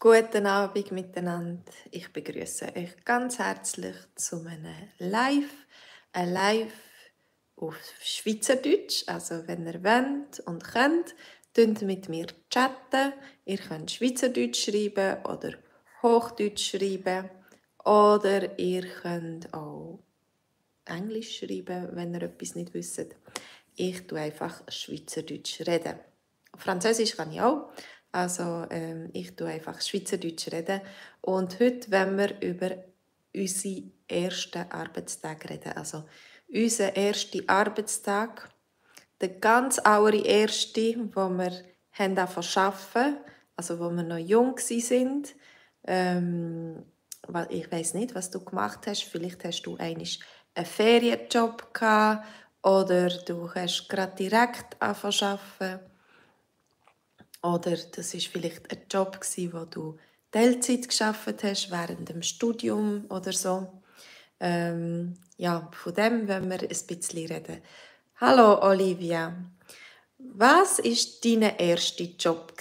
Guten 0.00 0.46
Abend 0.46 0.92
miteinander. 0.92 1.72
Ich 1.90 2.12
begrüße 2.12 2.66
euch 2.76 3.04
ganz 3.04 3.40
herzlich 3.40 3.96
zu 4.14 4.46
einem 4.46 4.90
Live, 4.98 5.66
ein 6.12 6.32
Live 6.32 6.72
auf 7.56 7.74
Schweizerdeutsch. 8.00 9.02
Also 9.08 9.48
wenn 9.48 9.66
ihr 9.66 9.82
wollt 9.82 10.38
und 10.46 10.62
könnt, 10.62 11.16
könnt 11.52 11.82
mit 11.82 12.08
mir 12.08 12.28
chatten. 12.48 13.12
Ihr 13.44 13.58
könnt 13.58 13.90
Schweizerdeutsch 13.90 14.66
schreiben 14.66 15.24
oder 15.24 15.54
Hochdeutsch 16.00 16.70
schreiben 16.70 17.28
oder 17.84 18.56
ihr 18.56 18.86
könnt 19.02 19.52
auch 19.52 19.98
Englisch 20.84 21.38
schreiben, 21.38 21.88
wenn 21.94 22.14
ihr 22.14 22.22
etwas 22.22 22.54
nicht 22.54 22.72
wisst. 22.72 23.16
Ich 23.74 24.06
tue 24.06 24.20
einfach 24.20 24.62
Schweizerdeutsch 24.68 25.62
reden. 25.62 25.98
Französisch 26.56 27.16
kann 27.16 27.32
ich 27.32 27.40
auch. 27.40 27.72
Also 28.18 28.66
ähm, 28.70 29.10
ich 29.12 29.36
tue 29.36 29.46
einfach 29.46 29.80
Schweizerdeutsch 29.80 30.50
reden. 30.50 30.80
Und 31.20 31.60
heute 31.60 31.88
wollen 31.92 32.18
wir 32.18 32.40
über 32.42 32.70
unsere 33.32 33.84
ersten 34.08 34.68
Arbeitstage 34.72 35.50
reden. 35.50 35.72
Also 35.76 36.02
unser 36.52 36.96
erster 36.96 37.38
Arbeitstag, 37.46 38.48
der 39.20 39.28
ganz 39.28 39.78
allererste, 39.78 40.96
wo 41.14 41.28
wir 41.28 41.52
haben 41.92 42.18
arbeiten, 42.18 43.18
also 43.54 43.78
wo 43.78 43.88
wir 43.90 44.02
noch 44.02 44.18
jung 44.18 44.58
sind. 44.58 45.36
Ähm, 45.86 46.82
ich 47.50 47.70
weiß 47.70 47.94
nicht, 47.94 48.16
was 48.16 48.32
du 48.32 48.44
gemacht 48.44 48.88
hast. 48.88 49.04
Vielleicht 49.04 49.44
hast 49.44 49.62
du 49.62 49.76
einen 49.76 50.04
Ferienjob 50.64 51.72
gehabt 51.72 52.26
oder 52.64 53.10
du 53.10 53.48
hast 53.54 53.88
gerade 53.88 54.16
direkt 54.16 54.82
angefangen 54.82 55.78
oder 57.42 57.76
das 57.76 58.14
ist 58.14 58.26
vielleicht 58.28 58.70
ein 58.70 58.82
Job 58.90 59.20
wo 59.52 59.64
du 59.64 59.98
Teilzeit 60.30 60.88
geschafft 60.88 61.42
hast 61.42 61.70
während 61.70 62.08
dem 62.08 62.22
Studium 62.22 63.06
oder 63.08 63.32
so. 63.32 63.66
Ähm, 64.40 65.14
ja, 65.36 65.68
von 65.72 65.94
dem 65.94 66.28
wollen 66.28 66.50
wir 66.50 66.62
ein 66.62 66.68
bisschen 66.68 67.26
reden. 67.26 67.62
Hallo 68.16 68.60
Olivia, 68.62 69.34
was 70.18 70.78
ist 70.80 71.24
dein 71.24 71.42
erster 71.42 72.04
Job? 72.18 72.52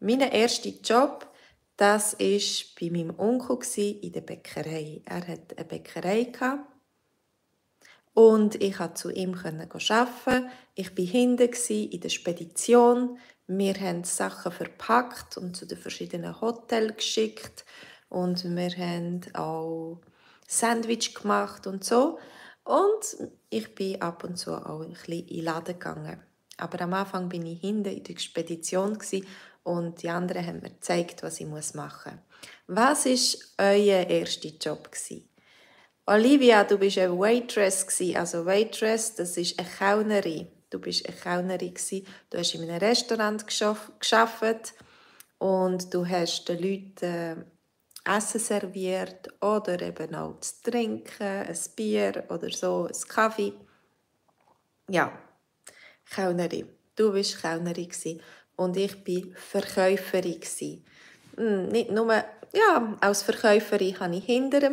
Mein 0.00 0.20
erster 0.20 0.70
Job, 0.82 1.30
das 1.76 2.14
ist 2.14 2.78
bei 2.80 2.90
meinem 2.90 3.18
Onkel 3.18 3.58
in 3.76 4.12
der 4.12 4.22
Bäckerei. 4.22 5.02
Er 5.04 5.26
hat 5.26 5.56
eine 5.56 5.64
Bäckerei 5.66 6.24
gehabt 6.24 6.66
und 8.14 8.60
ich 8.60 8.76
konnte 8.76 8.94
zu 8.94 9.10
ihm 9.10 9.34
arbeiten. 9.34 10.48
Ich 10.74 10.96
war 10.96 11.04
hinten 11.04 11.52
in 11.68 12.00
der 12.00 12.08
Spedition. 12.08 13.18
Wir 13.46 13.74
haben 13.74 14.04
Sachen 14.04 14.52
verpackt 14.52 15.36
und 15.36 15.56
zu 15.56 15.66
den 15.66 15.78
verschiedenen 15.78 16.40
Hotels 16.40 16.96
geschickt. 16.96 17.64
Und 18.08 18.44
wir 18.44 18.70
haben 18.76 19.20
auch 19.34 20.00
Sandwich 20.46 21.14
gemacht 21.14 21.66
und 21.66 21.84
so. 21.84 22.18
Und 22.64 23.30
ich 23.48 23.74
bin 23.74 24.02
ab 24.02 24.24
und 24.24 24.36
zu 24.36 24.54
auch 24.54 24.82
ein 24.82 24.90
bisschen 24.90 25.26
in 25.26 25.26
den 25.26 25.44
Laden 25.44 25.78
gegangen. 25.78 26.22
Aber 26.56 26.80
am 26.82 26.92
Anfang 26.92 27.28
bin 27.28 27.46
ich 27.46 27.60
hinten 27.60 27.88
in 27.88 28.04
der 28.04 28.18
Spedition 28.18 28.98
und 29.62 30.02
die 30.02 30.08
anderen 30.08 30.46
haben 30.46 30.60
mir 30.60 30.70
gezeigt, 30.70 31.22
was 31.22 31.40
ich 31.40 31.46
machen 31.46 32.12
muss. 32.12 32.22
Was 32.66 33.06
war 33.06 33.72
euer 33.72 34.06
erster 34.06 34.48
Job? 34.48 34.90
Gewesen? 34.90 35.29
Olivia, 36.10 36.64
du 36.64 36.76
bist 36.76 36.98
eine 36.98 37.16
Waitress 37.16 37.86
Also 38.16 38.44
Waitress, 38.44 39.14
das 39.14 39.36
ist 39.36 39.56
eine 39.60 39.68
Kellnerin. 39.68 40.48
Du 40.68 40.80
bist 40.80 41.06
eine 41.06 41.16
Kellnerin 41.16 41.74
Du 42.28 42.36
hast 42.36 42.52
in 42.52 42.68
einem 42.68 42.78
Restaurant 42.78 43.46
geschafft 43.46 44.74
und 45.38 45.94
du 45.94 46.04
hast 46.04 46.48
den 46.48 46.58
Leuten 46.58 47.46
äh, 48.04 48.16
Essen 48.16 48.40
serviert 48.40 49.28
oder 49.40 49.80
eben 49.80 50.12
auch 50.16 50.40
zu 50.40 50.68
trinken, 50.68 51.22
ein 51.22 51.58
Bier 51.76 52.24
oder 52.28 52.50
so, 52.50 52.88
ein 52.88 53.08
Kaffee. 53.08 53.52
Ja, 54.88 55.12
Kellnerin. 56.12 56.70
Du 56.96 57.12
bist 57.12 57.40
Kellnerin 57.40 58.20
und 58.56 58.76
ich 58.76 59.04
bin 59.04 59.32
Verkäuferin 59.36 60.40
hm, 61.36 61.68
Nicht 61.68 61.92
nur, 61.92 62.12
ja, 62.52 62.98
als 63.00 63.22
Verkäuferin 63.22 64.00
habe 64.00 64.16
ich 64.16 64.24
hinter 64.24 64.68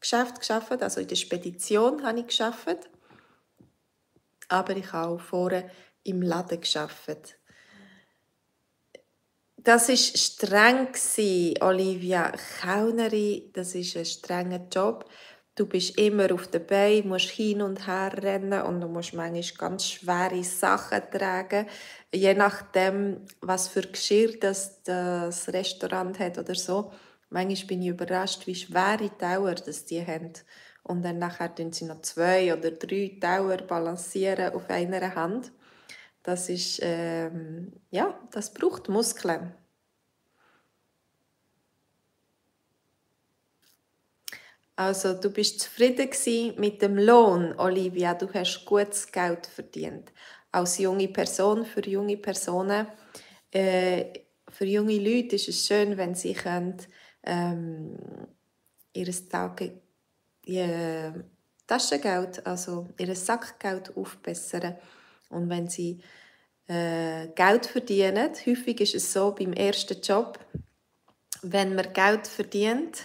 Geschäft 0.00 0.38
geschafft, 0.38 0.82
also 0.82 1.00
in 1.00 1.08
der 1.08 1.16
Spedition 1.16 2.04
habe 2.04 2.20
ich 2.20 2.28
geschafft, 2.28 2.88
aber 4.48 4.76
ich 4.76 4.92
habe 4.92 5.14
auch 5.14 5.20
vorne 5.20 5.70
im 6.04 6.22
Laden 6.22 6.60
geschafft. 6.60 7.38
Das 9.56 9.88
ist 9.88 10.16
streng 10.16 10.88
Olivia 11.60 12.32
Kellnerin. 12.60 13.50
Das 13.52 13.74
ist 13.74 13.96
ein 13.96 14.04
strenger 14.06 14.66
Job. 14.72 15.04
Du 15.56 15.66
bist 15.66 15.98
immer 15.98 16.32
auf 16.32 16.46
der 16.46 16.60
Beine, 16.60 17.02
musst 17.02 17.30
hin 17.30 17.60
und 17.62 17.86
her 17.88 18.12
rennen 18.16 18.62
und 18.62 18.80
du 18.80 18.86
musst 18.86 19.12
manchmal 19.12 19.58
ganz 19.58 19.86
schwere 19.86 20.44
Sachen 20.44 21.02
tragen. 21.10 21.66
Je 22.14 22.32
nachdem, 22.34 23.26
was 23.40 23.66
für 23.66 23.82
Geschirr 23.82 24.38
das, 24.38 24.84
das 24.84 25.48
Restaurant 25.48 26.18
hat 26.20 26.38
oder 26.38 26.54
so 26.54 26.92
Manchmal 27.30 27.66
bin 27.66 27.82
ich 27.82 27.88
überrascht, 27.88 28.46
wie 28.46 28.54
schwere 28.54 29.10
Tower 29.18 29.54
das 29.54 29.84
die 29.84 30.04
haben. 30.04 30.32
Und 30.82 31.02
dann 31.02 31.18
nachher 31.18 31.54
tun 31.54 31.72
sie 31.72 31.84
noch 31.84 32.00
zwei 32.02 32.52
oder 32.54 32.70
drei 32.70 33.18
Tower 33.20 33.58
balancieren 33.58 34.54
auf 34.54 34.70
einer 34.70 35.14
Hand. 35.14 35.52
Das 36.22 36.48
ist, 36.48 36.80
ähm, 36.82 37.72
ja, 37.90 38.18
das 38.30 38.52
braucht 38.52 38.88
Muskeln. 38.88 39.54
Also 44.76 45.14
du 45.14 45.30
bist 45.30 45.60
zufrieden 45.60 46.54
mit 46.56 46.80
dem 46.80 46.96
Lohn, 46.96 47.52
Olivia. 47.58 48.14
Du 48.14 48.32
hast 48.32 48.64
gutes 48.64 49.10
Geld 49.10 49.46
verdient. 49.46 50.12
Als 50.52 50.78
junge 50.78 51.08
Person, 51.08 51.66
für 51.66 51.84
junge 51.84 52.16
Personen, 52.16 52.86
äh, 53.50 54.04
für 54.48 54.66
junge 54.66 54.98
Leute 54.98 55.34
ist 55.34 55.48
es 55.48 55.66
schön, 55.66 55.96
wenn 55.96 56.14
sie 56.14 56.32
können, 56.32 56.76
ähm, 57.28 57.96
ihr 58.92 59.28
Tage, 59.28 59.80
ihr 60.44 61.24
Taschengeld, 61.66 62.44
also 62.46 62.88
ihr 62.98 63.14
Sackgeld 63.14 63.96
aufbessern. 63.96 64.76
Und 65.28 65.48
wenn 65.50 65.68
sie 65.68 66.00
äh, 66.66 67.28
Geld 67.28 67.66
verdienen, 67.66 68.32
häufig 68.46 68.80
ist 68.80 68.94
es 68.94 69.12
so 69.12 69.32
beim 69.32 69.52
ersten 69.52 70.00
Job, 70.00 70.38
wenn 71.42 71.74
man 71.74 71.92
Geld 71.92 72.26
verdient, 72.26 73.04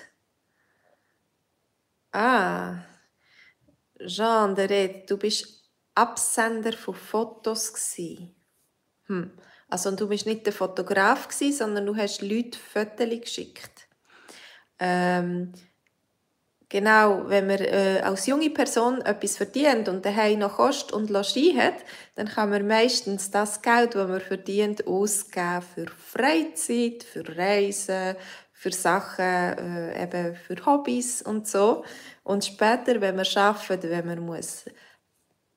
ah, 2.14 2.78
Jean 4.06 4.56
Deret, 4.56 5.10
du 5.10 5.18
bist 5.18 5.70
Absender 5.96 6.74
von 6.74 6.96
Fotos 6.96 7.74
Hm. 9.06 9.32
Also 9.70 9.92
du 9.92 10.08
bist 10.08 10.26
nicht 10.26 10.46
der 10.46 10.54
Fotograf 10.54 11.28
sondern 11.52 11.86
du 11.86 11.96
hast 11.96 12.22
Leute 12.22 12.58
Fotos 12.60 13.20
geschickt. 13.20 13.73
Ähm, 14.86 15.54
genau, 16.68 17.30
wenn 17.30 17.48
man 17.48 17.60
äh, 17.60 18.02
als 18.04 18.28
junge 18.28 18.50
Person 18.50 19.02
etwas 19.02 19.38
verdient 19.38 19.88
und 19.88 20.06
daheim 20.06 20.40
noch 20.40 20.58
Kost 20.58 20.92
und 20.92 21.10
Logis 21.10 21.56
hat, 21.56 21.76
dann 22.16 22.28
kann 22.28 22.50
man 22.50 22.68
meistens 22.68 23.32
das 23.32 23.62
Geld, 23.62 23.96
das 23.96 24.10
man 24.10 24.20
verdient, 24.20 24.86
ausgeben 24.86 25.62
für 25.62 25.88
Freizeit, 25.88 27.04
für 27.04 27.26
Reisen, 27.38 28.18
für 28.52 28.74
Sachen, 28.74 29.24
äh, 29.24 30.04
eben 30.04 30.36
für 30.36 30.66
Hobbys 30.66 31.22
und 31.22 31.48
so. 31.48 31.86
Und 32.24 32.44
später, 32.44 33.00
wenn 33.00 33.16
man 33.16 33.26
arbeitet, 33.36 33.90
wenn 33.90 34.06
man 34.06 34.20
muss 34.20 34.66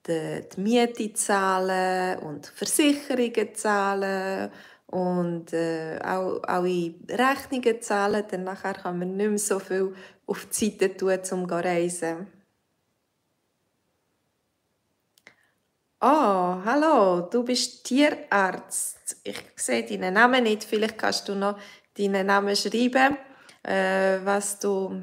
die, 0.07 0.41
die 0.55 0.61
Miete 0.61 1.13
zahlen 1.15 2.21
und 2.21 2.47
Versicherungen 2.47 3.55
zahlen 3.57 4.53
und 4.87 5.53
äh, 5.53 5.99
auch 6.03 6.43
alle 6.45 6.95
Rechnungen 7.09 7.83
zahlen, 7.83 8.25
dann 8.31 8.45
nachher 8.45 8.75
kann 8.75 8.99
man 8.99 9.17
nicht 9.17 9.29
mehr 9.29 9.39
so 9.39 9.59
viel 9.59 9.95
auf 10.27 10.47
die 10.47 10.71
Seite 10.71 10.97
tun, 10.97 11.19
um 11.33 11.49
zu 11.49 11.55
reisen. 11.55 12.27
Oh, 16.01 16.63
hallo, 16.65 17.23
du 17.23 17.43
bist 17.43 17.85
Tierarzt. 17.85 19.17
Ich 19.25 19.43
sehe 19.57 19.83
deinen 19.83 20.15
Namen 20.15 20.45
nicht. 20.45 20.65
Vielleicht 20.65 20.99
kannst 20.99 21.29
du 21.29 21.35
noch 21.35 21.59
deinen 21.97 22.27
Namen 22.27 22.55
schreiben, 22.55 23.17
äh, 23.63 24.19
was 24.23 24.59
du, 24.59 25.03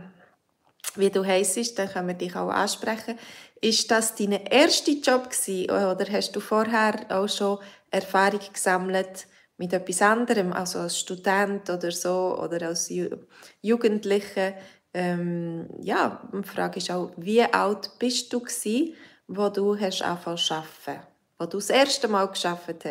wie 0.95 1.09
du 1.09 1.25
heisst, 1.25 1.77
dann 1.79 1.89
können 1.89 2.09
wir 2.09 2.13
dich 2.13 2.35
auch 2.35 2.49
ansprechen. 2.49 3.17
Ist 3.59 3.89
das 3.89 4.15
dein 4.15 4.33
erster 4.33 4.91
Job 4.91 5.29
gewesen, 5.29 5.71
oder 5.71 6.05
hast 6.11 6.35
du 6.35 6.39
vorher 6.39 7.05
auch 7.09 7.27
schon 7.27 7.57
Erfahrung 7.89 8.41
gesammelt 8.53 9.25
mit 9.57 9.73
etwas 9.73 10.01
anderem, 10.01 10.51
also 10.53 10.79
als 10.79 10.99
Student 10.99 11.69
oder 11.69 11.91
so 11.91 12.37
oder 12.39 12.67
als 12.67 12.91
Jugendliche. 13.61 14.55
Ähm, 14.93 15.67
ja, 15.81 16.27
die 16.33 16.47
Frage 16.47 16.77
ist 16.77 16.91
auch, 16.91 17.11
wie 17.17 17.41
alt 17.41 17.91
bist 17.99 18.31
du 18.33 18.39
gewesen, 18.39 18.95
wo 19.27 19.49
du 19.49 19.79
hast 19.79 20.01
angefangen 20.01 20.37
zu 20.37 20.53
arbeiten, 20.53 21.05
wo 21.37 21.45
du 21.45 21.57
das 21.57 21.69
erste 21.69 22.07
Mal 22.07 22.27
geschafft 22.27 22.85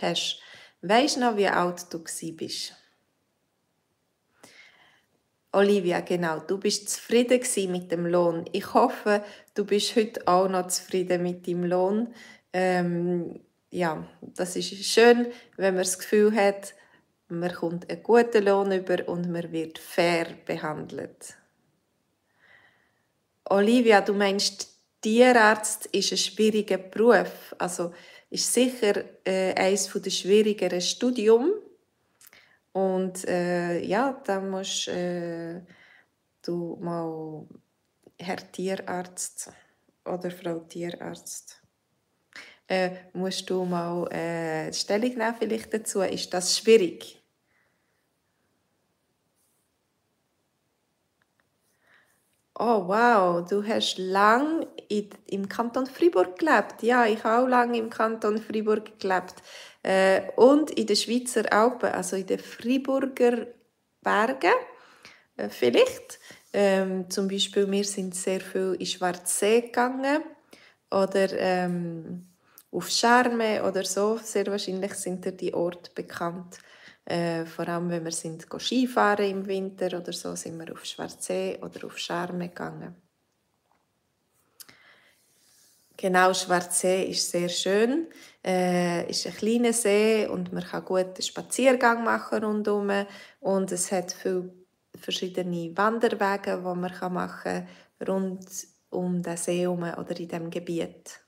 hast. 0.00 0.40
Weißt 0.82 1.16
du 1.16 1.20
noch, 1.20 1.36
wie 1.36 1.48
alt 1.48 1.86
du 1.92 2.02
bist? 2.36 2.74
Olivia, 5.54 6.00
genau, 6.00 6.40
du 6.40 6.58
bist 6.58 6.88
zufrieden 6.88 7.70
mit 7.70 7.92
dem 7.92 8.06
Lohn. 8.06 8.46
Ich 8.52 8.72
hoffe, 8.72 9.22
du 9.54 9.66
bist 9.66 9.94
heute 9.96 10.26
auch 10.26 10.48
noch 10.48 10.68
zufrieden 10.68 11.22
mit 11.22 11.46
dem 11.46 11.64
Lohn. 11.64 12.14
Ähm, 12.54 13.40
ja, 13.72 14.06
das 14.20 14.54
ist 14.54 14.84
schön, 14.84 15.26
wenn 15.56 15.74
man 15.74 15.82
das 15.82 15.98
Gefühl 15.98 16.34
hat, 16.36 16.74
man 17.28 17.52
kommt 17.52 17.90
einen 17.90 18.02
guten 18.02 18.44
Lohn 18.44 18.70
über 18.70 19.08
und 19.08 19.30
man 19.30 19.50
wird 19.50 19.78
fair 19.78 20.26
behandelt. 20.44 21.34
Olivia, 23.48 24.02
du 24.02 24.12
meinst, 24.12 24.68
Tierarzt 25.00 25.86
ist 25.86 26.12
ein 26.12 26.18
schwieriger 26.18 26.76
Beruf. 26.76 27.54
Also 27.58 27.94
ist 28.28 28.52
sicher 28.52 29.04
äh, 29.24 29.54
eines 29.54 29.90
der 29.90 30.10
schwierigeren 30.10 30.80
Studium. 30.80 31.52
Und 32.72 33.26
äh, 33.26 33.80
ja, 33.80 34.20
da 34.24 34.38
musst 34.38 34.88
äh, 34.88 35.62
du 36.42 36.76
mal 36.80 37.46
Herr 38.18 38.52
Tierarzt 38.52 39.50
oder 40.04 40.30
Frau 40.30 40.60
Tierarzt 40.60 41.61
äh, 42.68 42.90
musst 43.12 43.48
du 43.50 43.64
mal 43.64 44.10
äh, 44.12 44.72
Stellung 44.72 45.14
nehmen 45.16 45.34
vielleicht 45.38 45.72
dazu. 45.74 46.00
Ist 46.00 46.32
das 46.32 46.56
schwierig? 46.56 47.22
Oh 52.58 52.86
wow, 52.86 53.44
du 53.48 53.66
hast 53.66 53.98
lang 53.98 54.66
im 55.26 55.48
Kanton 55.48 55.86
Fribourg 55.86 56.38
gelebt. 56.38 56.82
Ja, 56.82 57.06
ich 57.06 57.24
habe 57.24 57.42
auch 57.42 57.48
lange 57.48 57.78
im 57.78 57.90
Kanton 57.90 58.38
Fribourg 58.38 59.00
gelebt. 59.00 59.34
Äh, 59.82 60.30
und 60.36 60.70
in 60.70 60.86
den 60.86 60.96
Schweizer 60.96 61.50
Alpen, 61.52 61.90
also 61.90 62.14
in 62.16 62.26
den 62.26 62.38
Friburger 62.38 63.46
Bergen 64.02 64.52
äh, 65.36 65.48
vielleicht. 65.48 66.20
Ähm, 66.52 67.08
zum 67.10 67.28
Beispiel, 67.28 67.70
wir 67.70 67.84
sind 67.84 68.14
sehr 68.14 68.40
viel 68.40 68.76
in 68.78 68.86
Schwarzsee 68.86 69.62
gegangen 69.62 70.22
oder 70.90 71.32
ähm, 71.32 72.31
auf 72.72 72.88
Scherme 72.88 73.62
oder 73.62 73.84
so. 73.84 74.18
Sehr 74.22 74.46
wahrscheinlich 74.46 74.94
sind 74.94 75.24
dir 75.24 75.32
die 75.32 75.54
Orte 75.54 75.90
bekannt. 75.94 76.58
Äh, 77.04 77.44
vor 77.44 77.68
allem, 77.68 77.90
wenn 77.90 78.04
wir 78.04 78.12
sind 78.12 78.46
Skifahren 78.58 79.30
im 79.30 79.46
Winter 79.46 79.98
oder 79.98 80.12
so, 80.12 80.34
sind 80.34 80.58
wir 80.58 80.72
auf 80.72 80.84
Schwarzsee 80.84 81.58
oder 81.60 81.86
auf 81.86 81.98
Scherme 81.98 82.48
gegangen. 82.48 82.94
Genau, 85.96 86.32
Schwarzsee 86.32 87.04
ist 87.04 87.30
sehr 87.30 87.48
schön. 87.48 88.08
Äh, 88.44 89.08
ist 89.08 89.26
ein 89.26 89.34
kleiner 89.34 89.72
See 89.72 90.26
und 90.26 90.52
man 90.52 90.64
kann 90.64 90.84
gut 90.84 91.14
einen 91.14 91.22
Spaziergang 91.22 92.02
machen 92.02 92.42
rundherum. 92.42 93.06
Und 93.40 93.70
es 93.70 93.92
hat 93.92 94.12
viele 94.12 94.52
verschiedene 94.98 95.76
Wanderwege, 95.76 96.56
die 96.56 96.62
man 96.62 97.12
machen 97.12 97.42
kann 97.42 97.68
rund 98.08 98.46
um 98.90 99.22
den 99.22 99.36
See 99.36 99.60
herum 99.60 99.82
oder 99.82 100.18
in 100.18 100.28
diesem 100.28 100.50
Gebiet. 100.50 101.21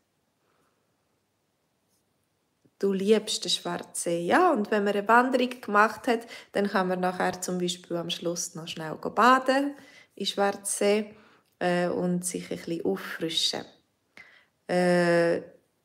Du 2.85 2.93
liebst 2.93 3.43
den 3.43 3.51
Schwarzsee, 3.51 4.21
ja. 4.21 4.53
Und 4.53 4.71
wenn 4.71 4.85
man 4.85 4.93
eine 4.93 5.09
Wanderung 5.09 5.59
gemacht 5.59 6.07
hat, 6.07 6.27
dann 6.53 6.69
kann 6.69 6.89
man 6.89 7.01
nachher 7.01 7.41
zum 7.41 7.57
Beispiel 7.57 7.97
am 7.97 8.11
Schluss 8.11 8.55
noch 8.57 8.69
schnell 8.69 8.95
baden 8.97 9.75
in 10.15 10.27
Schwarzsee 10.27 11.15
äh, 11.61 11.89
und 11.89 12.27
sich 12.27 12.51
ein 12.51 12.59
bisschen 12.59 12.85
auffrischen. 12.85 13.65
Äh, 14.67 15.41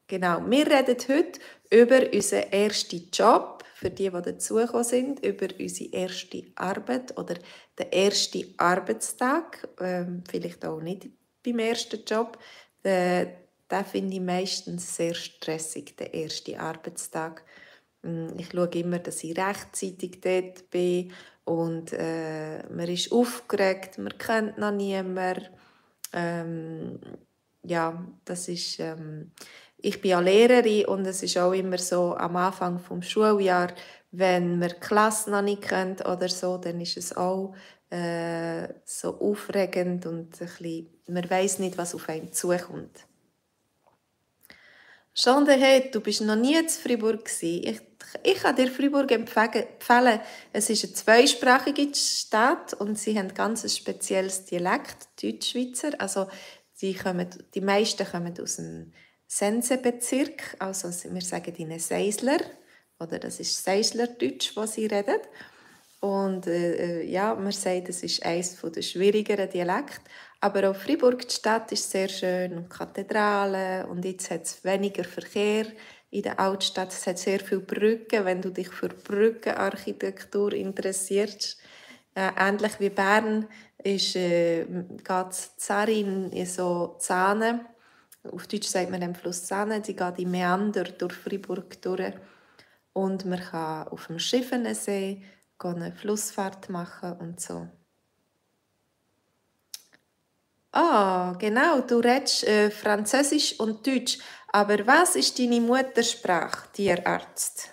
genau, 0.07 0.42
wir 0.46 0.68
reden 0.68 0.98
heute 1.07 1.40
über 1.72 2.01
unseren 2.13 2.51
ersten 2.51 3.10
Job, 3.13 3.63
für 3.75 3.92
die, 3.92 4.10
die 4.10 4.22
dazugekommen 4.22 4.84
sind, 4.84 5.25
über 5.25 5.48
unsere 5.57 5.92
erste 5.92 6.44
Arbeit 6.56 7.18
oder 7.18 7.36
den 7.78 7.92
ersten 7.94 8.54
Arbeitstag, 8.57 9.69
äh, 9.80 10.04
vielleicht 10.30 10.66
auch 10.66 10.81
nicht 10.81 11.07
beim 11.46 11.60
ersten 11.60 12.04
Job. 12.06 12.38
Den, 12.84 13.30
den 13.71 13.86
finde 13.86 14.16
ich 14.16 14.21
meistens 14.21 14.95
sehr 14.95 15.13
stressig, 15.13 15.95
den 15.98 16.13
ersten 16.13 16.57
Arbeitstag. 16.57 17.44
Mm, 18.01 18.30
ich 18.38 18.50
schaue 18.51 18.69
immer, 18.69 19.00
dass 19.00 19.24
ich 19.24 19.38
rechtzeitig 19.38 20.21
dort 20.21 20.69
bin 20.69 21.12
und 21.45 21.94
äh, 21.94 22.63
man 22.69 22.88
ist 22.88 23.12
aufgeregt, 23.12 23.98
man 23.98 24.18
kennt 24.18 24.57
noch 24.57 24.71
niemanden. 24.71 25.48
Ähm, 26.13 27.00
ja, 27.63 28.06
das 28.25 28.48
ist, 28.48 28.80
ähm, 28.80 29.31
ich 29.77 30.01
bin 30.01 30.12
ja 30.12 30.19
Lehrerin 30.19 30.86
und 30.86 31.06
es 31.06 31.24
ist 31.24 31.38
auch 31.38 31.54
immer 31.54 31.77
so 31.77 32.15
am 32.15 32.36
Anfang 32.36 32.80
vom 32.80 33.01
Schuljahr, 33.01 33.74
wenn 34.12 34.60
man 34.60 34.69
die 34.69 34.75
Klasse 34.75 35.30
noch 35.30 35.42
nicht 35.42 35.62
kennt 35.62 36.06
oder 36.06 36.30
so, 36.30 36.57
dann 36.57 36.81
ist 36.81 36.98
es 36.98 37.15
auch 37.15 37.54
äh, 37.89 38.68
so 38.86 39.19
aufregend 39.19 40.06
und 40.06 40.39
ein 40.42 40.48
bisschen, 40.48 40.88
man 41.07 41.30
weiß 41.30 41.60
nicht, 41.60 41.77
was 41.77 41.95
auf 41.95 42.10
einen 42.10 42.31
zukommt. 42.33 43.08
Schon 45.21 45.45
hey, 45.50 45.92
du 45.92 46.00
bist 46.00 46.21
noch 46.21 46.38
nie 46.38 46.56
in 46.56 46.69
Fribourg 46.69 47.30
Ich, 47.42 47.81
ich 48.24 48.36
kann 48.36 48.56
dir 48.56 48.71
Fribourg 48.71 49.12
empfehlen. 49.12 50.21
Es 50.54 50.69
ist 50.69 50.86
eine 50.86 50.94
zweisprachige 50.94 51.94
Stadt 51.94 52.74
und 52.75 52.98
sie 52.98 53.19
haben 53.19 53.33
ganz 53.33 53.66
ein 53.66 53.69
spezielles 53.69 54.45
Dialekt, 54.45 55.10
Deutschschweizer. 55.21 55.89
Also 56.00 56.27
die, 56.80 56.94
kommen, 56.94 57.27
die 57.54 57.60
meisten 57.60 58.07
kommen 58.07 58.33
aus 58.42 58.56
dem 58.56 58.94
Sensebezirk, 59.27 60.56
also 60.57 60.88
wir 60.88 61.22
sagen 61.22 61.54
ihnen 61.57 61.80
Seisler, 61.80 62.39
oder 62.98 63.19
das 63.19 63.42
ist 63.42 63.62
Seislerdeutsch, 63.62 64.56
was 64.56 64.75
sie 64.75 64.86
reden. 64.86 65.19
Und 66.00 66.48
äh, 66.48 67.01
äh, 67.01 67.12
ja, 67.12 67.36
man 67.36 67.51
sagt, 67.51 67.89
es 67.89 68.04
ist 68.04 68.25
eines 68.25 68.56
der 68.62 68.81
schwierigeren 68.81 69.50
Dialekte. 69.50 70.00
Aber 70.41 70.69
auch 70.69 70.75
Fribourg, 70.75 71.27
die 71.27 71.36
Stadt, 71.36 71.71
ist 71.74 71.91
sehr 71.91 72.07
schön 72.07 72.57
und 72.57 72.69
Kathedralen 72.69 73.86
und 73.89 74.06
jetzt 74.06 74.31
hat 74.31 74.44
es 74.44 74.63
weniger 74.63 75.03
Verkehr 75.03 75.65
in 76.12 76.21
der 76.21 76.39
Altstadt. 76.39 76.94
Es 76.94 77.06
hat 77.07 77.19
sehr 77.19 77.41
viele 77.41 77.62
Brücken, 77.62 78.24
wenn 78.24 78.41
du 78.41 78.50
dich 78.50 78.69
für 78.69 78.88
Brückenarchitektur 78.88 80.53
interessierst. 80.53 81.59
Äh, 82.15 82.31
ähnlich 82.38 82.80
wie 82.80 82.89
Bern 82.89 83.47
ist, 83.83 84.15
äh, 84.15 84.65
geht 84.65 85.33
Zarin 85.57 86.31
in 86.31 86.45
so 86.45 86.95
Zähne. 87.00 87.65
Auf 88.31 88.47
Deutsch 88.47 88.68
sagt 88.68 88.91
man 88.91 89.01
den 89.01 89.15
Fluss 89.15 89.45
Zähne. 89.45 89.81
Die 89.81 89.95
geht 89.95 90.19
in 90.19 90.31
Meander 90.31 90.86
durch 90.86 91.13
Fribourg 91.13 91.81
durch. 91.81 92.13
Und 92.94 93.25
man 93.25 93.39
kann 93.39 93.88
auf 93.89 94.07
dem 94.07 94.19
Schiffenensee 94.19 95.21
eine 95.59 95.91
Flussfahrt 95.91 96.69
machen 96.69 97.13
und 97.19 97.39
so. 97.41 97.68
Ah, 100.81 101.36
genau, 101.38 101.81
du 101.81 102.00
redest 102.00 102.45
äh, 102.45 102.71
Französisch 102.71 103.59
und 103.59 103.86
Deutsch. 103.86 104.17
Aber 104.48 104.77
was 104.88 105.17
ist 105.17 105.38
deine 105.38 105.59
Muttersprache, 105.59 106.71
Tierarzt? 106.71 107.69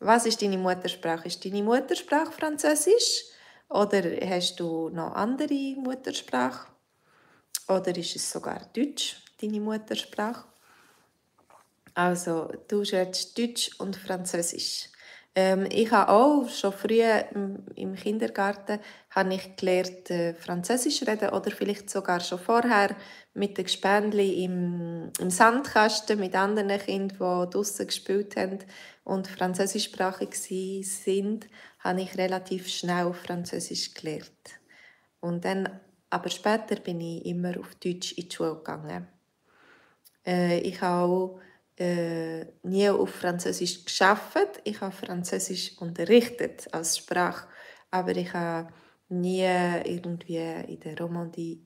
Was 0.00 0.26
ist 0.26 0.42
deine 0.42 0.58
Muttersprache? 0.58 1.28
Ist 1.28 1.44
deine 1.44 1.62
Muttersprache 1.62 2.32
Französisch? 2.32 3.26
Oder 3.68 4.02
hast 4.28 4.58
du 4.58 4.88
noch 4.88 5.14
andere 5.14 5.76
Muttersprache? 5.76 6.66
Oder 7.68 7.96
ist 7.96 8.16
es 8.16 8.28
sogar 8.32 8.60
Deutsch, 8.74 9.22
deine 9.40 9.60
Muttersprache? 9.60 10.44
Also, 11.94 12.50
du 12.66 12.80
redest 12.80 13.38
Deutsch 13.38 13.70
und 13.78 13.94
Französisch. 13.94 14.88
Ähm, 15.34 15.66
ich 15.70 15.90
habe 15.90 16.12
auch 16.12 16.48
schon 16.50 16.72
früh 16.72 17.00
im 17.74 17.94
Kindergarten 17.94 18.78
habe 19.10 19.34
ich 19.34 19.56
gelernt, 19.56 20.10
äh, 20.10 20.34
Französisch 20.34 21.06
reden 21.06 21.30
oder 21.30 21.50
vielleicht 21.50 21.88
sogar 21.88 22.20
schon 22.20 22.38
vorher 22.38 22.94
mit 23.32 23.56
den 23.56 23.64
Gespendli 23.64 24.44
im, 24.44 25.10
im 25.18 25.30
Sandkasten 25.30 26.20
mit 26.20 26.34
anderen 26.34 26.78
Kindern, 26.78 27.46
die 27.46 27.50
draußen 27.50 27.86
gespielt 27.86 28.36
haben 28.36 28.58
und 29.04 29.26
französischsprachig 29.26 30.34
sind, 30.34 31.46
habe 31.78 32.02
ich 32.02 32.18
relativ 32.18 32.68
schnell 32.68 33.14
Französisch 33.14 33.94
gelernt. 33.94 34.60
Und 35.20 35.46
dann, 35.46 35.80
aber 36.10 36.28
später 36.28 36.76
bin 36.76 37.00
ich 37.00 37.24
immer 37.24 37.58
auf 37.58 37.74
Deutsch 37.76 38.12
in 38.12 38.28
die 38.28 38.34
Schule 38.34 38.56
gegangen. 38.56 39.08
Äh, 40.26 40.58
ich 40.58 40.80
habe 40.82 41.10
auch 41.10 41.40
äh, 41.82 42.46
nie 42.62 42.88
auf 42.88 43.10
Französisch 43.10 43.84
geschafft. 43.84 44.60
Ich 44.64 44.80
habe 44.80 44.94
Französisch 44.94 45.76
unterrichtet 45.78 46.68
als 46.72 46.98
Sprache, 46.98 47.48
aber 47.90 48.14
ich 48.16 48.32
habe 48.32 48.72
nie 49.08 49.44
irgendwie 49.84 50.36
in 50.36 50.80
der 50.80 50.98
Romandie 50.98 51.60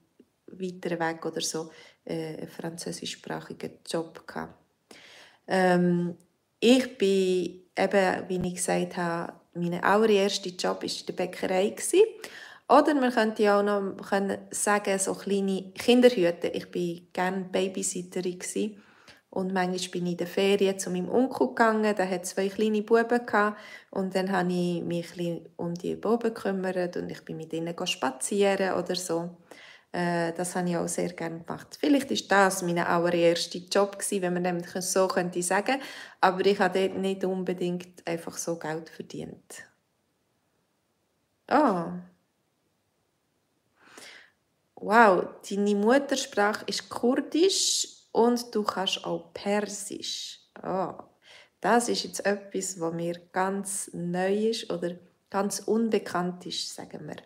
weiter 0.47 0.99
weg 0.99 1.25
oder 1.27 1.41
so 1.41 1.71
äh, 2.05 2.37
einen 2.37 2.49
französischsprachigen 2.49 3.79
Job 3.87 4.27
gehabt. 4.27 4.55
Ähm, 5.47 6.17
ich 6.61 6.97
bin 6.97 7.63
eben, 7.77 8.29
wie 8.29 8.49
ich 8.49 8.55
gesagt 8.55 8.97
habe, 8.97 9.35
mein 9.55 9.83
allererster 9.83 10.51
Job 10.51 10.83
war 10.83 10.89
in 10.89 11.07
der 11.07 11.13
Bäckerei. 11.13 11.77
Oder 12.69 12.95
man 12.95 13.13
könnte 13.13 13.55
auch 13.55 13.63
noch 13.63 13.97
sagen, 14.51 14.99
so 14.99 15.15
kleine 15.15 15.71
Kinderhüte. 15.73 16.49
Ich 16.49 16.75
war 16.75 17.07
gerne 17.13 17.45
Babysitterin 17.45 18.39
Und 19.37 19.53
manchmal 19.53 19.91
bin 19.91 20.07
ich 20.07 20.13
in 20.13 20.17
der 20.17 20.27
Ferien 20.27 20.79
zu 20.79 20.89
meinem 20.89 21.11
Onkel 21.11 21.49
gegangen, 21.49 21.95
der 21.95 22.09
hat 22.09 22.25
zwei 22.25 22.49
kleine 22.49 22.81
Buben. 22.81 23.21
Und 23.91 24.15
dann 24.15 24.33
habe 24.33 24.51
ich 24.51 24.83
mich 24.83 25.15
ein 25.21 25.47
um 25.57 25.75
die 25.75 25.95
Buben 25.95 26.33
gekümmert 26.33 26.97
und 26.97 27.11
ich 27.11 27.23
bin 27.23 27.37
mit 27.37 27.53
ihnen 27.53 27.77
spazieren 27.87 28.73
oder 28.73 28.97
so. 28.97 29.37
Äh, 29.93 30.33
das 30.33 30.57
habe 30.57 30.71
ich 30.71 30.77
auch 30.79 30.89
sehr 30.89 31.13
gerne 31.13 31.41
gemacht. 31.41 31.77
Vielleicht 31.79 32.11
ist 32.13 32.33
das 32.33 32.63
mein 32.63 32.79
allererster 32.79 33.59
Job 33.71 33.99
wenn 34.11 34.33
man 34.33 34.45
dem 34.45 34.63
so 34.81 35.07
könnte 35.07 35.43
sagen. 35.43 35.83
Aber 36.23 36.47
ich 36.47 36.59
habe 36.59 36.89
dort 36.89 36.97
nicht 36.97 37.23
unbedingt 37.23 38.09
einfach 38.09 38.39
so 38.39 38.59
Geld 38.59 38.89
verdient. 38.89 39.65
Oh. 41.51 41.89
Wow, 44.77 45.27
deine 45.47 45.75
Muttersprache 45.75 46.65
ist 46.67 46.89
Kurdisch 46.89 47.96
und 48.17 48.55
du 48.55 48.63
kannst 48.63 49.05
auch 49.05 49.33
Persisch. 49.35 50.41
Oh. 50.63 50.95
Das 51.61 51.89
ist 51.89 52.05
jetzt 52.05 52.25
etwas, 52.25 52.81
was 52.81 52.95
mir 52.95 53.21
ganz 53.31 53.91
neu 53.93 54.49
ist 54.49 54.71
oder 54.71 54.97
ganz 55.29 55.61
unbekannt 55.61 56.47
ist, 56.47 56.75
sagen 56.75 57.07
wir. 57.07 57.17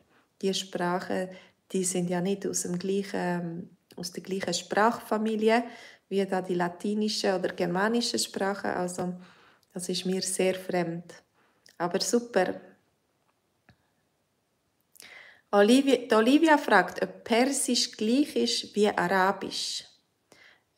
Die 0.42 0.52
Sprachen, 0.52 1.28
die 1.70 1.84
sind 1.84 2.10
ja 2.10 2.20
nicht 2.20 2.44
aus, 2.46 2.62
dem 2.62 2.76
gleichen, 2.78 3.76
aus 3.94 4.10
der 4.12 4.22
gleichen 4.22 4.54
Sprachfamilie 4.54 5.64
wie 6.08 6.26
da 6.26 6.42
die 6.42 6.54
latinische 6.54 7.36
oder 7.36 7.50
germanische 7.50 8.18
Sprache. 8.18 8.74
Also 8.74 9.14
das 9.72 9.88
ist 9.88 10.06
mir 10.06 10.22
sehr 10.22 10.56
fremd. 10.56 11.14
Aber 11.78 12.00
super, 12.00 12.60
Olivia, 15.52 16.16
Olivia 16.16 16.58
fragt, 16.58 17.00
ob 17.02 17.24
Persisch 17.24 17.92
gleich 17.92 18.34
ist 18.34 18.74
wie 18.74 18.88
Arabisch. 18.88 19.84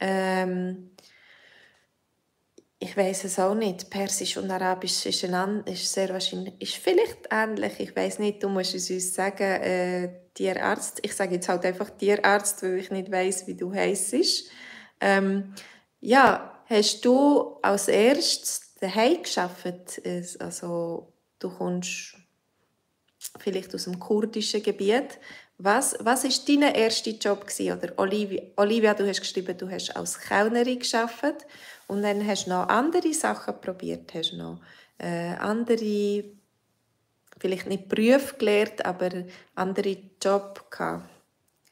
Ähm, 0.03 0.91
ich 2.81 2.97
weiß 2.97 3.25
es 3.25 3.39
auch 3.39 3.55
nicht. 3.55 3.89
Persisch 3.89 4.37
und 4.37 4.51
Arabisch 4.51 5.07
ist, 5.07 5.25
ein, 5.25 5.63
ist 5.65 5.93
sehr 5.93 6.09
wahrscheinlich 6.09 6.61
ist 6.61 6.75
vielleicht 6.75 7.29
ähnlich. 7.31 7.79
Ich 7.79 7.95
weiß 7.95 8.19
nicht. 8.19 8.43
Du 8.43 8.49
musst 8.49 8.75
es 8.75 8.91
uns 8.91 9.15
sagen. 9.15 9.63
Äh, 9.63 10.09
Tierarzt. 10.35 10.99
Ich 11.03 11.15
sage 11.15 11.35
jetzt 11.35 11.49
halt 11.49 11.65
einfach 11.65 11.91
Tierarzt, 11.91 12.63
weil 12.63 12.79
ich 12.79 12.91
nicht 12.91 13.13
weiß, 13.13 13.47
wie 13.47 13.55
du 13.55 13.73
heißt. 13.73 14.15
Ähm, 15.01 15.55
ja, 16.01 16.65
hast 16.67 17.05
du 17.05 17.59
als 17.63 17.89
erstes 17.89 18.75
daheim 18.81 19.23
geschafft? 19.23 20.01
Also 20.41 21.13
du 21.39 21.51
kommst 21.51 22.17
vielleicht 23.39 23.75
aus 23.75 23.85
dem 23.85 24.01
kurdischen 24.01 24.63
Gebiet. 24.63 25.19
Was, 25.65 25.97
was 26.01 26.25
ist 26.25 26.49
dein 26.49 26.63
erster 26.63 27.13
Job 27.13 27.47
gewesen? 27.47 27.79
Oder 27.79 27.93
Olivia, 27.97 28.43
Olivia, 28.57 28.95
du 28.95 29.07
hast 29.07 29.21
geschrieben, 29.21 29.57
du 29.57 29.71
hast 29.71 29.95
als 29.95 30.19
Kellnerin 30.19 30.81
geschafft 30.81 31.47
und 31.87 32.03
dann 32.03 32.27
hast 32.27 32.47
du 32.47 32.51
noch 32.51 32.69
andere 32.69 33.15
Sachen 33.15 33.61
probiert, 33.61 34.13
hast 34.13 34.33
noch 34.33 34.59
äh, 34.99 35.37
andere, 35.37 36.25
vielleicht 37.39 37.69
nicht 37.69 37.89
Berufe 37.89 38.37
gelernt, 38.39 38.85
aber 38.85 39.11
andere 39.55 39.97
Job 40.21 40.69
gehabt. 40.69 41.09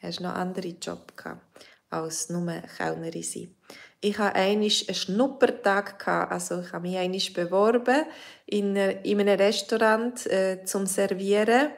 Hast 0.00 0.20
noch 0.20 0.34
andere 0.34 0.68
Job 0.68 1.16
gehabt 1.16 1.42
als 1.90 2.30
nur 2.30 2.46
Kellnerin 2.76 3.24
sein. 3.24 3.56
Ich 4.00 4.16
hatte 4.18 4.36
einen 4.36 4.70
Schnuppertag. 4.70 6.06
Also 6.06 6.60
ich 6.60 6.72
habe 6.72 6.88
mich 6.88 6.96
einmal 6.96 7.20
beworben 7.34 8.04
in, 8.46 8.76
in 8.76 9.20
einem 9.20 9.36
Restaurant 9.36 10.26
äh, 10.26 10.64
zum 10.64 10.86
Servieren. 10.86 11.70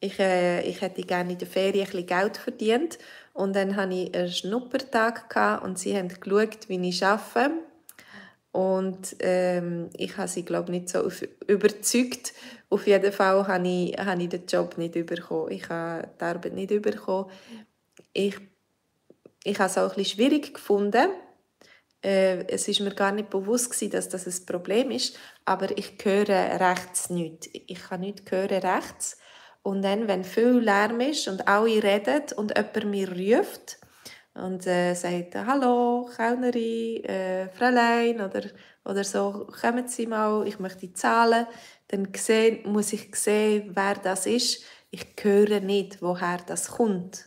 Ich, 0.00 0.18
äh, 0.18 0.62
ich 0.62 0.80
hätte 0.80 1.02
gerne 1.02 1.32
in 1.32 1.38
der 1.38 1.48
Ferien 1.48 1.88
ein 1.92 2.06
Geld 2.06 2.36
verdient. 2.36 2.98
Und 3.32 3.56
dann 3.56 3.76
hatte 3.76 3.94
ich 3.94 4.14
einen 4.14 4.30
Schnuppertag 4.30 5.62
und 5.62 5.78
sie 5.78 5.96
haben 5.96 6.08
geschaut, 6.08 6.68
wie 6.68 6.88
ich 6.88 7.04
arbeite. 7.04 7.54
Und 8.52 9.16
ähm, 9.18 9.90
ich 9.96 10.16
habe 10.16 10.28
sie, 10.28 10.44
glaube 10.44 10.70
nicht 10.70 10.88
so 10.88 11.10
überzeugt. 11.48 12.34
Auf 12.70 12.86
jeden 12.86 13.12
Fall 13.12 13.46
habe 13.48 13.68
ich, 13.68 13.98
habe 13.98 14.22
ich 14.22 14.28
den 14.28 14.46
Job 14.46 14.78
nicht 14.78 14.94
bekommen. 15.06 15.50
Ich 15.50 15.68
habe 15.68 16.08
die 16.20 16.24
Arbeit 16.24 16.52
nicht 16.52 16.82
bekommen. 16.82 17.30
Ich, 18.12 18.36
ich 19.42 19.58
habe 19.58 19.70
es 19.70 19.78
auch 19.78 19.94
bisschen 19.96 20.16
schwierig 20.16 20.54
gefunden, 20.54 21.08
äh, 22.04 22.46
es 22.48 22.68
ist 22.68 22.80
mir 22.80 22.94
gar 22.94 23.12
nicht 23.12 23.30
bewusst 23.30 23.92
dass 23.92 24.08
das 24.08 24.26
ein 24.26 24.46
Problem 24.46 24.90
ist, 24.90 25.16
aber 25.44 25.76
ich 25.76 25.96
höre 26.02 26.60
rechts 26.60 27.08
nicht. 27.10 27.48
Ich 27.52 27.82
kann 27.82 28.02
nicht 28.02 28.30
hören 28.30 28.60
rechts. 28.60 29.16
Und 29.64 29.80
dann, 29.80 30.08
wenn 30.08 30.24
viel 30.24 30.58
Lärm 30.58 31.00
ist 31.00 31.26
und 31.26 31.48
alle 31.48 31.82
reden 31.82 32.22
und 32.36 32.54
jemand 32.54 32.84
mir 32.84 33.10
ruft 33.10 33.78
und 34.34 34.66
äh, 34.66 34.92
sagt, 34.92 35.34
«Hallo, 35.36 36.10
Kellnerin, 36.14 37.02
äh, 37.04 37.48
Fräulein» 37.48 38.20
oder, 38.20 38.42
oder 38.84 39.04
so, 39.04 39.46
«Kommen 39.62 39.88
Sie 39.88 40.06
mal, 40.06 40.46
ich 40.46 40.58
möchte 40.58 40.92
zahlen», 40.92 41.46
dann 41.88 42.08
sehen, 42.14 42.70
muss 42.70 42.92
ich 42.92 43.16
sehen, 43.16 43.70
wer 43.74 43.94
das 43.94 44.26
ist. 44.26 44.64
Ich 44.90 45.06
höre 45.22 45.60
nicht, 45.60 46.02
woher 46.02 46.38
das 46.46 46.72
kommt. 46.72 47.24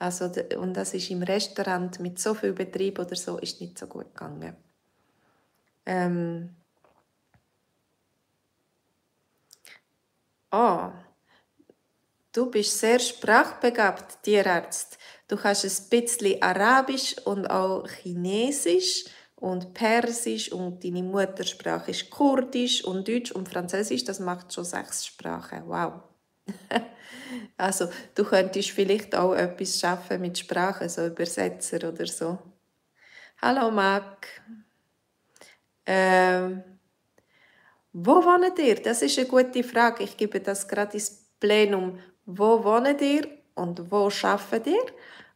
Also, 0.00 0.24
und 0.58 0.74
das 0.74 0.94
ist 0.94 1.10
im 1.10 1.22
Restaurant 1.22 2.00
mit 2.00 2.18
so 2.18 2.34
viel 2.34 2.54
Betrieb 2.54 2.98
oder 2.98 3.14
so, 3.14 3.38
ist 3.38 3.60
nicht 3.60 3.78
so 3.78 3.86
gut 3.86 4.12
gegangen. 4.14 4.56
Ähm 5.86 6.56
oh, 10.50 10.90
du 12.36 12.50
bist 12.50 12.78
sehr 12.78 12.98
sprachbegabt, 12.98 14.22
Tierarzt. 14.22 14.98
Du 15.26 15.36
kannst 15.36 15.64
ein 15.64 15.88
bisschen 15.90 16.42
Arabisch 16.42 17.16
und 17.24 17.46
auch 17.46 17.88
Chinesisch 17.88 19.04
und 19.36 19.72
Persisch 19.72 20.52
und 20.52 20.84
deine 20.84 21.02
Muttersprache 21.02 21.90
ist 21.90 22.10
Kurdisch 22.10 22.84
und 22.84 23.08
Deutsch 23.08 23.32
und 23.32 23.48
Französisch. 23.48 24.04
Das 24.04 24.20
macht 24.20 24.52
schon 24.52 24.64
sechs 24.64 25.06
Sprachen. 25.06 25.62
Wow. 25.66 26.02
Also, 27.56 27.88
du 28.14 28.24
könntest 28.24 28.70
vielleicht 28.70 29.14
auch 29.14 29.34
etwas 29.34 29.80
schaffen 29.80 30.20
mit 30.20 30.38
Sprache, 30.38 30.88
so 30.88 31.06
Übersetzer 31.06 31.88
oder 31.88 32.06
so. 32.06 32.38
Hallo 33.42 33.70
Mac. 33.70 34.28
Ähm, 35.84 36.62
wo 37.92 38.22
wohnt 38.24 38.58
ihr? 38.60 38.76
Das 38.76 39.02
ist 39.02 39.18
eine 39.18 39.26
gute 39.26 39.64
Frage. 39.64 40.04
Ich 40.04 40.16
gebe 40.16 40.40
das 40.40 40.68
gerade 40.68 40.92
ins 40.92 41.26
Plenum. 41.40 41.98
Wo 42.26 42.62
wohnt 42.62 43.00
ihr 43.00 43.26
und 43.54 43.90
wo 43.90 44.10
arbeitet 44.22 44.66
ihr? 44.66 44.86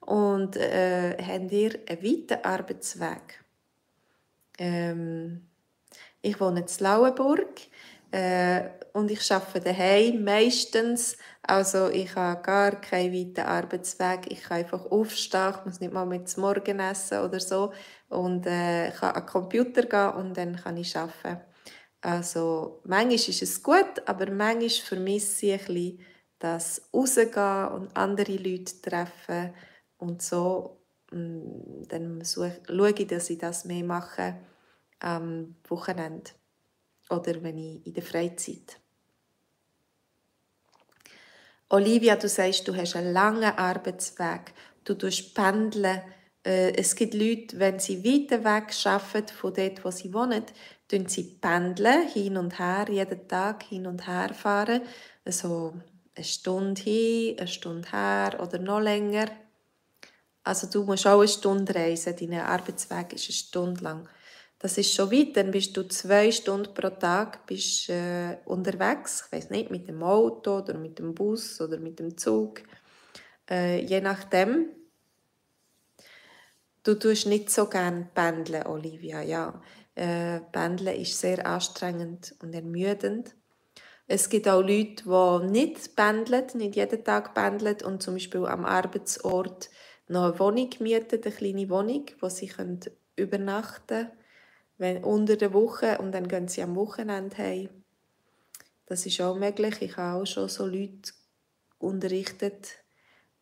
Und 0.01 0.57
äh, 0.57 1.17
habt 1.23 1.53
ihr 1.53 1.79
einen 1.89 2.03
weiten 2.03 2.45
Arbeitsweg? 2.45 3.45
Ähm, 4.59 5.49
ich 6.21 6.39
wohne 6.41 6.61
in 6.61 6.67
Lauenburg 6.85 7.61
äh, 8.11 8.63
und 8.93 9.11
ich 9.11 9.33
arbeite 9.33 9.61
daheim 9.61 10.25
meistens 10.25 11.17
also 11.51 11.89
ich 11.89 12.15
habe 12.15 12.41
gar 12.43 12.81
keinen 12.81 13.13
weiten 13.13 13.45
Arbeitsweg. 13.45 14.31
Ich 14.31 14.43
kann 14.45 14.59
einfach 14.59 14.87
aufstehen, 14.87 15.53
ich 15.59 15.65
muss 15.65 15.81
nicht 15.81 15.93
mal 15.93 16.07
mit 16.07 16.29
zum 16.29 16.43
Morgen 16.43 16.79
essen 16.79 17.25
oder 17.25 17.41
so. 17.41 17.73
Und 18.09 18.47
äh, 18.47 18.93
kann 18.93 19.17
an 19.17 19.23
den 19.23 19.27
Computer 19.27 19.83
gehen 19.83 20.11
und 20.11 20.37
dann 20.37 20.55
kann 20.55 20.77
ich 20.77 20.97
arbeiten. 20.97 21.41
Also 22.03 22.81
manchmal 22.85 23.15
ist 23.15 23.43
es 23.43 23.61
gut, 23.63 24.01
aber 24.07 24.31
manchmal 24.31 24.71
vermisse 24.71 25.47
ich 25.47 25.53
ein 25.55 25.67
bisschen 25.67 26.01
das 26.41 26.83
Rausgehen 26.93 27.69
und 27.69 27.97
andere 27.97 28.37
Leute 28.37 28.81
treffen. 28.83 29.55
Und 29.99 30.23
so 30.23 30.83
mm, 31.13 31.85
dann 31.87 32.23
schaue 32.25 32.91
ich, 32.91 33.07
dass 33.07 33.31
ich 33.31 33.39
das 33.39 33.65
mehr 33.65 33.85
mache 33.85 34.37
am 34.99 35.55
Wochenende 35.69 36.31
oder 37.09 37.43
wenn 37.43 37.59
ich 37.59 37.87
in 37.87 37.95
der 37.95 38.03
Freizeit. 38.03 38.81
Olivia, 41.69 42.17
du 42.17 42.29
sagst, 42.29 42.67
du 42.67 42.75
hast 42.75 42.97
einen 42.97 43.13
langen 43.13 43.57
Arbeitsweg. 43.57 44.53
Du 44.83 44.95
tust 44.95 45.35
pendeln. 45.35 46.03
Äh, 46.45 46.73
es 46.75 46.97
gibt 46.97 47.15
Leute, 47.15 47.59
wenn 47.59 47.79
sie 47.79 48.03
weiter 48.03 48.43
weg 48.43 48.75
arbeiten 48.85 49.35
von 49.35 49.55
dort, 49.55 49.85
wo 49.85 49.91
sie 49.91 50.13
wohnen, 50.13 50.45
tun 50.89 51.07
sie 51.07 51.39
pendeln, 51.41 52.09
hin 52.09 52.37
und 52.39 52.59
her, 52.59 52.87
jeden 52.91 53.29
Tag 53.29 53.63
hin 53.65 53.87
und 53.87 54.07
her 54.09 54.35
fahren. 54.35 54.83
Also 55.25 55.75
eine 56.15 56.25
Stunde 56.25 56.81
hin, 56.83 57.39
eine 57.39 57.49
Stunde 57.49 57.91
her 57.91 58.39
oder 58.41 58.59
noch 58.59 58.81
länger. 58.81 59.31
Also 60.43 60.67
du 60.67 60.85
musst 60.85 61.07
auch 61.07 61.19
eine 61.19 61.29
Stunde 61.29 61.75
reisen. 61.75 62.17
Dein 62.17 62.41
Arbeitsweg 62.41 63.13
ist 63.13 63.29
eine 63.29 63.35
Stunde 63.35 63.85
lang. 63.85 64.09
Das 64.59 64.77
ist 64.77 64.93
schon 64.93 65.11
weit, 65.11 65.37
dann 65.37 65.53
bist 65.53 65.75
du 65.75 65.89
zwei 65.89 66.31
Stunden 66.31 66.75
pro 66.75 66.91
Tag 66.91 67.47
bist, 67.47 67.89
äh, 67.89 68.37
unterwegs. 68.45 69.25
Ich 69.27 69.33
weiß 69.33 69.51
nicht, 69.51 69.71
mit 69.71 69.89
dem 69.89 70.03
Auto 70.03 70.59
oder 70.59 70.75
mit 70.77 70.99
dem 70.99 71.15
Bus 71.15 71.61
oder 71.63 71.79
mit 71.79 71.99
dem 71.99 72.19
Zug. 72.19 72.63
Äh, 73.49 73.85
je 73.85 74.03
nachdem. 74.03 74.69
Du 76.83 76.95
tust 76.95 77.27
nicht 77.27 77.51
so 77.51 77.67
gerne 77.67 78.09
pendeln, 78.15 78.67
Olivia. 78.67 79.23
Ja, 79.23 79.63
äh, 79.95 80.41
pendeln 80.41 81.01
ist 81.01 81.19
sehr 81.19 81.47
anstrengend 81.47 82.35
und 82.43 82.55
ermüdend. 82.55 83.35
Es 84.13 84.29
gibt 84.29 84.49
auch 84.49 84.61
Leute, 84.61 85.05
die 85.05 85.51
nicht 85.53 85.95
pendeln, 85.95 86.45
nicht 86.55 86.75
jeden 86.75 87.05
Tag 87.05 87.33
pendeln 87.33 87.77
und 87.85 88.03
zum 88.03 88.15
Beispiel 88.15 88.45
am 88.45 88.65
Arbeitsort 88.65 89.71
noch 90.09 90.25
eine 90.25 90.39
Wohnung 90.41 90.69
mieten, 90.81 91.23
eine 91.23 91.33
kleine 91.33 91.71
Wohnung, 91.71 92.07
wo 92.19 92.29
sie 92.29 92.51
übernachten, 93.15 94.11
wenn, 94.79 95.05
unter 95.05 95.37
der 95.37 95.55
Woche 95.55 95.99
und 95.99 96.11
dann 96.11 96.27
gehen 96.27 96.49
sie 96.49 96.61
am 96.61 96.75
Wochenende 96.75 97.39
heim. 97.39 97.69
Das 98.87 99.07
ist 99.07 99.21
auch 99.21 99.37
möglich. 99.37 99.81
Ich 99.81 99.97
habe 99.97 100.21
auch 100.21 100.27
schon 100.27 100.49
so 100.49 100.67
Leute 100.67 101.13
unterrichtet. 101.79 102.83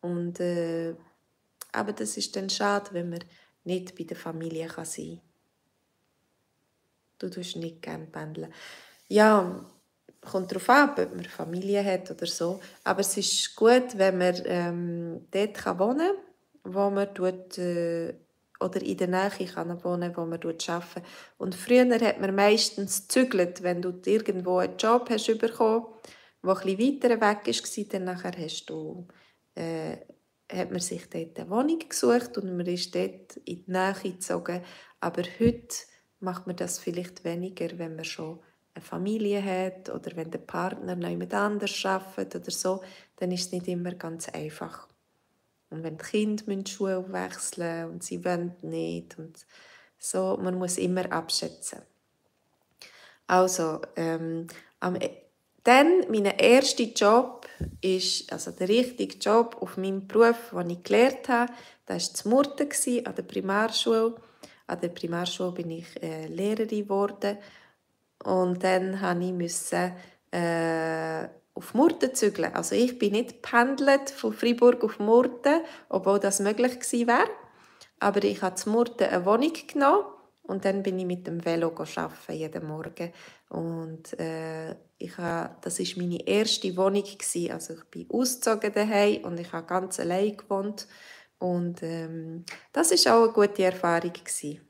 Und, 0.01 0.39
äh, 0.39 0.93
aber 1.71 1.93
das 1.93 2.15
ist 2.15 2.35
dann 2.35 2.51
schade, 2.51 2.89
wenn 2.91 3.09
man 3.09 3.23
nicht 3.63 3.97
bei 3.97 4.03
der 4.03 4.17
Familie 4.17 4.69
sein 4.69 4.85
kann. 4.85 5.21
Du 7.17 7.27
tust 7.27 7.55
nicht 7.55 7.81
gerne 7.81 8.05
pendeln. 8.05 8.53
Ja, 9.07 9.65
kommt 10.21 10.51
darauf 10.51 10.69
an, 10.69 10.89
ob 10.91 11.15
man 11.15 11.25
Familie 11.25 11.83
hat 11.83 12.11
oder 12.11 12.25
so. 12.25 12.59
Aber 12.83 13.01
es 13.01 13.15
ist 13.17 13.55
gut, 13.55 13.97
wenn 13.97 14.17
man 14.17 14.35
ähm, 14.45 15.27
dort 15.31 15.53
kann 15.55 15.79
wohnen 15.79 16.11
kann, 16.63 16.73
wo 16.73 16.89
man 16.89 17.13
tut, 17.13 17.57
äh, 17.57 18.13
oder 18.59 18.81
in 18.81 18.97
der 18.97 19.07
Nähe 19.07 19.47
kann 19.47 19.83
wohnen 19.83 20.15
wo 20.15 20.25
man 20.25 20.39
arbeiten 20.41 21.03
Und 21.37 21.55
früher 21.55 21.99
hat 21.99 22.19
man 22.19 22.35
meistens 22.35 23.07
gezügelt, 23.07 23.63
wenn 23.63 23.81
du 23.81 23.93
irgendwo 24.05 24.57
einen 24.57 24.77
Job 24.77 25.09
hast 25.09 25.37
bekommen, 25.37 25.85
der 26.43 26.51
etwas 26.51 26.65
weiter 26.65 27.09
weg 27.21 27.47
war, 27.47 27.85
dann 27.91 28.03
nachher 28.03 28.31
hast 28.37 28.65
du, 28.69 29.07
äh, 29.55 29.97
hat 30.51 30.71
man 30.71 30.79
sich 30.79 31.09
dort 31.09 31.39
eine 31.39 31.49
Wohnung 31.49 31.79
gesucht 31.87 32.37
und 32.37 32.57
man 32.57 32.65
ist 32.65 32.93
dort 32.95 33.37
in 33.45 33.65
die 33.65 33.71
Nähe 33.71 33.93
gezogen. 34.03 34.61
Aber 34.99 35.23
heute 35.39 35.75
macht 36.19 36.47
man 36.47 36.55
das 36.55 36.79
vielleicht 36.79 37.23
weniger, 37.23 37.77
wenn 37.77 37.95
man 37.95 38.05
schon 38.05 38.39
eine 38.79 38.85
Familie 38.85 39.43
hat 39.43 39.89
oder 39.89 40.15
wenn 40.15 40.31
der 40.31 40.39
Partner 40.39 40.95
noch 40.95 41.09
jemand 41.09 41.33
anders 41.33 41.85
arbeitet 41.85 42.43
oder 42.43 42.51
so, 42.51 42.81
dann 43.17 43.31
ist 43.31 43.47
es 43.47 43.51
nicht 43.51 43.67
immer 43.67 43.93
ganz 43.93 44.29
einfach. 44.29 44.87
Und 45.69 45.83
wenn 45.83 45.97
die 45.97 46.03
Kinder 46.03 46.43
die 46.45 46.71
Schule 46.71 47.05
wechseln 47.11 47.91
und 47.91 48.03
sie 48.03 48.23
wollen 48.23 48.55
nicht 48.61 49.19
und 49.19 49.45
so, 49.97 50.37
man 50.41 50.57
muss 50.57 50.77
immer 50.77 51.11
abschätzen. 51.11 51.79
Also, 53.27 53.81
ähm, 53.95 54.47
e, 54.81 55.09
dann 55.63 56.05
mein 56.09 56.25
erster 56.25 56.85
Job 56.85 57.45
ist, 57.81 58.31
also 58.31 58.51
der 58.51 58.69
richtige 58.69 59.17
Job 59.17 59.57
auf 59.59 59.77
meinem 59.77 60.07
Beruf, 60.07 60.51
den 60.53 60.69
ich 60.71 60.83
gelernt 60.83 61.27
habe, 61.27 61.51
das 61.85 62.09
war 62.09 62.15
zu 62.15 62.29
Murten 62.29 63.05
an 63.05 63.15
der 63.15 63.23
Primarschule. 63.23 64.15
An 64.67 64.79
der 64.79 64.89
Primarschule 64.89 65.51
bin 65.51 65.71
ich 65.71 66.01
äh, 66.01 66.27
Lehrerin 66.27 66.83
geworden 66.83 67.37
und 68.23 68.63
dann 68.63 68.99
musste 69.37 69.93
ich 70.31 70.37
äh, 70.37 71.27
auf 71.53 71.73
Murten 71.73 72.13
zügeln. 72.15 72.53
Also 72.53 72.75
ich 72.75 72.97
bin 72.97 73.13
nicht 73.13 73.41
pendelt 73.41 74.09
von 74.09 74.33
Freiburg 74.33 74.83
auf 74.83 74.99
Murten, 74.99 75.61
obwohl 75.89 76.19
das 76.19 76.39
möglich 76.39 76.79
gewesen 76.79 77.07
wäre. 77.07 77.29
Aber 77.99 78.23
ich 78.23 78.41
habe 78.41 78.55
zu 78.55 78.69
Murten 78.69 79.07
eine 79.07 79.25
Wohnung 79.25 79.53
genommen 79.67 80.05
und 80.43 80.65
dann 80.65 80.83
bin 80.83 80.97
ich 80.97 81.05
mit 81.05 81.27
dem 81.27 81.43
Velo 81.43 81.67
arbeiten, 81.77 82.33
jeden 82.33 82.67
Morgen. 82.67 83.11
Und 83.49 84.19
äh, 84.19 84.71
ich 84.97 85.17
habe, 85.17 85.55
das 85.61 85.79
war 85.79 86.03
meine 86.03 86.25
erste 86.27 86.75
Wohnung. 86.75 87.03
Gewesen. 87.03 87.51
Also 87.51 87.73
ich 87.73 87.83
bin 87.85 88.09
ausgezogen 88.09 88.73
daheim 88.73 89.23
und 89.25 89.39
ich 89.39 89.51
habe 89.51 89.67
ganz 89.67 89.99
allein 89.99 90.37
gewohnt. 90.37 90.87
Und 91.39 91.83
ähm, 91.83 92.45
das 92.73 92.91
war 92.91 93.15
auch 93.15 93.23
eine 93.25 93.33
gute 93.33 93.63
Erfahrung. 93.63 94.13
Gewesen. 94.13 94.68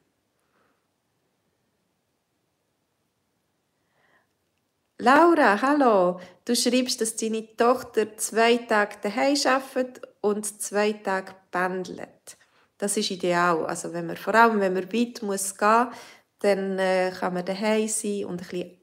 Laura, 5.02 5.62
hallo. 5.62 6.20
Du 6.44 6.54
schreibst, 6.54 7.00
dass 7.00 7.16
deine 7.16 7.56
Tochter 7.56 8.18
zwei 8.18 8.58
Tage 8.58 8.98
daheim 9.02 9.38
arbeitet 9.46 10.02
und 10.20 10.62
zwei 10.62 10.92
Tage 10.92 11.34
pendelt. 11.52 12.38
Das 12.78 12.98
ist 12.98 13.10
ideal. 13.10 13.66
Also 13.66 13.94
wenn 13.94 14.08
man, 14.08 14.18
vor 14.18 14.36
allem, 14.36 14.60
wenn 14.60 14.74
man 14.74 14.92
weit 14.92 15.22
muss 15.22 15.58
gehen 15.58 15.86
muss, 15.86 15.96
dann 16.40 16.80
äh, 16.80 17.14
kann 17.18 17.34
man 17.34 17.46
daheim 17.46 17.88
sein 17.88 18.26
und 18.26 18.42
ein 18.42 18.48
bisschen 18.50 18.78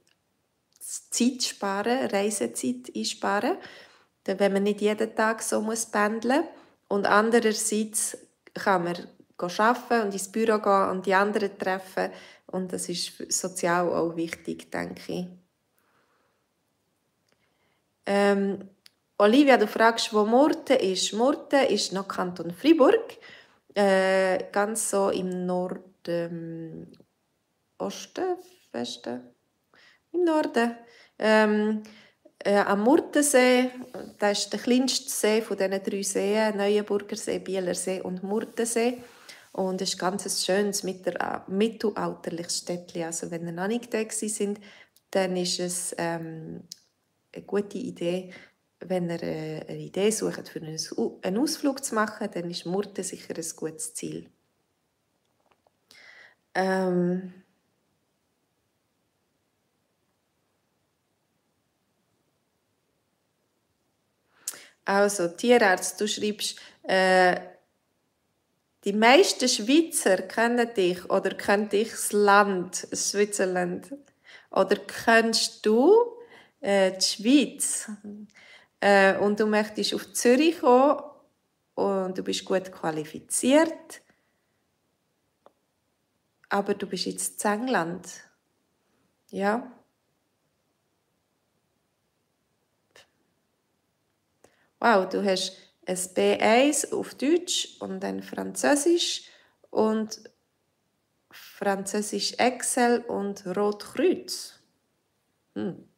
Zeit 0.80 1.42
sparen, 1.42 2.06
Reisezeit 2.06 2.90
einsparen. 2.96 3.58
Dann, 4.24 4.40
wenn 4.40 4.54
man 4.54 4.62
nicht 4.62 4.80
jeden 4.80 5.14
Tag 5.14 5.42
so 5.42 5.60
muss 5.60 5.84
pendeln 5.84 6.44
Und 6.88 7.04
andererseits 7.04 8.16
kann 8.54 8.84
man 8.84 8.96
arbeiten 9.36 10.06
und 10.06 10.14
ins 10.14 10.32
Büro 10.32 10.60
gehen 10.60 10.90
und 10.92 11.04
die 11.04 11.14
anderen 11.14 11.58
treffen. 11.58 12.10
Und 12.46 12.72
das 12.72 12.88
ist 12.88 13.30
sozial 13.30 13.90
auch 13.90 14.16
wichtig, 14.16 14.70
denke 14.70 15.12
ich. 15.12 15.45
Ähm, 18.06 18.70
Olivia, 19.18 19.56
du 19.56 19.66
fragst, 19.66 20.12
wo 20.12 20.24
Murten 20.24 20.76
ist. 20.76 21.12
Murten 21.12 21.66
ist 21.66 21.92
noch 21.92 22.06
Kanton 22.06 22.52
Fribourg, 22.52 23.18
äh, 23.74 24.44
ganz 24.52 24.90
so 24.90 25.10
im 25.10 25.46
Norden, 25.46 25.82
ähm, 26.06 26.92
Westen, 28.72 29.20
im 30.12 30.24
Norden. 30.24 30.76
Ähm, 31.18 31.82
äh, 32.38 32.58
am 32.58 32.82
Murtensee, 32.82 33.70
das 34.18 34.40
ist 34.40 34.52
der 34.52 34.60
kleinste 34.60 35.08
See 35.10 35.42
von 35.42 35.56
diesen 35.56 35.82
drei 35.82 36.02
Seen, 36.02 36.56
Neuenburger 36.56 37.16
See, 37.16 37.38
Bieler 37.38 37.74
See 37.74 38.00
und 38.00 38.22
Murtensee. 38.22 39.02
Und 39.52 39.80
es 39.80 39.94
ist 39.94 39.98
ganz 39.98 40.26
ein 40.26 40.30
schönes 40.30 40.82
mittelalterliches 40.82 42.58
Städtchen. 42.58 43.04
Also 43.04 43.30
wenn 43.30 43.46
ihr 43.46 43.52
noch 43.52 43.66
nicht 43.66 43.92
da 43.92 44.00
sind, 44.10 44.60
dann 45.10 45.34
ist 45.34 45.58
es 45.58 45.94
ähm, 45.96 46.64
eine 47.36 47.44
gute 47.44 47.78
Idee, 47.78 48.32
wenn 48.80 49.10
ihr 49.10 49.22
äh, 49.22 49.64
eine 49.68 49.78
Idee 49.78 50.10
sucht, 50.10 50.48
für 50.48 50.60
einen 50.60 51.38
Ausflug 51.38 51.84
zu 51.84 51.94
machen, 51.94 52.28
dann 52.32 52.50
ist 52.50 52.66
Murten 52.66 53.04
sicher 53.04 53.34
ein 53.36 53.44
gutes 53.56 53.94
Ziel. 53.94 54.30
Ähm 56.54 57.32
also, 64.84 65.28
Tierarzt, 65.28 66.00
du 66.00 66.08
schreibst, 66.08 66.58
äh, 66.82 67.40
die 68.84 68.92
meisten 68.92 69.48
Schweizer 69.48 70.18
kennen 70.22 70.72
dich 70.74 71.10
oder 71.10 71.30
kennen 71.30 71.68
dich 71.68 71.90
das 71.90 72.12
Land, 72.12 72.76
Switzerland. 72.94 73.92
Oder 74.50 74.76
kennst 74.76 75.66
du 75.66 76.15
äh, 76.60 76.92
die 76.92 77.04
Schweiz 77.04 77.90
äh, 78.80 79.16
und 79.18 79.40
du 79.40 79.46
möchtest 79.46 79.94
auf 79.94 80.12
Zürich 80.12 80.60
kommen 80.60 81.02
und 81.74 82.16
du 82.16 82.22
bist 82.22 82.44
gut 82.44 82.72
qualifiziert, 82.72 84.02
aber 86.48 86.74
du 86.74 86.86
bist 86.86 87.06
jetzt 87.06 87.44
in 87.44 87.50
England. 87.50 88.08
Ja. 89.30 89.72
Wow, 94.78 95.08
du 95.08 95.24
hast 95.24 95.56
ein 95.86 95.96
B1 95.96 96.92
auf 96.92 97.14
Deutsch 97.14 97.76
und 97.80 98.00
dann 98.00 98.22
Französisch 98.22 99.30
und 99.70 100.20
Französisch 101.30 102.34
Excel 102.34 103.00
und 103.00 103.46
Rotkreuz. 103.46 104.54
Hm. 105.54 105.88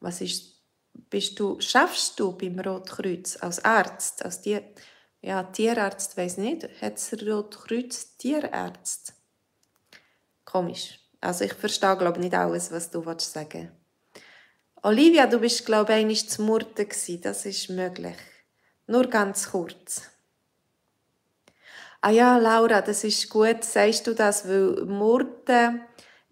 Was 0.00 0.20
ist, 0.20 0.62
bist 1.10 1.38
du, 1.38 1.60
schaffst 1.60 2.18
du 2.20 2.32
beim 2.32 2.58
Rotkreuz 2.58 3.36
als 3.40 3.64
Arzt, 3.64 4.24
als 4.24 4.40
Tier, 4.42 4.62
ja, 5.20 5.42
Tierarzt, 5.42 6.16
weiß 6.16 6.38
nicht, 6.38 6.68
hat 6.80 6.94
das 6.94 7.12
Rotkreuz 7.26 8.16
Tierarzt? 8.16 9.14
Komisch. 10.44 11.00
Also 11.20 11.44
ich 11.44 11.54
verstehe 11.54 11.96
glaube 11.96 12.20
nicht 12.20 12.34
alles, 12.34 12.70
was 12.70 12.90
du 12.90 13.02
sagen 13.02 13.48
willst. 13.52 13.86
Olivia, 14.82 15.26
du 15.26 15.40
bist 15.40 15.66
glaube 15.66 15.92
ich 15.92 15.98
einmal 15.98 16.14
zu 16.14 16.42
Murten 16.42 16.86
das 17.20 17.46
ist 17.46 17.70
möglich. 17.70 18.16
Nur 18.86 19.08
ganz 19.08 19.50
kurz. 19.50 20.02
Ah 22.00 22.10
ja, 22.10 22.38
Laura, 22.38 22.82
das 22.82 23.02
ist 23.02 23.28
gut, 23.28 23.64
sagst 23.64 24.06
du 24.06 24.14
das, 24.14 24.46
weil 24.46 24.84
Murten 24.84 25.80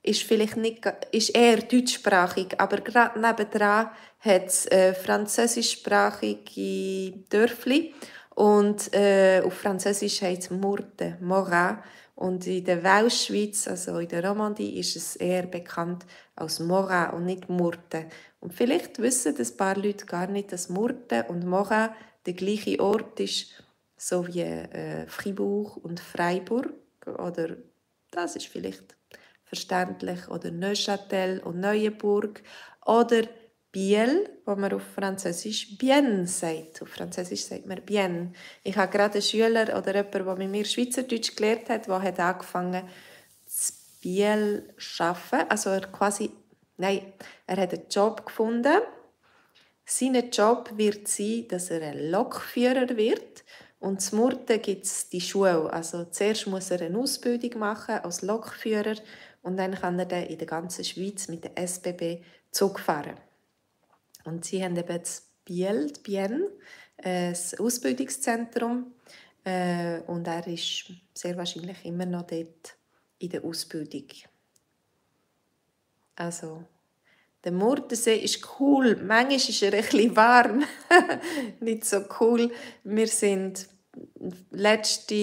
ist 0.05 0.23
vielleicht 0.23 0.57
nicht, 0.57 0.87
ist 1.11 1.31
eher 1.31 1.57
deutschsprachig, 1.57 2.55
aber 2.59 2.77
gerade 2.79 3.19
nebendran 3.19 3.91
hat 4.21 4.47
es 4.47 4.67
äh, 4.67 4.95
französischsprachige 4.95 7.25
Dörfli 7.29 7.93
und 8.35 8.95
äh, 8.95 9.43
auf 9.45 9.55
Französisch 9.55 10.23
heißt 10.23 10.43
es 10.43 10.51
Murte, 10.51 11.17
Morat. 11.21 11.83
Und 12.17 12.47
in 12.47 12.65
der 12.65 12.83
Welschschweiz, 12.83 13.67
also 13.67 13.99
in 13.99 14.09
der 14.09 14.25
Romandie, 14.25 14.79
ist 14.79 14.95
es 14.95 15.17
eher 15.17 15.47
bekannt 15.47 16.07
als 16.37 16.61
Morat 16.61 17.13
und 17.13 17.25
nicht 17.25 17.49
Murte. 17.49 18.07
Und 18.41 18.55
vielleicht 18.55 19.01
wissen 19.01 19.35
ein 19.37 19.57
paar 19.57 19.77
Leute 19.77 20.07
gar 20.07 20.29
nicht, 20.29 20.53
dass 20.53 20.69
Murte 20.69 21.25
und 21.29 21.45
Morat 21.45 21.93
der 22.27 22.35
gleiche 22.35 22.79
Ort 22.79 23.19
ist, 23.19 23.65
so 23.97 24.27
wie 24.29 24.43
äh, 24.43 25.07
Fribourg 25.09 25.77
und 25.79 25.99
Freiburg. 25.99 26.73
Oder 27.07 27.57
das 28.11 28.37
ist 28.37 28.47
vielleicht 28.47 28.97
verständlich, 29.45 30.29
oder 30.29 30.51
Neuchâtel 30.51 31.41
und 31.41 31.61
Neuenburg, 31.61 32.43
oder 32.85 33.23
Biel, 33.75 34.31
wo 34.45 34.55
man 34.55 34.73
auf 34.73 34.83
Französisch 34.95 35.77
bien 35.77 36.27
sagt. 36.29 36.81
Auf 36.81 36.91
Französisch 36.91 37.47
sagt 37.47 37.67
man 37.67 37.83
bien. 37.83 38.35
Ich 38.63 38.77
habe 38.77 38.93
gerade 38.93 39.15
einen 39.15 39.23
Schüler 39.23 39.77
oder 39.77 39.97
jemanden, 39.97 40.25
der 40.25 40.37
mit 40.37 40.51
mir 40.51 40.65
Schweizerdeutsch 40.65 41.35
gelernt 41.35 41.69
hat, 41.69 41.89
der 41.89 42.03
hat 42.03 42.21
angefangen 42.21 42.89
Biel 44.01 44.75
arbeiten. 44.99 45.51
Also 45.51 45.71
er 45.71 45.81
quasi, 45.81 46.31
nein, 46.77 47.15
er 47.49 47.57
hat 47.57 47.73
einen 47.73 47.89
Job 47.91 48.25
gefunden. 48.25 48.81
Sein 49.87 50.31
Job 50.31 50.71
wird 50.77 51.09
sein, 51.09 51.47
dass 51.49 51.71
er 51.71 51.83
ein 51.83 52.11
Lokführer 52.11 52.97
wird. 52.97 53.45
Und 53.81 54.01
zum 54.01 54.21
Murten 54.21 54.63
gibt 54.63 54.85
es 54.85 55.09
die 55.09 55.21
Schule. 55.21 55.73
Also 55.73 56.05
zuerst 56.05 56.47
muss 56.47 56.71
er 56.71 56.81
eine 56.81 56.99
Ausbildung 56.99 57.59
machen 57.59 57.97
als 57.97 58.23
Lokführer 58.23 58.95
und 59.45 59.57
dann 59.59 59.75
kann 59.75 59.99
er 59.99 60.07
dann 60.07 60.25
in 60.25 60.39
der 60.39 60.47
ganzen 60.47 60.85
Schweiz 60.85 61.29
mit 61.29 61.45
der 61.45 61.57
SBB 61.57 62.23
Zug 62.51 62.81
fahren. 62.81 63.17
Und 64.25 64.45
sie 64.45 64.65
haben 64.65 64.77
eben 64.77 64.99
das 64.99 65.29
Biel, 65.45 65.93
Bienne, 66.03 66.49
ein 67.03 67.37
Ausbildungszentrum. 67.59 68.93
Äh, 69.45 70.01
und 70.07 70.27
er 70.27 70.47
ist 70.47 70.91
sehr 71.13 71.37
wahrscheinlich 71.37 71.85
immer 71.85 72.07
noch 72.07 72.27
dort 72.27 72.77
in 73.19 73.29
der 73.29 73.45
Ausbildung. 73.45 74.07
Also, 76.17 76.65
der 77.45 77.53
Murtensee 77.53 78.17
ist 78.17 78.49
cool. 78.59 78.97
Manchmal 78.97 79.37
ist 79.37 79.63
er 79.63 79.75
ein 79.75 80.17
warm. 80.17 80.65
Nicht 81.61 81.85
so 81.85 82.03
cool. 82.19 82.51
Wir 82.83 83.09
sind 83.09 83.69
letzte 84.51 85.15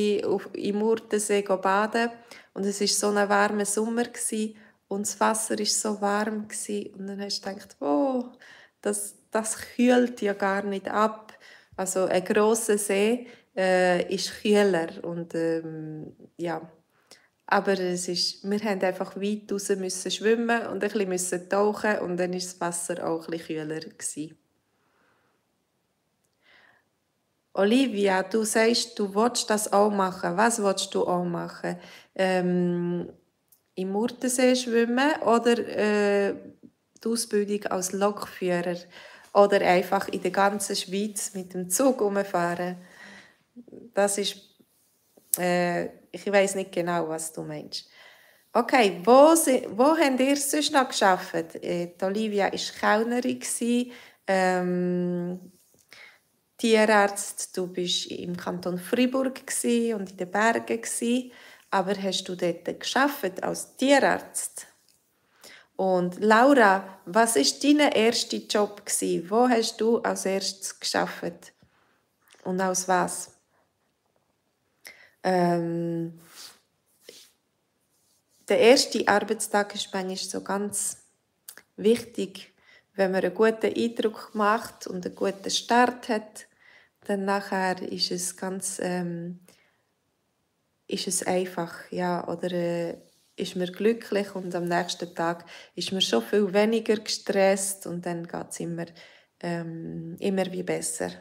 im 0.54 0.78
Murtensee 0.78 1.42
baden 1.42 2.12
und 2.54 2.66
es 2.66 2.82
war 2.82 2.88
so 2.88 3.08
ein 3.10 3.30
warmer 3.30 3.66
Sommer 3.66 4.06
und 4.88 5.08
das 5.08 5.20
Wasser 5.20 5.58
war 5.58 5.66
so 5.66 6.02
warm 6.02 6.48
und 6.48 7.08
dann 7.08 7.22
hast 7.22 7.46
du 7.46 7.50
gedacht, 7.50 7.78
oh, 7.80 8.26
das, 8.82 9.16
das 9.32 9.58
kühlt 9.58 10.22
ja 10.22 10.34
gar 10.34 10.64
nicht 10.64 10.90
ab. 10.90 11.34
Also 11.78 12.06
ein 12.06 12.24
großer 12.26 12.78
See 12.78 13.28
äh, 13.56 14.14
ist 14.14 14.42
kühler 14.42 15.04
und 15.04 15.34
ähm, 15.36 16.16
ja, 16.38 16.62
aber 17.48 17.80
es 17.80 18.08
ist, 18.08 18.50
wir 18.50 18.60
haben 18.60 18.82
einfach 18.82 19.16
weit 19.16 19.52
raus 19.52 19.70
müssen 19.70 20.12
schwimmen 20.12 20.68
und 20.68 20.84
ein 20.84 21.10
bisschen 21.10 21.50
tauchen 21.50 22.00
und 22.00 22.18
dann 22.18 22.34
ist 22.34 22.54
das 22.54 22.62
Wasser 22.62 23.08
auch 23.08 23.28
ein 23.28 23.32
bisschen 23.32 23.68
kühler 23.68 23.80
gewesen. 23.80 24.40
Olivia, 27.54 28.24
du 28.24 28.44
sagst, 28.44 28.98
du 28.98 29.14
willst 29.14 29.50
das 29.50 29.72
auch 29.74 29.90
machen. 29.92 30.38
Was 30.38 30.62
willst 30.62 30.94
du 30.96 31.06
auch 31.06 31.26
machen? 31.26 31.78
Ähm, 32.16 33.12
Im 33.76 33.92
Murtensee 33.92 34.56
schwimmen 34.56 35.22
oder 35.24 35.58
äh, 35.58 36.34
die 37.04 37.10
Ausbildung 37.10 37.66
als 37.72 37.92
Lokführer? 37.92 38.78
Oder 39.34 39.62
einfach 39.62 40.08
in 40.10 40.22
der 40.22 40.32
ganzen 40.32 40.76
Schweiz 40.76 41.34
mit 41.34 41.54
dem 41.54 41.70
Zug 41.70 42.02
umfahren? 42.02 42.78
Das 43.94 44.18
ist, 44.18 44.38
äh, 45.38 45.86
ich 46.12 46.26
weiß 46.32 46.56
nicht 46.56 46.72
genau, 46.72 47.08
was 47.10 47.34
du 47.34 47.44
meinst. 47.44 47.90
Okay, 48.54 49.00
wo, 49.04 49.12
wo 49.78 49.98
habt 49.98 50.20
ihr 50.20 50.36
sonst 50.38 50.74
noch 50.74 50.90
gearbeitet? 50.90 51.64
Äh, 51.64 51.94
Olivia 52.02 52.52
war 52.52 52.52
Kellnerin. 52.80 53.92
Ähm, 54.28 55.52
Tierarzt, 56.62 57.58
du 57.58 57.65
bist 57.65 58.06
im 58.12 58.38
Kanton 58.38 58.78
Fribourg 58.78 59.34
und 59.34 60.12
in 60.12 60.17
den 60.17 60.30
Bergen 60.30 60.80
aber 61.71 61.95
hast 62.00 62.26
du 62.26 62.36
dort 62.36 62.80
geschafft 62.80 63.41
als 63.41 63.76
Tierarzt? 63.78 64.67
Und 65.76 66.19
Laura, 66.19 67.00
was 67.06 67.36
ist 67.36 67.63
dein 67.63 67.80
erster 67.80 68.38
Job 68.38 68.84
Wo 69.28 69.50
hast 69.50 69.82
du 69.82 70.02
als 70.02 70.28
erstes 70.28 70.80
geschafft? 70.80 71.52
Und 72.43 72.62
aus 72.62 72.88
was? 72.88 73.32
Ähm, 75.24 76.21
der 78.47 78.60
erste 78.60 79.08
Arbeitstag 79.08 79.74
ist 79.74 79.91
manchmal 79.91 80.15
so 80.15 80.41
ganz 80.43 80.97
wichtig, 81.76 82.54
wenn 82.93 83.10
man 83.10 83.24
einen 83.24 83.34
guten 83.34 83.74
Eindruck 83.76 84.36
macht 84.36 84.86
und 84.86 85.08
einen 85.08 85.15
guten 85.15 85.50
Start 85.50 86.08
hat 86.08 86.45
dann 87.06 87.26
nachher 87.26 87.82
ist 87.82 88.12
es 88.12 88.38
ganz 88.38 88.80
ähm, 88.82 89.40
ist 90.88 91.08
es 91.08 91.26
einfach 91.26 91.92
ja 91.92 92.28
oder 92.28 92.52
äh, 92.52 92.98
ist 93.36 93.56
man 93.56 93.72
glücklich 93.72 94.36
und 94.36 94.54
am 94.56 94.66
nächsten 94.66 95.14
Tag 95.16 95.46
ist 95.76 95.92
man 95.92 96.02
schon 96.02 96.22
viel 96.22 96.54
weniger 96.54 96.98
gestresst 96.98 97.88
und 97.88 98.06
dann 98.06 98.28
geht 98.28 98.50
es 98.50 98.60
immer, 98.60 98.86
ähm, 99.42 100.16
immer 100.20 100.52
wie 100.52 100.64
besser. 100.64 101.12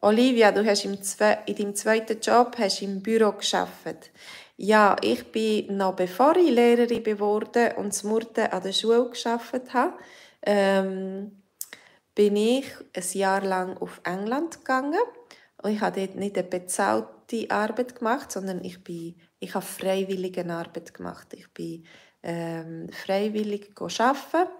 Olivia, 0.00 0.52
du 0.52 0.64
hast 0.64 0.84
im 0.84 0.98
in 1.46 1.56
deinem 1.56 1.74
zweiten 1.74 2.20
Job 2.20 2.56
hast 2.58 2.82
im 2.82 3.02
Büro 3.02 3.32
geschafft. 3.32 4.10
Ja, 4.56 4.96
ich 5.02 5.24
bin 5.32 5.76
noch 5.76 5.94
bevor 5.94 6.36
ich 6.36 6.50
Lehrerin 6.50 7.02
geworden 7.02 7.72
und 7.76 7.92
zum 7.92 8.10
Murten 8.10 8.46
an 8.46 8.62
der 8.62 8.72
Schule 8.72 9.08
geschafft 9.10 9.72
habe. 9.72 9.94
Ähm, 10.42 11.42
bin 12.16 12.34
ich 12.34 12.66
ein 12.94 13.04
Jahr 13.12 13.44
lang 13.44 13.76
auf 13.76 14.00
England 14.02 14.58
gegangen 14.58 14.98
und 15.62 15.70
ich 15.70 15.80
habe 15.80 16.00
dort 16.00 16.16
nicht 16.16 16.36
eine 16.36 16.48
bezahlte 16.48 17.48
Arbeit 17.50 17.96
gemacht, 17.96 18.32
sondern 18.32 18.64
ich, 18.64 18.82
bin, 18.82 19.14
ich 19.38 19.54
habe 19.54 19.64
freiwillige 19.64 20.44
Arbeit 20.50 20.94
gemacht. 20.94 21.28
Ich 21.34 21.52
bin 21.52 21.84
ähm, 22.22 22.88
freiwillig 22.90 23.70
arbeiten, 23.78 24.50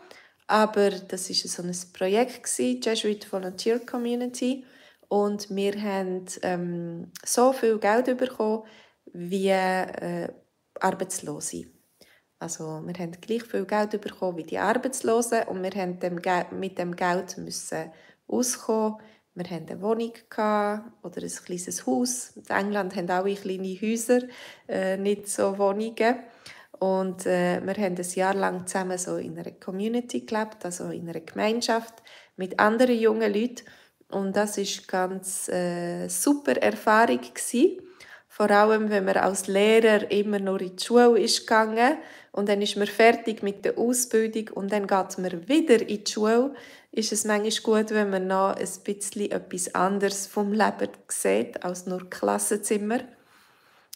aber 0.47 0.90
das 0.90 1.31
ist 1.31 1.49
so 1.49 1.62
ein 1.62 1.75
Projekt 1.92 2.45
gewesen, 2.45 2.81
Jesuit 2.83 3.33
Volunteer 3.33 3.81
Community 3.81 4.64
und 5.09 5.49
wir 5.49 5.81
haben 5.81 6.27
ähm, 6.42 7.11
so 7.25 7.53
viel 7.53 7.79
Geld 7.79 8.16
bekommen 8.19 8.64
wie 9.12 9.49
äh, 9.49 10.29
Arbeitslose. 10.79 11.75
Also 12.38 12.83
wir 12.85 12.94
haben 12.94 13.12
gleich 13.20 13.44
viel 13.44 13.64
Geld 13.64 14.01
bekommen 14.01 14.37
wie 14.37 14.42
die 14.42 14.59
Arbeitslosen 14.59 15.44
und 15.44 15.62
wir 15.62 15.70
haben 15.70 15.99
dem 16.01 16.20
mit 16.59 16.79
dem 16.79 16.94
Geld 16.94 17.38
müssen 17.38 17.90
auskommen. 18.29 18.99
Wir 19.35 19.51
hatten 19.51 19.70
eine 19.70 19.83
Wohnung 19.83 20.12
oder 21.03 21.22
ein 21.22 21.31
kleines 21.44 21.87
Haus. 21.87 22.37
In 22.37 22.46
England 22.49 22.96
haben 22.96 23.11
auch 23.11 23.25
kleine 23.25 23.79
Häuser, 23.81 24.20
äh, 24.66 24.96
nicht 24.96 25.29
so 25.29 25.59
Wohnungen. 25.59 26.16
Und 26.79 27.27
äh, 27.27 27.61
wir 27.62 27.75
haben 27.75 27.96
ein 27.96 28.11
Jahr 28.14 28.35
lang 28.35 28.66
zusammen 28.66 28.99
so 28.99 29.16
in 29.16 29.38
einer 29.38 29.51
Community 29.53 30.20
gelebt, 30.20 30.64
also 30.64 30.90
in 30.90 31.09
einer 31.09 31.20
Gemeinschaft 31.20 32.03
mit 32.37 32.59
anderen 32.59 32.99
jungen 32.99 33.33
Leuten. 33.33 33.64
Und 34.11 34.37
das 34.37 34.59
ist 34.59 34.87
ganz 34.88 35.49
äh, 35.49 36.09
super 36.09 36.57
Erfahrung 36.57 37.20
gewesen. 37.20 37.86
Vor 38.37 38.51
allem, 38.51 38.90
wenn 38.90 39.07
man 39.07 39.16
als 39.16 39.46
Lehrer 39.46 40.11
immer 40.11 40.38
nur 40.38 40.61
in 40.61 40.77
die 40.77 40.85
Schule 40.85 41.18
ist 41.18 41.46
gegangen 41.46 41.96
und 42.33 42.51
dann 42.51 42.61
ist 42.61 42.77
man 42.77 42.87
fertig 42.87 43.42
mit 43.42 43.64
der 43.64 43.79
Ausbildung 43.79 44.51
und 44.51 44.70
dann 44.70 44.87
geht 44.87 45.16
man 45.16 45.49
wieder 45.49 45.81
in 45.81 46.05
die 46.05 46.12
Schule, 46.12 46.55
ist 46.92 47.12
es 47.12 47.25
manchmal 47.25 47.81
gut, 47.81 47.92
wenn 47.92 48.11
man 48.11 48.27
noch 48.27 48.55
ein 48.55 48.68
bisschen 48.85 49.31
etwas 49.31 49.75
anderes 49.75 50.27
vom 50.27 50.53
Leben 50.53 50.90
sieht 51.09 51.64
als 51.64 51.87
nur 51.87 52.11
Klassenzimmer. 52.11 53.01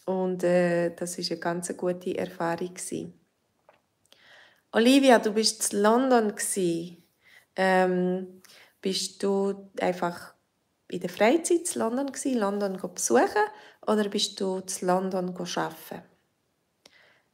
Und 0.06 0.42
äh, 0.42 0.94
das 0.94 1.18
ist 1.18 1.30
eine 1.30 1.40
ganz 1.40 1.76
gute 1.76 2.16
Erfahrung 2.16 2.72
gewesen. 2.72 3.12
Olivia, 4.72 5.18
du 5.18 5.32
bist 5.34 5.74
in 5.74 5.82
London 5.82 6.32
Ähm, 7.56 8.40
bist 8.80 9.22
du 9.22 9.68
einfach 9.82 10.32
in 10.88 11.00
der 11.00 11.10
Freizeit 11.10 11.74
in 11.74 11.78
London 11.78 12.06
gewesen, 12.06 12.38
London 12.38 12.80
besuchen 12.94 13.44
oder 13.86 14.08
bist 14.08 14.40
du 14.40 14.58
in 14.58 14.86
London 14.86 15.34
arbeiten? 15.36 16.02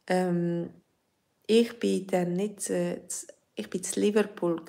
Ähm, 0.06 0.70
ich 1.46 1.78
bin 1.78 2.06
dann 2.06 2.35
nicht, 2.35 2.70
äh, 2.70 3.02
ich 3.54 3.70
bin 3.70 3.82
in 3.82 4.02
Liverpool. 4.02 4.62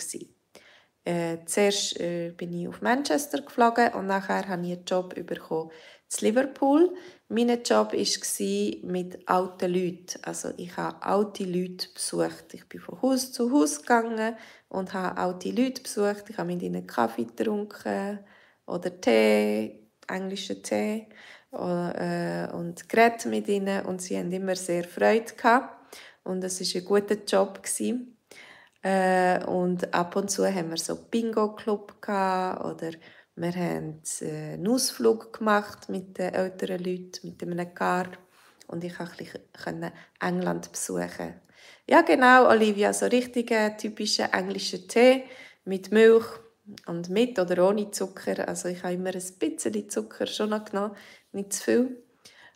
Äh, 1.03 1.45
zuerst 1.45 1.99
äh, 2.01 2.33
bin 2.35 2.51
ich 2.53 2.67
auf 2.67 2.81
Manchester 2.81 3.41
geflogen 3.41 3.93
und 3.93 4.07
nachher 4.07 4.47
habe 4.47 4.65
ich 4.65 4.73
einen 4.73 4.85
Job 4.85 5.15
bekommen 5.15 5.71
in 6.11 6.27
Liverpool. 6.27 6.95
Mein 7.29 7.63
Job 7.63 7.93
war 7.93 8.91
mit 8.91 9.29
alten 9.29 9.73
Leuten. 9.73 10.19
Also 10.23 10.49
ich 10.57 10.75
habe 10.75 11.01
alte 11.01 11.45
Leute 11.45 11.87
besucht. 11.93 12.53
Ich 12.53 12.67
bin 12.67 12.81
von 12.81 13.01
Haus 13.01 13.31
zu 13.31 13.51
Haus 13.51 13.79
gegangen 13.79 14.35
und 14.69 14.93
habe 14.93 15.17
alte 15.17 15.51
Leute 15.51 15.81
besucht. 15.81 16.25
Ich 16.29 16.37
habe 16.37 16.53
mit 16.53 16.61
ihnen 16.61 16.85
Kaffee 16.85 17.23
getrunken 17.25 18.19
oder 18.65 18.99
Tee, 18.99 19.87
englischen 20.07 20.61
Tee 20.61 21.07
und 21.57 22.87
geredet 22.87 23.25
mit 23.25 23.47
ihnen 23.47 23.85
und 23.85 24.01
sie 24.01 24.17
haben 24.17 24.31
immer 24.31 24.55
sehr 24.55 24.83
Freude 24.83 25.33
gehabt 25.33 25.97
und 26.23 26.43
es 26.43 26.59
war 26.61 26.81
ein 26.81 26.85
guter 26.85 27.23
Job. 27.25 27.61
Äh, 28.83 29.43
und 29.45 29.93
ab 29.93 30.15
und 30.15 30.29
zu 30.29 30.45
haben 30.45 30.69
wir 30.69 30.77
so 30.77 30.95
Bingo-Club 30.95 31.97
oder 32.07 32.91
wir 33.35 33.53
haben 33.53 34.01
äh, 34.21 34.53
einen 34.53 34.67
Ausflug 34.67 35.37
gemacht 35.37 35.89
mit 35.89 36.17
den 36.17 36.33
älteren 36.33 36.83
Leuten, 36.83 37.27
mit 37.27 37.41
einem 37.41 37.73
Car 37.73 38.07
und 38.67 38.83
ich 38.83 38.93
konnte 38.97 39.91
England 40.19 40.71
besuchen. 40.71 41.41
Ja 41.89 42.01
genau, 42.01 42.49
Olivia, 42.49 42.93
so 42.93 43.07
richtiger 43.07 43.75
typischer 43.77 44.33
englischer 44.33 44.87
Tee 44.87 45.23
mit 45.65 45.91
Milch 45.91 46.25
und 46.85 47.09
mit 47.09 47.39
oder 47.39 47.67
ohne 47.67 47.91
Zucker. 47.91 48.47
Also 48.47 48.69
ich 48.69 48.83
habe 48.83 48.93
immer 48.93 49.13
ein 49.13 49.21
bisschen 49.39 49.89
Zucker 49.89 50.27
schon 50.27 50.49
noch 50.49 50.65
genommen, 50.65 50.95
nicht 51.31 51.53
zu 51.53 51.63
viel. 51.63 52.03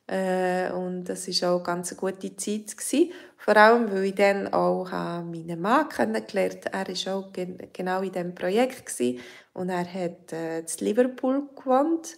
Äh, 0.07 0.71
und 0.71 1.05
das 1.05 1.27
war 1.41 1.53
auch 1.53 1.63
ganz 1.63 1.91
eine 1.91 1.99
gute 1.99 2.35
Zeit. 2.35 2.75
Gewesen. 2.75 3.13
Vor 3.37 3.55
allem, 3.55 3.91
weil 3.91 4.05
ich 4.05 4.15
dann 4.15 4.51
auch 4.53 4.91
meinen 4.91 5.61
Mann 5.61 5.89
kennengelernt 5.89 6.65
habe. 6.73 6.91
Er 6.91 7.05
war 7.05 7.15
auch 7.15 7.31
gen 7.31 7.57
genau 7.71 8.01
in 8.01 8.11
diesem 8.11 8.35
Projekt. 8.35 8.85
Gewesen. 8.85 9.19
Und 9.53 9.69
er 9.69 9.91
hat 9.91 10.33
äh, 10.33 10.59
in 10.59 10.65
Liverpool 10.79 11.49
gewohnt. 11.55 12.17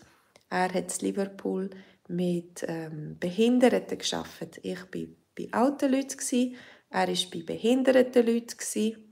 Er 0.49 0.73
hat 0.73 1.01
in 1.01 1.07
Liverpool 1.07 1.69
mit 2.07 2.65
ähm, 2.67 3.17
Behinderten 3.19 3.97
gearbeitet. 3.97 4.59
Ich 4.63 4.79
war 4.79 5.07
bei 5.35 5.47
alten 5.51 5.91
Leuten, 5.91 6.17
gewesen. 6.17 6.55
er 6.89 7.07
war 7.07 7.31
bei 7.31 7.41
behinderten 7.45 8.25
Leuten. 8.25 8.57
Gewesen. 8.57 9.02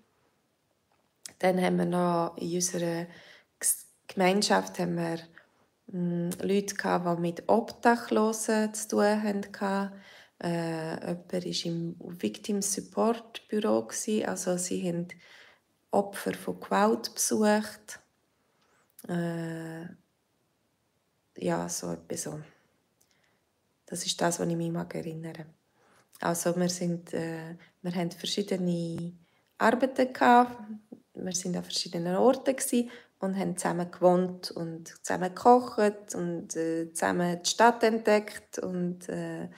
Dann 1.41 1.59
haben 1.59 1.77
wir 1.77 1.85
noch 1.85 2.37
in 2.37 2.53
unserer 2.53 3.07
Gemeinschaft 4.07 4.77
haben 4.77 4.95
wir 4.95 5.17
hm, 5.91 6.29
Leute, 6.39 6.75
die 6.75 7.21
mit 7.21 7.49
Obdachlosen 7.49 8.71
zu 8.75 8.87
tun 8.89 9.23
hatten. 9.23 9.91
Äh, 10.39 10.99
jemand 10.99 11.33
war 11.33 11.65
im 11.65 11.95
Victim 12.21 12.61
Support 12.61 13.47
Büro, 13.47 13.87
also 14.25 14.57
sie 14.57 14.87
haben 14.87 15.07
Opfer 15.89 16.35
von 16.35 16.59
Gewalt 16.59 17.11
besucht. 17.11 17.99
Äh, 19.09 19.85
ja, 21.37 21.67
so 21.67 21.93
etwas 21.93 22.21
so. 22.21 22.39
Das 23.87 24.05
ist 24.05 24.21
das, 24.21 24.39
was 24.39 24.47
ich 24.47 24.55
mich 24.55 24.75
erinnere. 24.93 25.47
Also 26.19 26.55
wir, 26.55 26.69
sind, 26.69 27.15
äh, 27.15 27.55
wir 27.81 27.95
haben 27.95 28.11
verschiedene 28.11 29.13
Arbeiten 29.57 30.13
gehabt. 30.13 30.55
Wir 31.13 31.33
sind 31.33 31.57
an 31.57 31.63
verschiedenen 31.63 32.15
Orten 32.15 32.55
und 33.19 33.37
haben 33.37 33.57
zusammen 33.57 33.91
gewohnt 33.91 34.51
und 34.51 34.87
zusammen 35.05 35.35
gekocht 35.35 36.15
und 36.15 36.55
äh, 36.55 36.91
zusammen 36.93 37.39
die 37.43 37.49
Stadt 37.49 37.83
entdeckt 37.83 38.59
und 38.59 39.07
äh, 39.09 39.49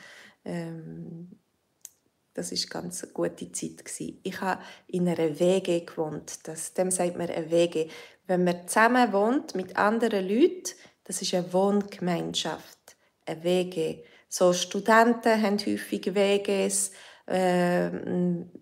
ähm, 0.43 1.39
das 2.33 2.51
ist 2.51 2.69
ganz 2.69 3.03
eine 3.03 3.13
gute 3.13 3.51
Zeit 3.51 3.85
gewesen. 3.85 4.19
Ich 4.23 4.41
habe 4.41 4.61
in 4.87 5.07
einer 5.07 5.39
WG 5.39 5.81
gewohnt. 5.81 6.47
Das, 6.47 6.73
dem 6.73 6.89
sagt 6.89 7.17
man 7.17 7.29
eine 7.29 7.51
WG. 7.51 7.87
Wenn 8.25 8.43
man 8.43 8.67
zusammen 8.67 9.13
wohnt 9.13 9.55
mit 9.55 9.77
anderen 9.77 10.27
Leuten, 10.27 10.71
das 11.03 11.21
ist 11.21 11.33
eine 11.33 11.51
Wohngemeinschaft, 11.53 12.95
eine 13.25 13.43
WG. 13.43 14.03
So 14.29 14.51
Studenten 14.53 15.41
haben 15.41 15.59
häufig 15.59 16.15
WGs, 16.15 16.91
äh, 17.27 17.91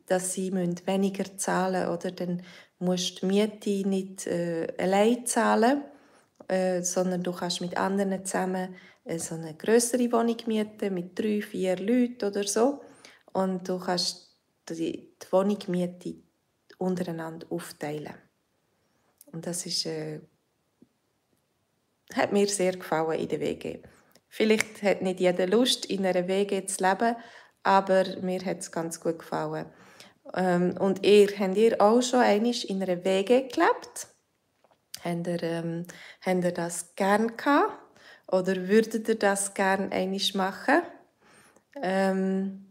dass 0.05 0.33
sie 0.33 0.51
weniger 0.51 1.37
zahlen 1.37 1.89
müssen, 1.89 1.93
oder 1.93 2.11
dann 2.11 2.43
musst 2.81 3.21
die 3.21 3.25
Miete 3.25 3.87
nicht 3.87 4.27
äh, 4.27 4.67
allein 4.77 5.25
zahlen, 5.25 5.83
äh, 6.47 6.81
sondern 6.81 7.23
du 7.23 7.31
kannst 7.31 7.61
mit 7.61 7.77
anderen 7.77 8.25
zusammen 8.25 8.75
äh, 9.05 9.19
so 9.19 9.35
eine 9.35 9.55
größere 9.55 10.11
Wohnung 10.11 10.37
mieten 10.47 10.93
mit 10.93 11.17
drei, 11.17 11.41
vier 11.41 11.77
Leuten 11.77 12.25
oder 12.25 12.43
so 12.43 12.81
und 13.33 13.67
du 13.67 13.79
kannst 13.79 14.35
die, 14.69 15.15
die 15.21 15.31
Wohnungsmiete 15.31 16.15
untereinander 16.77 17.47
aufteilen. 17.51 18.15
Und 19.31 19.45
das 19.45 19.65
ist, 19.65 19.85
äh, 19.85 20.19
hat 22.13 22.33
mir 22.33 22.47
sehr 22.47 22.73
gefallen 22.73 23.19
in 23.19 23.29
der 23.29 23.39
WG. 23.39 23.79
Vielleicht 24.27 24.81
hat 24.81 25.01
nicht 25.01 25.19
jeder 25.19 25.47
Lust, 25.47 25.85
in 25.85 26.05
einer 26.05 26.27
WG 26.27 26.65
zu 26.65 26.83
leben, 26.83 27.15
aber 27.63 28.05
mir 28.21 28.43
hat 28.43 28.59
es 28.59 28.71
ganz 28.71 28.99
gut 28.99 29.19
gefallen. 29.19 29.67
Ähm, 30.35 30.75
und 30.79 31.05
ihr, 31.05 31.27
habt 31.37 31.57
ihr 31.57 31.81
auch 31.81 32.01
schon 32.01 32.21
einmal 32.21 32.55
in 32.67 32.81
einer 32.81 33.03
WG 33.03 33.47
gelebt? 33.47 34.07
Habt 35.03 35.27
ihr, 35.27 35.43
ähm, 35.43 35.85
habt 36.21 36.43
ihr 36.43 36.51
das 36.51 36.95
gerne 36.95 37.27
gehabt? 37.27 37.77
Oder 38.27 38.67
würdet 38.67 39.09
ihr 39.09 39.15
das 39.15 39.53
gerne 39.53 39.91
einmal 39.91 40.21
machen? 40.35 40.81
Ähm, 41.81 42.65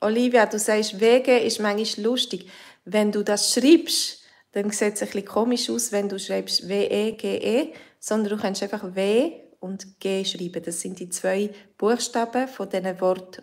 Olivia, 0.00 0.46
du 0.46 0.58
sagst, 0.58 0.98
WG 0.98 1.46
ist 1.46 1.60
manchmal 1.60 2.06
lustig. 2.06 2.50
Wenn 2.84 3.12
du 3.12 3.22
das 3.22 3.52
schreibst, 3.52 4.22
dann 4.52 4.70
sieht 4.70 4.94
es 4.94 5.00
bisschen 5.00 5.24
komisch 5.24 5.70
aus, 5.70 5.92
wenn 5.92 6.08
du 6.08 6.18
schreibst 6.18 6.68
W-E-G-E, 6.68 7.62
-E, 7.62 7.72
sondern 8.00 8.36
du 8.36 8.42
kannst 8.42 8.62
einfach 8.62 8.94
W 8.94 9.32
und 9.60 10.00
G 10.00 10.24
schreiben. 10.24 10.62
Das 10.62 10.80
sind 10.80 10.98
die 10.98 11.10
zwei 11.10 11.50
Buchstaben 11.76 12.48
von 12.48 12.68
diesem 12.68 13.00
Wort 13.00 13.42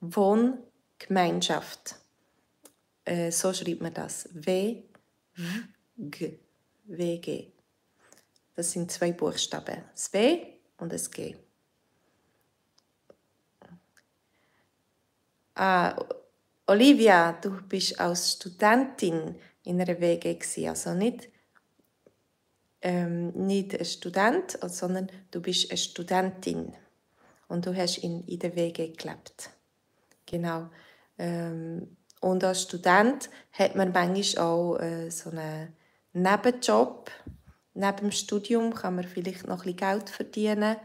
Wohn 0.00 0.58
Gemeinschaft. 0.98 1.96
Äh, 3.04 3.30
so 3.30 3.52
schreibt 3.52 3.80
man 3.80 3.94
das. 3.94 4.28
W, 4.32 4.82
G, 5.98 6.38
W, 6.84 7.18
G. 7.18 7.52
Das 8.54 8.72
sind 8.72 8.90
zwei 8.90 9.12
Buchstaben. 9.12 9.84
Das 9.92 10.12
W 10.12 10.46
und 10.78 10.92
das 10.92 11.10
G. 11.10 11.36
Ah, 15.54 15.96
Olivia, 16.66 17.32
du 17.32 17.62
bist 17.62 17.98
als 17.98 18.32
Studentin 18.32 19.36
in 19.64 19.80
einer 19.80 20.00
WG 20.00 20.68
also 20.68 20.94
nicht 20.94 21.28
ähm, 22.82 23.30
nicht 23.46 23.74
ein 23.74 23.84
Student, 23.84 24.58
sondern 24.62 25.10
du 25.30 25.40
bist 25.40 25.70
eine 25.70 25.78
Studentin 25.78 26.72
und 27.48 27.66
du 27.66 27.74
hast 27.74 27.98
in, 27.98 28.24
in 28.26 28.38
der 28.38 28.54
WG 28.54 28.92
gelebt. 28.92 29.50
Genau. 30.24 30.70
Ähm, 31.18 31.96
und 32.20 32.42
als 32.44 32.62
Student 32.62 33.30
hat 33.52 33.76
man 33.76 33.92
manchmal 33.92 34.44
auch 34.44 34.78
äh, 34.78 35.10
so 35.10 35.30
einen 35.30 35.74
Nebenjob. 36.12 37.10
Neben 37.74 37.96
dem 37.96 38.10
Studium 38.10 38.74
kann 38.74 38.96
man 38.96 39.04
vielleicht 39.04 39.46
noch 39.46 39.66
ein 39.66 39.76
Geld 39.76 40.08
verdienen. 40.08 40.76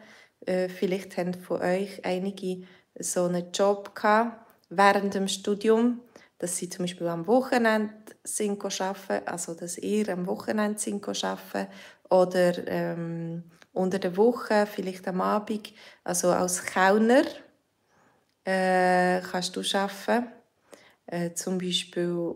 Äh, 0.46 0.68
vielleicht 0.70 1.18
haben 1.18 1.34
von 1.34 1.62
euch 1.62 2.04
einige 2.04 2.64
so 3.00 3.26
einen 3.26 3.52
Job 3.52 3.96
gehabt 3.96 4.52
während 4.70 5.14
dem 5.14 5.28
Studium, 5.28 6.02
dass 6.38 6.58
sie 6.58 6.70
zum 6.70 6.84
Beispiel 6.84 7.08
am 7.08 7.28
Wochenende 7.28 7.94
sind 8.24 8.64
arbeiten, 8.64 9.28
also 9.28 9.54
dass 9.54 9.78
ihr 9.78 10.10
am 10.10 10.26
Wochenende 10.28 10.80
sind 10.80 11.08
arbeiten 11.08 11.72
oder 12.10 12.68
ähm, 12.68 13.44
unter 13.74 14.00
der 14.00 14.18
Woche, 14.18 14.66
vielleicht 14.66 15.08
am 15.08 15.22
Abend, 15.22 15.74
also 16.04 16.30
als 16.30 16.64
Kellner 16.66 17.24
äh, 18.46 19.22
kannst 19.22 19.56
du 19.56 19.62
arbeiten. 19.74 20.32
Äh, 21.06 21.34
zum 21.34 21.58
Beispiel, 21.58 22.34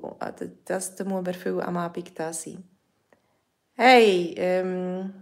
das, 0.66 0.96
da 0.96 1.04
muss 1.06 1.24
man 1.24 1.34
viel 1.34 1.62
am 1.62 1.78
Abend 1.78 2.18
da 2.20 2.34
sein. 2.34 2.64
Hey, 3.74 4.34
ähm, 4.38 5.14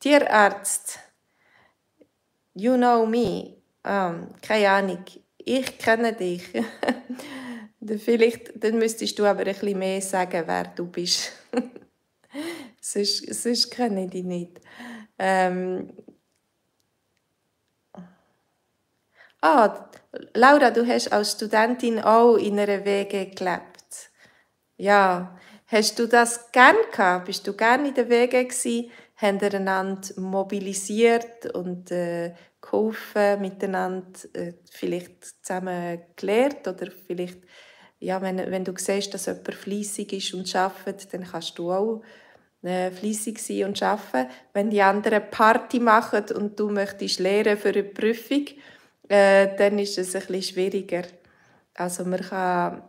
Tierarzt, 0.00 0.98
you 2.54 2.76
know 2.76 3.06
me. 3.06 3.56
Ähm, 3.84 4.28
keine 4.40 4.70
Ahnung, 4.70 5.04
ich 5.38 5.78
kenne 5.78 6.12
dich. 6.12 6.42
Vielleicht 7.98 8.52
dann 8.62 8.78
müsstest 8.78 9.18
du 9.18 9.24
aber 9.24 9.44
bisschen 9.44 9.78
mehr 9.78 10.00
sagen, 10.00 10.42
wer 10.46 10.64
du 10.64 10.86
bist. 10.86 11.32
sonst, 12.80 13.34
sonst 13.34 13.70
kenne 13.70 14.04
ich 14.04 14.10
dich 14.10 14.24
nicht. 14.24 14.60
Ähm, 15.18 15.92
Ah, 19.40 19.88
Laura, 20.34 20.70
du 20.72 20.84
hast 20.84 21.12
als 21.12 21.32
Studentin 21.32 22.00
auch 22.00 22.36
in 22.36 22.58
einer 22.58 22.84
WG 22.84 23.26
gelebt. 23.26 24.10
Ja, 24.76 25.38
hast 25.66 25.98
du 25.98 26.08
das 26.08 26.50
gern 26.50 26.76
gehabt? 26.90 27.26
Bist 27.26 27.46
du 27.46 27.52
gern 27.52 27.86
in 27.86 27.94
der 27.94 28.08
WG 28.08 28.44
gewesen? 28.44 28.90
Haben 29.16 29.40
einander 29.40 30.08
mobilisiert 30.16 31.54
und 31.54 31.90
äh, 31.92 32.34
geholfen, 32.60 33.40
miteinander 33.40 34.18
äh, 34.32 34.54
vielleicht 34.72 35.24
zusammen 35.44 36.00
gelernt 36.16 36.66
oder 36.66 36.88
vielleicht, 37.06 37.38
ja, 38.00 38.20
wenn, 38.20 38.38
wenn 38.38 38.64
du 38.64 38.72
siehst, 38.76 39.14
dass 39.14 39.26
jemand 39.26 39.54
fleissig 39.54 40.12
ist 40.12 40.34
und 40.34 40.54
arbeitet, 40.54 41.14
dann 41.14 41.24
kannst 41.24 41.58
du 41.58 41.70
auch 41.70 42.02
äh, 42.62 42.90
fleissig 42.90 43.38
sein 43.38 43.64
und 43.64 43.80
arbeiten. 43.84 44.30
Wenn 44.52 44.70
die 44.70 44.82
anderen 44.82 45.30
Party 45.30 45.78
machen 45.78 46.24
und 46.34 46.58
du 46.58 46.70
möchtest 46.70 47.20
lernen 47.20 47.56
für 47.56 47.68
eine 47.68 47.84
Prüfung, 47.84 48.46
äh, 49.08 49.56
dann 49.56 49.78
ist 49.78 49.98
es 49.98 50.12
bisschen 50.12 50.42
schwieriger. 50.42 51.02
Also 51.74 52.04
man 52.04 52.20
kann 52.20 52.82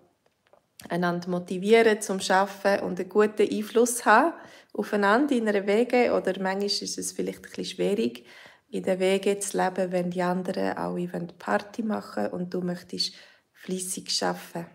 einander 0.90 1.30
motivieren 1.30 2.02
zum 2.02 2.20
Arbeiten 2.30 2.86
und 2.86 3.00
einen 3.00 3.10
guten 3.10 3.50
Einfluss 3.50 4.06
haben 4.06 4.34
aufeinander 4.74 5.36
in 5.36 5.48
einer 5.48 5.68
Wege 5.68 6.14
oder 6.14 6.40
manchmal 6.40 6.66
ist 6.66 6.98
es 6.98 7.12
vielleicht 7.12 7.40
ein 7.40 7.42
bisschen 7.42 7.66
schwierig, 7.66 8.26
in 8.70 8.84
der 8.84 9.00
Wege 9.00 9.40
zu 9.40 9.58
leben, 9.58 9.92
wenn 9.92 10.12
die 10.12 10.22
anderen 10.22 10.78
alle 10.78 11.08
Party 11.38 11.84
machen 11.84 12.28
und 12.28 12.54
du 12.54 12.62
möchtest 12.62 13.14
fließig 13.54 14.24
arbeiten. 14.24 14.68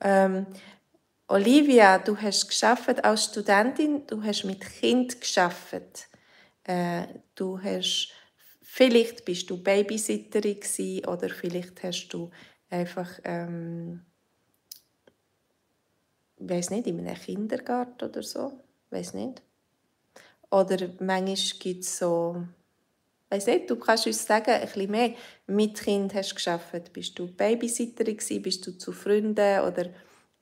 Ähm, 0.00 0.46
Olivia, 1.26 1.98
du 1.98 2.16
hast 2.16 2.48
geschafft 2.48 3.02
als 3.04 3.24
Studentin, 3.24 4.06
du 4.06 4.22
hast 4.22 4.44
mit 4.44 4.60
Kind 4.60 5.20
geschafft. 5.20 6.08
Äh, 6.64 7.06
du 7.34 7.60
hast 7.62 8.12
vielleicht 8.62 9.24
bist 9.24 9.48
du 9.48 9.62
Babysitterin 9.62 10.60
gewesen, 10.60 11.06
oder 11.06 11.28
vielleicht 11.28 11.82
hast 11.82 12.08
du 12.08 12.30
einfach 12.68 13.10
ähm, 13.24 14.04
weiß 16.38 16.70
nicht 16.70 16.86
in 16.86 17.00
einem 17.00 17.14
Kindergarten 17.14 18.04
oder 18.04 18.22
so, 18.22 18.52
weiß 18.90 19.14
nicht. 19.14 19.42
Oder 20.50 20.88
manchmal 21.00 21.58
gibt 21.58 21.84
es 21.84 21.98
so, 21.98 22.44
weiss 23.28 23.46
nicht, 23.46 23.68
du 23.70 23.76
kannst 23.76 24.06
uns 24.06 24.24
sagen, 24.24 24.50
ein 24.50 24.60
bisschen 24.60 24.90
mehr. 24.90 25.14
Mit 25.46 25.80
Kind 25.80 26.14
hast 26.14 26.34
geschafft. 26.34 26.92
Bist 26.92 27.18
du 27.18 27.26
Babysitterin 27.26 28.16
gewesen? 28.16 28.42
Bist 28.42 28.66
du 28.66 28.78
zu 28.78 28.92
Freunden 28.92 29.60
oder 29.60 29.90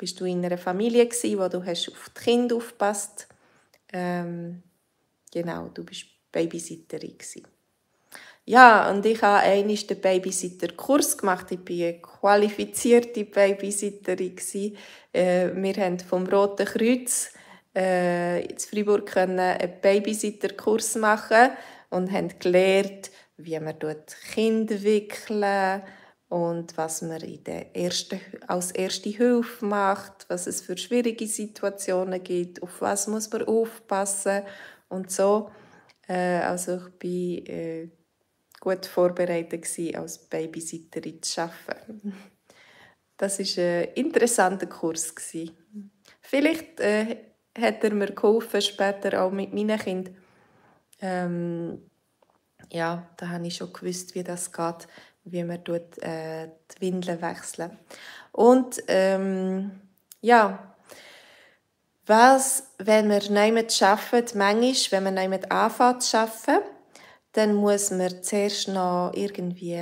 bist 0.03 0.19
du 0.19 0.25
in 0.25 0.45
einer 0.45 0.59
Familie 0.59 1.07
gewesen, 1.07 1.39
wo 1.39 1.47
du 1.47 1.65
hast 1.65 1.89
auf 1.89 2.11
die 2.11 2.25
Kinder 2.25 2.57
aufpasst? 2.57 3.29
Ähm, 3.93 4.61
genau, 5.33 5.69
du 5.73 5.85
bist 5.85 6.07
Babysitterin 6.33 7.17
gewesen. 7.17 7.47
Ja, 8.45 8.91
und 8.91 9.07
ich 9.07 9.23
habe 9.23 9.45
einmal 9.45 9.77
den 9.77 10.01
Babysitter-Kurs 10.01 11.19
gemacht. 11.19 11.53
Ich 11.53 11.61
war 11.61 11.87
eine 11.87 12.01
qualifizierte 12.01 13.25
Babysitterin. 13.27 14.37
Äh, 15.13 15.51
wir 15.55 15.75
haben 15.77 16.01
vom 16.01 16.27
Roten 16.27 16.67
Kreuz 16.67 17.31
äh, 17.73 18.45
in 18.45 18.59
Freiburg 18.59 19.17
einen 19.17 19.57
Babysitter-Kurs 19.81 20.97
machen 20.97 21.53
und 21.91 22.11
haben 22.11 22.37
gelernt, 22.41 23.13
wie 23.37 23.61
man 23.61 23.77
Kinder 24.35 24.83
wickeln 24.83 25.85
und 26.33 26.79
was 26.79 27.03
man 27.03 27.21
in 27.21 27.45
der 27.45 27.77
ersten, 27.77 28.19
als 28.47 28.71
erste 28.71 29.11
Hilfe 29.11 29.67
macht, 29.67 30.25
was 30.29 30.47
es 30.47 30.63
für 30.63 30.79
schwierige 30.79 31.27
Situationen 31.27 32.25
gibt, 32.25 32.63
auf 32.63 32.81
was 32.81 33.07
muss 33.07 33.31
man 33.31 33.43
aufpassen 33.43 34.41
und 34.89 35.11
so. 35.11 35.51
Äh, 36.09 36.39
also 36.39 36.77
ich 36.77 36.89
bin 36.95 37.47
äh, 37.47 37.89
gut 38.61 38.87
vorbereitet 38.87 39.61
gewesen, 39.61 39.95
als 39.97 40.27
Babysitterin 40.27 41.23
zu 41.23 41.43
arbeiten. 41.43 42.15
Das 43.19 43.39
war 43.39 43.65
ein 43.65 43.89
interessanter 43.95 44.67
Kurs. 44.67 45.15
Gewesen. 45.15 45.53
Vielleicht 46.23 46.81
äh, 46.81 47.19
hat 47.57 47.85
er 47.85 47.95
mir 47.95 48.11
geholfen, 48.11 48.63
später 48.63 49.23
auch 49.23 49.31
mit 49.31 49.53
meinen 49.53 49.79
Kindern. 49.79 50.17
Ähm, 51.01 51.91
ja, 52.73 53.07
da 53.19 53.29
habe 53.29 53.47
ich 53.47 53.57
schon 53.57 53.73
gewusst, 53.73 54.15
wie 54.15 54.25
das 54.25 54.51
geht, 54.51 54.89
wie 55.25 55.45
man 55.45 55.63
dort, 55.65 56.03
äh, 56.03 56.49
die 56.75 56.81
Windeln 56.81 57.23
wechseln. 57.23 57.79
Und 58.33 58.83
ähm, 58.89 59.71
ja, 60.21 60.75
was, 62.07 62.65
wenn 62.79 63.09
wir 63.09 63.53
nicht 63.53 63.83
arbeiten, 63.83 64.39
manchmal, 64.39 65.05
wenn 65.05 65.15
man 65.15 65.31
nicht 65.31 65.53
anfängt 65.53 66.03
zu 66.03 66.19
arbeiten, 66.19 66.65
dann 67.33 67.55
muss 67.55 67.91
man 67.91 68.23
zuerst 68.23 68.69
noch 68.69 69.13
irgendwie 69.15 69.81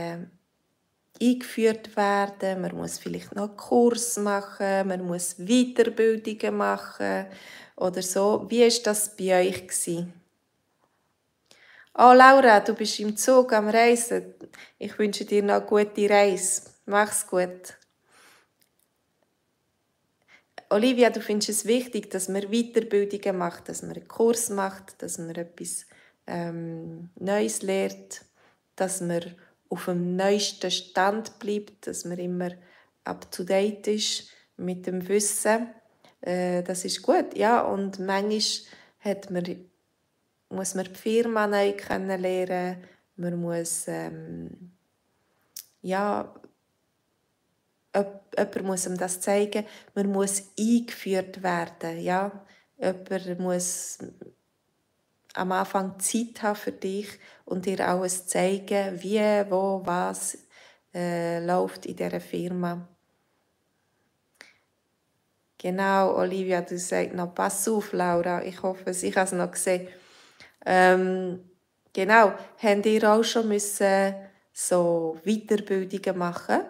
eingeführt 1.20 1.96
werden, 1.96 2.60
man 2.60 2.76
muss 2.76 2.98
vielleicht 2.98 3.34
noch 3.34 3.48
einen 3.48 3.56
Kurs 3.56 4.16
machen, 4.16 4.88
man 4.88 5.06
muss 5.06 5.36
Weiterbildungen 5.36 6.56
machen 6.56 7.26
oder 7.76 8.02
so. 8.02 8.46
Wie 8.48 8.62
ist 8.62 8.86
das 8.86 9.16
bei 9.16 9.40
euch 9.40 9.66
gewesen? 9.66 10.19
Oh 12.02 12.14
Laura, 12.14 12.60
du 12.60 12.72
bist 12.72 12.98
im 13.00 13.14
Zug 13.14 13.52
am 13.52 13.68
Reisen. 13.68 14.32
Ich 14.78 14.98
wünsche 14.98 15.26
dir 15.26 15.42
noch 15.42 15.56
eine 15.56 15.66
gute 15.66 16.08
Reise. 16.08 16.62
Mach's 16.86 17.26
gut. 17.26 17.74
Olivia, 20.70 21.10
du 21.10 21.20
findest 21.20 21.50
es 21.50 21.64
wichtig, 21.66 22.10
dass 22.10 22.30
man 22.30 22.50
Weiterbildungen 22.50 23.36
macht, 23.36 23.68
dass 23.68 23.82
man 23.82 23.92
einen 23.92 24.08
Kurs 24.08 24.48
macht, 24.48 25.02
dass 25.02 25.18
man 25.18 25.34
etwas 25.34 25.84
ähm, 26.26 27.10
Neues 27.16 27.60
lernt, 27.60 28.24
dass 28.76 29.02
man 29.02 29.36
auf 29.68 29.84
dem 29.84 30.16
neuesten 30.16 30.70
Stand 30.70 31.38
bleibt, 31.38 31.86
dass 31.86 32.06
man 32.06 32.16
immer 32.16 32.52
up 33.04 33.30
to 33.30 33.44
date 33.44 33.88
ist 33.88 34.30
mit 34.56 34.86
dem 34.86 35.06
Wissen. 35.06 35.68
Äh, 36.22 36.62
das 36.62 36.86
ist 36.86 37.02
gut, 37.02 37.36
ja. 37.36 37.60
Und 37.60 37.98
manchmal 37.98 38.40
hat 39.00 39.30
man, 39.30 39.69
muss 40.50 40.74
man 40.74 40.84
die 40.84 40.94
Firma 40.94 41.46
neu 41.46 41.72
kennenlernen, 41.72 42.84
man 43.16 43.40
muss 43.40 43.84
ähm, 43.88 44.72
ja 45.82 46.34
jemand 47.94 48.62
muss 48.62 48.86
ihm 48.86 48.96
das 48.96 49.20
zeigen, 49.20 49.66
man 49.94 50.10
muss 50.10 50.44
eingeführt 50.58 51.42
werden, 51.42 52.00
ja. 52.00 52.44
Jemand 52.78 53.40
muss 53.40 53.98
am 55.34 55.52
Anfang 55.52 55.98
Zeit 56.00 56.42
haben 56.42 56.56
für 56.56 56.72
dich 56.72 57.08
und 57.44 57.66
dir 57.66 57.86
alles 57.86 58.26
zeigen, 58.26 59.00
wie, 59.02 59.20
wo, 59.50 59.82
was 59.84 60.38
äh, 60.94 61.44
läuft 61.44 61.86
in 61.86 61.96
dieser 61.96 62.20
Firma. 62.20 62.88
Genau, 65.58 66.16
Olivia, 66.16 66.62
du 66.62 66.78
sagst 66.78 67.14
noch, 67.14 67.34
pass 67.34 67.68
auf, 67.68 67.92
Laura, 67.92 68.42
ich 68.42 68.62
hoffe, 68.62 68.90
ich 68.90 69.16
habe 69.16 69.26
es 69.26 69.32
noch 69.32 69.50
gesehen. 69.50 69.88
Ähm, 70.66 71.40
genau, 71.92 72.34
habt 72.58 72.86
ihr 72.86 73.10
auch 73.10 73.22
schon 73.22 73.48
müssen 73.48 74.14
so 74.52 75.18
Weiterbildungen 75.24 76.18
machen? 76.18 76.60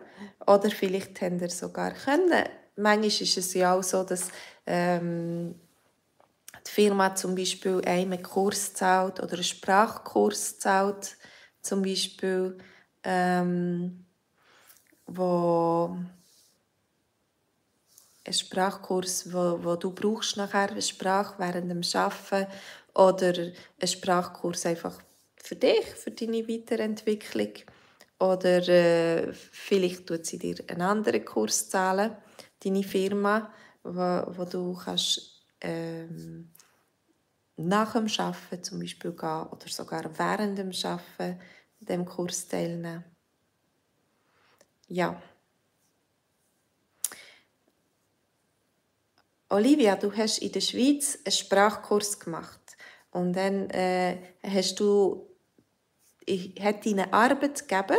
Oder 0.47 0.71
vielleicht 0.71 1.21
habt 1.21 1.41
ihr 1.41 1.51
sogar 1.51 1.93
können. 1.93 2.45
Manchmal 2.77 3.07
ist 3.07 3.37
es 3.37 3.55
ja 3.55 3.75
auch 3.75 3.83
so, 3.83 4.05
dass 4.05 4.29
ähm, 4.67 5.55
die 6.67 6.71
Firma 6.71 7.15
zum 7.15 7.35
Beispiel 7.35 7.83
einen 7.85 8.23
Kurs 8.23 8.75
zahlt 8.75 9.21
oder 9.21 9.35
einen 9.35 9.45
Sprachkurs 9.45 10.59
zahlt, 10.59 11.17
zum 11.63 11.83
Beispiel, 11.83 12.57
ähm, 13.05 14.07
wo 15.07 15.97
ein 18.25 18.33
Sprachkurs, 18.33 19.33
wo, 19.33 19.59
wo 19.63 19.77
du 19.77 19.93
brauchst 19.93 20.37
nachher 20.37 20.71
eine 20.71 20.83
Sprache 20.83 21.35
während 21.39 21.71
dem 21.71 21.83
Arbeiten 21.95 22.47
oder 22.95 23.53
ein 23.81 23.89
Sprachkurs 23.89 24.67
einfach 24.67 25.01
für 25.37 25.57
dich, 25.57 25.87
für 25.87 26.11
deine 26.11 26.47
Weiterentwicklung 26.47 27.53
oder 28.19 28.69
äh, 28.69 29.33
vielleicht 29.33 30.07
tut 30.07 30.27
sie 30.27 30.39
dir 30.39 30.57
einen 30.69 30.83
anderen 30.83 31.25
Kurs 31.25 31.71
zahlen, 31.71 32.17
deine 32.63 32.83
Firma, 32.83 33.53
wo, 33.83 34.23
wo 34.37 34.45
du 34.45 34.75
kannst 34.75 35.43
ähm, 35.63 36.53
nach 37.57 37.93
dem 37.93 38.07
Arbeiten 38.19 38.63
zum 38.63 38.81
Beispiel 38.81 39.13
gehen 39.13 39.47
oder 39.47 39.69
sogar 39.69 40.19
während 40.19 40.59
dem 40.59 40.73
Arbeiten 40.85 41.41
dem 41.81 42.05
Kurs 42.05 42.47
teilnehmen. 42.47 43.05
Ja. 44.89 45.21
Olivia, 49.49 49.97
du 49.97 50.15
hast 50.15 50.39
in 50.39 50.53
der 50.53 50.61
Schweiz 50.61 51.19
einen 51.25 51.33
Sprachkurs 51.33 52.21
gemacht 52.21 52.60
und 53.11 53.33
dann 53.35 53.69
äh, 53.71 54.19
hast 54.43 54.79
du, 54.81 55.27
hat 56.61 56.87
dein 56.87 57.13
Arbeitgeber 57.13 57.99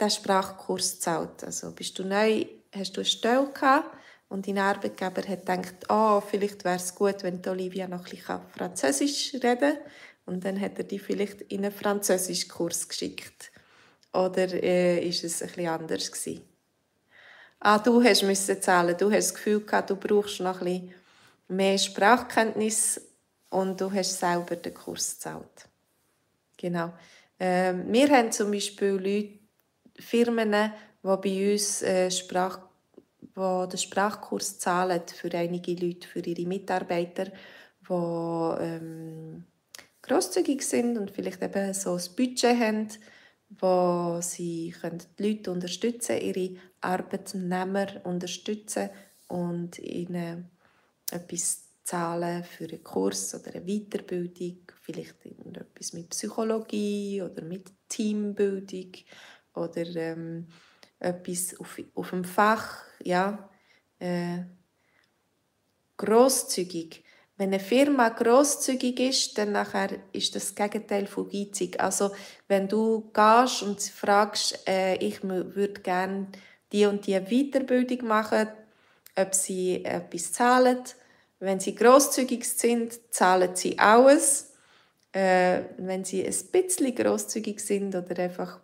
den 0.00 0.10
Sprachkurs 0.10 0.94
gezahlt. 0.94 1.44
Also 1.44 1.72
bist 1.72 1.98
du 1.98 2.04
neu, 2.04 2.46
hast 2.74 2.96
du 2.96 3.00
eine 3.00 3.06
Stelle 3.06 3.50
gehabt 3.52 3.96
und 4.28 4.46
dein 4.46 4.58
Arbeitgeber 4.58 5.22
hat 5.28 5.46
gedacht, 5.46 5.74
oh, 5.88 6.20
vielleicht 6.20 6.64
wäre 6.64 6.76
es 6.76 6.94
gut, 6.94 7.22
wenn 7.22 7.44
Olivia 7.46 7.88
noch 7.88 8.04
ein 8.04 8.10
bisschen 8.10 8.40
Französisch 8.56 9.34
reden 9.34 9.58
kann. 9.58 9.78
Und 10.24 10.44
dann 10.44 10.60
hat 10.60 10.78
er 10.78 10.84
dich 10.84 11.02
vielleicht 11.02 11.42
in 11.42 11.64
einen 11.64 11.74
Französischkurs 11.74 12.88
geschickt. 12.88 13.50
Oder 14.12 14.52
äh, 14.62 15.06
ist 15.06 15.24
es 15.24 15.42
ein 15.42 15.48
bisschen 15.48 15.68
anders 15.68 16.12
gewesen? 16.12 16.42
Ah, 17.58 17.78
du 17.78 18.02
hast 18.02 18.62
zahlen. 18.62 18.96
Du 18.96 19.10
hast 19.10 19.28
das 19.28 19.34
Gefühl 19.34 19.60
gehabt, 19.60 19.90
du 19.90 19.96
brauchst 19.96 20.40
noch 20.40 20.60
ein 20.60 20.64
bisschen 20.64 20.94
mehr 21.48 21.78
Sprachkenntnis 21.78 23.00
und 23.52 23.80
du 23.80 23.92
hast 23.92 24.18
selber 24.18 24.56
den 24.56 24.74
Kurs 24.74 25.14
gezahlt. 25.14 25.68
Genau. 26.56 26.92
Ähm, 27.38 27.92
wir 27.92 28.08
haben 28.08 28.32
zum 28.32 28.50
Beispiel 28.50 28.90
Leute, 28.90 29.38
Firmen, 29.98 30.52
die 30.52 30.70
bei 31.02 31.52
uns 31.52 31.82
äh, 31.82 32.10
Sprach 32.10 32.60
die 33.36 33.68
den 33.68 33.78
Sprachkurs 33.78 34.58
zahlen 34.58 35.02
für 35.06 35.32
einige 35.32 35.74
Leute, 35.74 36.06
für 36.06 36.20
ihre 36.20 36.46
Mitarbeiter, 36.46 37.26
die 37.88 38.62
ähm, 38.62 39.44
grosszügig 40.02 40.62
sind 40.62 40.98
und 40.98 41.10
vielleicht 41.10 41.42
eben 41.42 41.72
so 41.72 41.94
ein 41.94 42.16
Budget 42.16 42.58
haben, 42.58 42.88
wo 43.48 44.20
sie 44.20 44.74
können 44.80 45.02
die 45.18 45.28
Leute 45.28 45.50
unterstützen, 45.50 46.20
ihre 46.20 46.56
Arbeitnehmer 46.80 47.86
unterstützen 48.04 48.90
und 49.28 49.78
ihnen 49.78 50.50
etwas 51.10 51.71
zahlen 51.84 52.44
für 52.44 52.64
einen 52.64 52.82
Kurs 52.82 53.34
oder 53.34 53.54
eine 53.54 53.64
Weiterbildung, 53.64 54.58
vielleicht 54.80 55.16
etwas 55.26 55.92
mit 55.92 56.10
Psychologie 56.10 57.22
oder 57.22 57.42
mit 57.42 57.70
Teambildung 57.88 58.92
oder 59.54 59.86
ähm, 59.96 60.48
etwas 60.98 61.58
auf, 61.58 61.80
auf 61.94 62.10
dem 62.10 62.24
Fach, 62.24 62.84
ja, 63.02 63.50
äh, 63.98 64.38
großzügig. 65.96 67.04
Wenn 67.36 67.48
eine 67.48 67.60
Firma 67.60 68.08
großzügig 68.10 69.00
ist, 69.00 69.38
dann 69.38 69.52
nachher 69.52 69.90
ist 70.12 70.36
das 70.36 70.54
Gegenteil 70.54 71.06
von 71.06 71.28
geizig. 71.28 71.80
Also 71.80 72.12
wenn 72.46 72.68
du 72.68 73.10
gehst 73.12 73.62
und 73.62 73.82
fragst, 73.82 74.68
äh, 74.68 74.96
ich 74.96 75.22
würde 75.22 75.80
gerne 75.80 76.28
die 76.72 76.86
und 76.86 77.06
die 77.06 77.18
Weiterbildung 77.18 78.06
machen, 78.06 78.48
ob 79.16 79.34
sie 79.34 79.84
etwas 79.84 80.32
zahlen. 80.32 80.82
Wenn 81.42 81.58
sie 81.58 81.74
großzügig 81.74 82.44
sind, 82.44 83.00
zahlen 83.12 83.56
sie 83.56 83.76
alles. 83.76 84.52
Äh, 85.10 85.62
wenn 85.76 86.04
sie 86.04 86.24
ein 86.24 86.34
bisschen 86.52 86.94
großzügig 86.94 87.58
sind 87.58 87.96
oder 87.96 88.16
einfach 88.22 88.60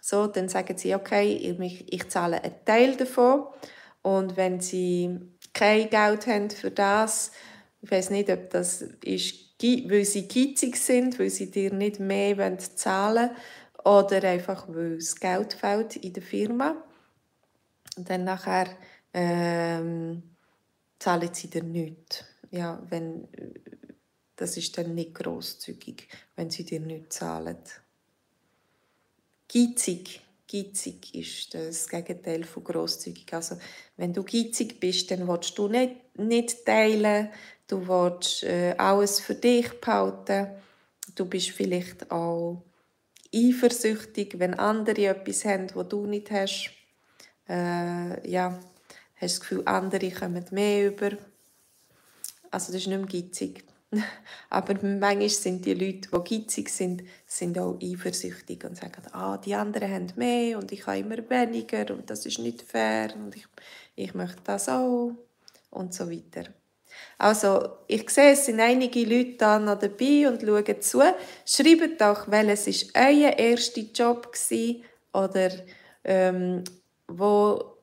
so, 0.00 0.26
dann 0.26 0.48
sagen 0.48 0.78
sie, 0.78 0.94
okay, 0.94 1.34
ich, 1.34 1.92
ich 1.92 2.08
zahle 2.08 2.42
einen 2.42 2.54
Teil 2.64 2.96
davon. 2.96 3.44
Und 4.00 4.34
wenn 4.38 4.60
sie 4.60 5.18
kein 5.52 5.90
Geld 5.90 6.26
haben 6.26 6.48
für 6.48 6.70
das, 6.70 7.32
ich 7.82 7.90
weiß 7.90 8.08
nicht, 8.08 8.30
ob 8.30 8.48
das 8.48 8.80
ist, 8.80 9.34
weil 9.60 10.06
sie 10.06 10.26
geizig 10.26 10.78
sind, 10.78 11.18
weil 11.18 11.28
sie 11.28 11.50
dir 11.50 11.70
nicht 11.70 12.00
mehr 12.00 12.58
zahlen 12.58 13.30
wollen 13.84 14.06
oder 14.06 14.26
einfach, 14.26 14.66
weil 14.68 14.96
das 14.96 15.16
Geld 15.16 15.52
fehlt 15.52 15.96
in 15.96 16.14
der 16.14 16.22
Firma. 16.22 16.82
Und 17.98 18.08
dann 18.08 18.24
nachher 18.24 18.68
ähm, 19.12 20.35
zahlen 20.98 21.32
sie 21.32 21.48
dir 21.48 21.62
nichts. 21.62 22.24
Ja, 22.50 22.82
wenn, 22.88 23.28
das 24.36 24.56
ist 24.56 24.76
dann 24.78 24.94
nicht 24.94 25.14
großzügig, 25.14 26.08
wenn 26.36 26.50
sie 26.50 26.64
dir 26.64 26.80
nichts 26.80 27.16
zahlen. 27.16 27.58
Geizig. 29.52 30.20
Geizig 30.50 31.14
ist 31.14 31.54
das 31.54 31.88
Gegenteil 31.88 32.44
von 32.44 32.62
großzügig. 32.62 33.32
Also, 33.34 33.58
wenn 33.96 34.12
du 34.12 34.22
geizig 34.22 34.78
bist, 34.78 35.10
dann 35.10 35.26
willst 35.26 35.58
du 35.58 35.66
nicht, 35.66 36.16
nicht 36.18 36.64
teilen, 36.64 37.30
du 37.66 37.88
willst 37.88 38.44
äh, 38.44 38.74
alles 38.78 39.18
für 39.18 39.34
dich 39.34 39.80
behalten. 39.80 40.48
Du 41.16 41.24
bist 41.24 41.50
vielleicht 41.50 42.10
auch 42.12 42.62
eifersüchtig, 43.34 44.38
wenn 44.38 44.54
andere 44.54 45.06
etwas 45.06 45.44
haben, 45.44 45.68
was 45.74 45.88
du 45.88 46.06
nicht 46.06 46.30
hast. 46.30 46.70
Äh, 47.48 48.28
ja, 48.28 48.60
hast 49.16 49.34
das 49.34 49.40
Gefühl, 49.40 49.62
andere 49.64 50.10
kommen 50.10 50.44
mehr 50.50 50.88
über. 50.88 51.10
Also 52.50 52.72
das 52.72 52.82
ist 52.82 52.86
nicht 52.86 52.98
mehr 52.98 53.22
geizig. 53.22 53.64
Aber 54.50 54.74
manchmal 54.82 55.28
sind 55.28 55.64
die 55.64 55.74
Leute, 55.74 56.08
die 56.12 56.24
gitzig 56.24 56.68
sind, 56.68 57.02
sind 57.26 57.58
auch 57.58 57.78
eifersüchtig 57.80 58.64
und 58.64 58.76
sagen, 58.76 59.02
ah, 59.12 59.38
die 59.38 59.54
anderen 59.54 59.90
haben 59.90 60.12
mehr 60.16 60.58
und 60.58 60.72
ich 60.72 60.86
habe 60.86 60.98
immer 60.98 61.18
weniger 61.30 61.94
und 61.94 62.10
das 62.10 62.26
ist 62.26 62.38
nicht 62.38 62.62
fair 62.62 63.14
und 63.14 63.36
ich, 63.36 63.46
ich 63.94 64.14
möchte 64.14 64.42
das 64.44 64.68
auch 64.68 65.12
und 65.70 65.94
so 65.94 66.10
weiter. 66.10 66.50
Also, 67.18 67.68
ich 67.86 68.08
sehe, 68.10 68.32
es 68.32 68.46
sind 68.46 68.60
einige 68.60 69.04
Leute 69.04 69.36
da 69.36 69.58
noch 69.58 69.78
dabei 69.78 70.28
und 70.28 70.40
schauen 70.40 70.80
zu. 70.80 71.02
Schreibt 71.44 72.00
doch, 72.00 72.30
welches 72.30 72.66
ist 72.66 72.92
euer 72.94 73.38
erster 73.38 73.82
Job 73.82 74.32
war 74.32 75.24
oder 75.24 75.50
ähm, 76.04 76.64
wo 77.06 77.75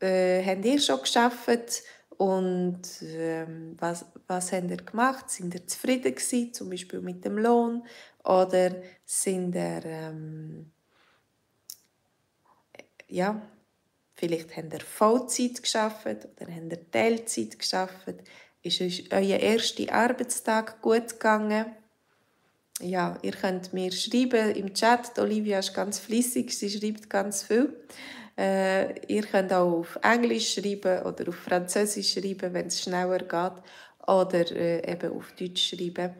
äh, 0.00 0.44
habt 0.44 0.64
ihr 0.64 0.80
schon 0.80 1.00
geschafft 1.00 1.82
und 2.18 2.82
ähm, 3.02 3.76
was, 3.78 4.04
was 4.26 4.52
habt 4.52 4.70
ihr 4.70 4.76
gemacht? 4.78 5.30
Sind 5.30 5.54
ihr 5.54 5.66
zufrieden 5.66 6.14
gewesen, 6.14 6.52
zum 6.52 6.70
Beispiel 6.70 7.00
mit 7.00 7.24
dem 7.24 7.38
Lohn? 7.38 7.84
Oder 8.24 8.74
sind 9.04 9.54
ihr, 9.54 9.82
ähm, 9.84 10.72
ja, 13.06 13.40
vielleicht 14.14 14.56
habt 14.56 14.74
ihr 14.74 14.80
Vollzeit 14.80 15.62
geschafft 15.62 16.06
oder 16.06 16.52
habt 16.52 16.72
ihr 16.72 16.90
Teilzeit 16.90 17.58
geschafft? 17.58 18.14
Ist 18.62 18.80
euer 19.12 19.38
erster 19.38 19.92
Arbeitstag 19.92 20.82
gut 20.82 21.10
gegangen? 21.10 21.66
Ja, 22.80 23.18
ihr 23.22 23.32
könnt 23.32 23.72
mir 23.72 23.92
schreiben 23.92 24.54
im 24.54 24.74
Chat. 24.74 25.18
Olivia 25.18 25.60
ist 25.60 25.74
ganz 25.74 25.98
flüssig, 25.98 26.56
sie 26.56 26.70
schreibt 26.70 27.08
ganz 27.08 27.42
viel. 27.42 27.74
Äh, 28.38 29.06
ihr 29.12 29.22
könnt 29.22 29.52
auch 29.52 29.80
auf 29.80 29.98
Englisch 30.00 30.54
schreiben 30.54 31.02
oder 31.02 31.28
auf 31.28 31.34
Französisch 31.34 32.12
schreiben, 32.12 32.54
wenn 32.54 32.68
es 32.68 32.80
schneller 32.80 33.18
geht. 33.18 33.62
Oder 34.06 34.50
äh, 34.52 34.92
eben 34.92 35.12
auf 35.12 35.32
Deutsch 35.32 35.70
schreiben. 35.70 36.14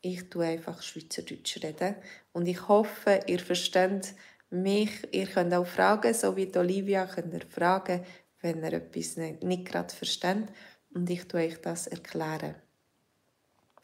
Ich 0.00 0.28
tue 0.28 0.46
einfach 0.46 0.82
Schweizerdeutsch 0.82 1.62
reden. 1.62 1.94
Und 2.32 2.48
ich 2.48 2.66
hoffe, 2.66 3.20
ihr 3.26 3.38
versteht 3.38 4.14
mich. 4.50 4.90
Ihr 5.12 5.26
könnt 5.26 5.54
auch 5.54 5.66
fragen, 5.66 6.12
so 6.12 6.36
wie 6.36 6.50
Olivia, 6.56 7.06
könnt 7.06 7.32
ihr 7.32 7.46
fragen, 7.48 8.04
wenn 8.40 8.64
ihr 8.64 8.72
etwas 8.72 9.16
nicht, 9.16 9.44
nicht 9.44 9.66
gerade 9.66 9.94
versteht. 9.94 10.48
Und 10.92 11.08
ich 11.08 11.28
tue 11.28 11.40
euch 11.40 11.60
das 11.60 11.86
erklären. 11.86 12.56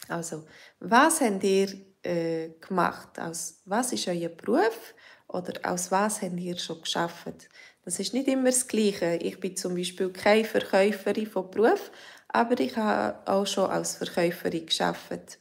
Also, 0.09 0.45
was 0.81 1.21
habt 1.21 1.45
ihr 1.45 1.69
äh, 2.03 2.51
gemacht? 2.61 3.19
Aus, 3.21 3.63
was 3.65 3.93
ist 3.93 4.09
euer 4.09 4.29
Beruf? 4.29 4.95
Oder 5.29 5.71
aus 5.71 5.91
was 5.91 6.23
habt 6.23 6.39
ihr 6.41 6.57
schon 6.59 6.81
geschafft? 6.81 7.49
Das 7.87 8.01
ist 8.01 8.15
nicht 8.15 8.27
immer 8.27 8.47
das 8.47 8.67
Gleiche. 8.67 9.15
Ich 9.23 9.39
bin 9.39 9.57
zum 9.57 9.77
Beispiel 9.77 10.11
keine 10.11 10.45
Verkäuferin 10.45 11.29
von 11.29 11.49
Beruf, 11.53 11.93
aber 12.27 12.59
ich 12.59 12.77
habe 12.77 13.17
auch 13.31 13.47
schon 13.47 13.71
als 13.71 13.95
Verkäuferin 13.95 14.67
geschafft. 14.67 15.39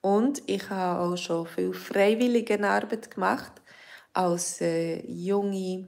Und 0.00 0.42
ich 0.46 0.68
habe 0.68 1.00
auch 1.00 1.16
schon 1.16 1.46
viel 1.46 1.72
Freiwilligenarbeit 1.72 3.08
gemacht. 3.08 3.52
Als 4.12 4.60
äh, 4.62 5.06
junge, 5.06 5.86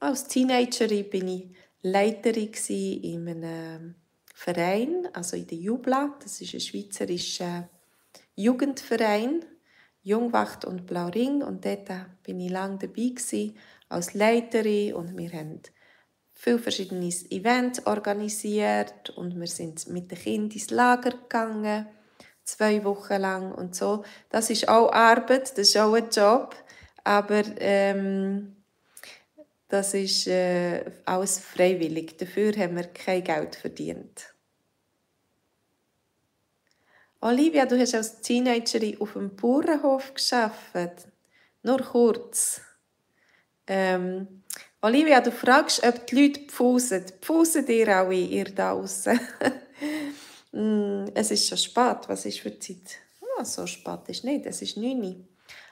als 0.00 0.26
Teenagerin 0.26 1.08
bin 1.08 1.28
ich 1.28 1.56
Leiterin 1.82 2.50
in 2.68 3.28
einem 3.28 3.94
Verein, 4.34 5.08
also 5.12 5.36
in 5.36 5.46
der 5.46 5.58
Jubla. 5.58 6.18
Das 6.20 6.40
ist 6.40 6.52
ein 6.52 6.60
schweizerischer 6.60 7.68
Jugendverein, 8.34 9.44
Jungwacht 10.02 10.64
und 10.64 10.84
Blauring. 10.84 11.44
Und 11.44 11.64
dort 11.64 11.88
bin 12.24 12.40
ich 12.40 12.50
lange 12.50 12.78
dabei 12.78 13.10
gewesen 13.10 13.56
als 13.94 14.14
Leiterin 14.14 14.94
und 14.94 15.16
wir 15.16 15.32
haben 15.32 15.60
viele 16.32 16.58
verschiedene 16.58 17.06
Events 17.06 17.86
organisiert 17.86 19.10
und 19.10 19.38
wir 19.38 19.46
sind 19.46 19.88
mit 19.88 20.10
den 20.10 20.18
Kindern 20.18 20.50
ins 20.50 20.70
Lager 20.70 21.10
gegangen, 21.10 21.86
zwei 22.44 22.84
Wochen 22.84 23.20
lang 23.20 23.52
und 23.52 23.74
so. 23.74 24.04
Das 24.30 24.50
ist 24.50 24.68
auch 24.68 24.92
Arbeit, 24.92 25.52
das 25.52 25.68
ist 25.68 25.76
auch 25.78 25.94
ein 25.94 26.10
Job, 26.10 26.54
aber 27.04 27.42
ähm, 27.58 28.56
das 29.68 29.94
ist 29.94 30.26
äh, 30.26 30.84
alles 31.04 31.38
freiwillig. 31.38 32.18
Dafür 32.18 32.52
haben 32.56 32.76
wir 32.76 32.88
kein 32.88 33.24
Geld 33.24 33.56
verdient. 33.56 34.34
Olivia, 37.20 37.64
du 37.64 37.78
hast 37.78 37.94
als 37.94 38.20
Teenagerin 38.20 39.00
auf 39.00 39.14
dem 39.14 39.34
Bauernhof 39.34 40.12
geschafft. 40.12 41.08
Nur 41.62 41.78
kurz. 41.78 42.60
Ähm, 43.66 44.42
Olivia, 44.80 45.20
du 45.20 45.32
fragst, 45.32 45.82
ob 45.82 46.06
die 46.06 46.14
Leute 46.14 46.40
pfusen. 46.40 47.04
Pfusen 47.20 47.64
dir 47.64 48.02
auch 48.02 48.10
ihr 48.10 48.44
da 48.44 48.74
draußen? 48.74 49.18
Mm, 50.56 51.06
es 51.14 51.32
ist 51.32 51.48
schon 51.48 51.58
spät. 51.58 52.06
Was 52.06 52.26
ist 52.26 52.38
für 52.38 52.52
die 52.52 52.60
Zeit? 52.60 52.98
Oh, 53.20 53.42
so 53.42 53.66
spät 53.66 54.02
ist 54.06 54.22
nicht. 54.22 54.46
Es 54.46 54.62
ist 54.62 54.76
9 54.76 55.02
Uhr. 55.02 55.16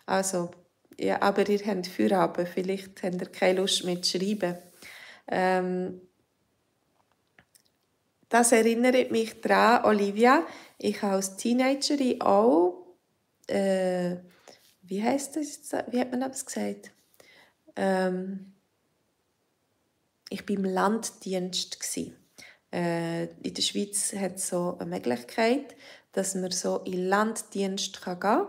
Also, 0.07 0.51
ja, 0.99 1.22
aber 1.22 1.49
ihr 1.49 1.64
habt 1.64 1.86
Feierabend. 1.86 2.49
Vielleicht 2.49 3.01
habt 3.05 3.20
ihr 3.20 3.28
keine 3.28 3.61
Lust 3.61 3.84
mehr 3.84 4.03
zu 4.03 4.18
schreiben. 4.18 4.57
Ähm, 5.28 6.01
das 8.28 8.53
erinnert 8.53 9.11
mich 9.11 9.40
daran, 9.40 9.84
Olivia. 9.84 10.45
Ich 10.78 11.01
habe 11.03 11.16
als 11.16 11.36
Teenagerin 11.36 12.20
auch, 12.20 12.97
äh, 13.47 14.16
wie 14.82 15.03
heißt 15.03 15.36
das? 15.36 15.70
Wie 15.90 16.01
hat 16.01 16.11
man 16.11 16.22
das 16.22 16.45
gesagt? 16.45 16.91
Ähm, 17.77 18.53
ich 20.29 20.49
war 20.49 20.57
im 20.57 20.64
Landdienst. 20.64 21.79
Äh, 22.73 23.25
in 23.25 23.55
der 23.55 23.62
Schweiz 23.62 24.14
hat 24.14 24.37
es 24.37 24.49
so 24.49 24.79
eine 24.79 24.89
Möglichkeit, 24.89 25.77
dass 26.12 26.35
man 26.35 26.51
so 26.51 26.79
in 26.79 27.07
Landdienst 27.09 28.03
gehen 28.03 28.20
kann. 28.20 28.47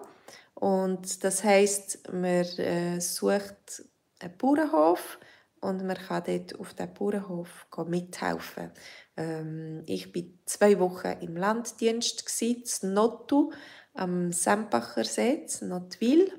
Und 0.55 1.23
das 1.23 1.43
heisst, 1.43 2.11
man 2.11 2.45
äh, 2.57 3.01
sucht 3.01 3.83
einen 4.19 4.37
Bauernhof 4.37 5.19
und 5.59 5.85
man 5.85 5.97
kann 5.97 6.23
dort 6.25 6.59
auf 6.59 6.73
diesem 6.73 6.93
Bauernhof 6.93 7.67
mithelfen. 7.85 8.71
Ähm, 9.17 9.83
ich 9.85 10.13
war 10.15 10.23
zwei 10.45 10.79
Wochen 10.79 11.17
im 11.21 11.35
Landdienst, 11.35 12.41
in 12.41 12.93
Nottu 12.93 13.51
am 13.93 14.31
Sempacher 14.31 15.03
See, 15.03 15.45
in 15.61 15.67
Nottwil. 15.67 16.31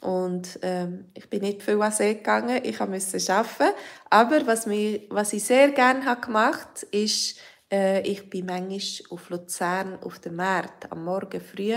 Und 0.00 0.58
ähm, 0.62 1.10
ich 1.12 1.28
bin 1.28 1.42
nicht 1.42 1.62
viel 1.62 1.80
an 1.82 1.92
See 1.92 2.14
gegangen, 2.14 2.60
ich 2.64 2.80
musste 2.80 3.32
arbeiten. 3.32 3.74
Aber 4.08 4.46
was, 4.46 4.66
mich, 4.66 5.06
was 5.10 5.32
ich 5.34 5.44
sehr 5.44 5.70
gerne 5.72 6.06
habe 6.06 6.22
gemacht 6.22 6.86
habe, 6.86 6.96
ist, 6.96 7.38
äh, 7.70 8.00
ich 8.02 8.30
bin 8.30 8.46
manchmal 8.46 9.10
auf 9.10 9.28
Luzern 9.28 9.98
auf 10.02 10.18
dem 10.18 10.36
Markt 10.36 10.90
am 10.90 11.04
Morgen 11.04 11.40
früh. 11.40 11.74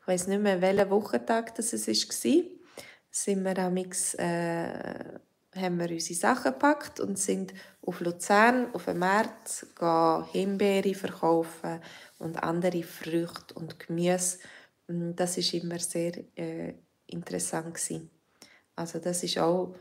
Ich 0.00 0.06
weiß 0.06 0.26
nicht 0.26 0.42
mehr, 0.42 0.60
welcher 0.60 0.90
Wochentag 0.90 1.54
das 1.54 1.72
es 1.72 1.88
war. 1.88 2.42
Sind 3.10 3.44
wir 3.44 3.58
amix, 3.58 4.14
äh, 4.14 5.18
haben 5.54 5.78
wir 5.78 5.90
unsere 5.90 6.18
Sachen 6.18 6.52
gepackt 6.52 7.00
und 7.00 7.18
sind 7.18 7.54
auf 7.84 8.00
Luzern 8.00 8.74
auf 8.74 8.84
dem 8.84 8.98
Markt 8.98 9.66
Himbeere 10.32 10.94
verkaufen 10.94 11.80
und 12.18 12.42
andere 12.42 12.82
Früchte 12.82 13.54
und 13.54 13.78
Gemüse. 13.78 14.38
Das 14.86 15.38
ist 15.38 15.54
immer 15.54 15.78
sehr 15.78 16.12
äh, 16.36 16.74
interessant 17.12 17.74
gewesen. 17.74 18.10
Also 18.76 18.98
das 18.98 19.22
ist 19.22 19.38
auch 19.38 19.74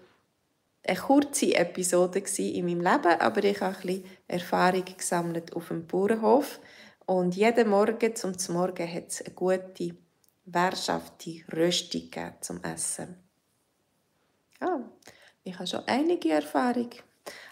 eine 0.83 0.97
kurze 0.97 1.55
Episode 1.55 2.23
in 2.37 2.65
meinem 2.65 2.81
Leben, 2.81 3.19
aber 3.19 3.43
ich 3.43 3.61
habe 3.61 3.75
ein 3.75 3.81
bisschen 3.81 4.05
Erfahrung 4.27 4.85
gesammelt 4.97 5.53
auf 5.53 5.67
dem 5.67 5.85
Bauernhof 5.85 6.59
Und 7.05 7.35
jeden 7.35 7.69
Morgen 7.69 8.15
zum 8.15 8.33
Morgen 8.49 8.93
hat 8.93 9.07
es 9.09 9.21
eine 9.21 9.35
gute, 9.35 9.95
währschafte 10.45 11.41
Röstung 11.53 12.09
zum 12.41 12.63
Essen. 12.63 13.15
Ja, 14.59 14.81
ich 15.43 15.55
habe 15.55 15.67
schon 15.67 15.83
einige 15.87 16.31
Erfahrung. 16.31 16.89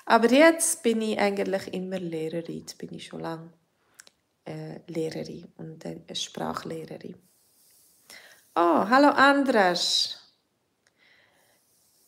Aber 0.06 0.32
jetzt 0.32 0.82
bin 0.84 1.02
ich 1.02 1.20
eigentlich 1.20 1.74
immer 1.74 2.00
Lehrerin. 2.00 2.60
Jetzt 2.60 2.78
bin 2.78 2.94
ich 2.94 3.08
schon 3.08 3.22
lange 3.22 3.54
äh, 4.46 4.80
Lehrerin 4.88 5.48
und 5.58 5.86
äh, 5.86 6.16
Sprachlehrerin. 6.16 7.16
Oh, 8.62 8.86
hallo 8.90 9.08
Andras. 9.12 10.18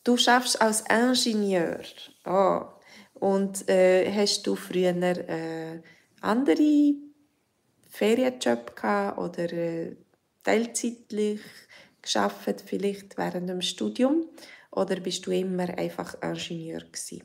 Du 0.03 0.17
schaffst 0.17 0.61
als 0.61 0.81
Ingenieur. 0.81 1.79
Oh. 2.25 2.63
Und 3.13 3.69
äh, 3.69 4.11
hast 4.11 4.45
du 4.45 4.57
früher 4.57 4.93
äh, 5.01 5.81
andere 6.19 6.93
Ferienjob 7.89 8.75
gehabt 8.75 9.17
oder 9.17 9.53
äh, 9.53 9.95
teilzeitlich 10.43 11.39
geschafft, 12.01 12.63
vielleicht 12.65 13.17
während 13.17 13.47
dem 13.47 13.61
Studium? 13.61 14.27
Oder 14.71 14.97
bist 14.99 15.25
du 15.25 15.31
immer 15.31 15.69
einfach 15.77 16.21
Ingenieur 16.21 16.81
gewesen? 16.81 17.23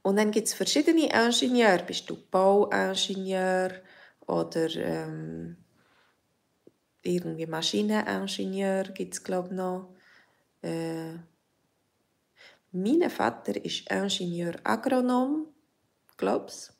Und 0.00 0.16
dann 0.16 0.30
gibt 0.30 0.46
es 0.46 0.54
verschiedene 0.54 1.12
Ingenieure. 1.12 1.82
Bist 1.82 2.08
du 2.08 2.16
Bauingenieur 2.30 3.72
oder 4.26 4.74
ähm, 4.76 5.58
irgendwie 7.02 7.46
Maschineningenieur 7.46 8.84
gibt 8.84 9.14
es 9.14 9.22
glaube 9.22 9.48
ich 9.48 9.54
noch. 9.54 9.94
Äh, 10.62 11.14
mein 12.72 13.08
Vater 13.10 13.64
ist 13.64 13.90
Ingenieur 13.90 14.54
Agronom, 14.64 15.46
glaub's. 16.16 16.72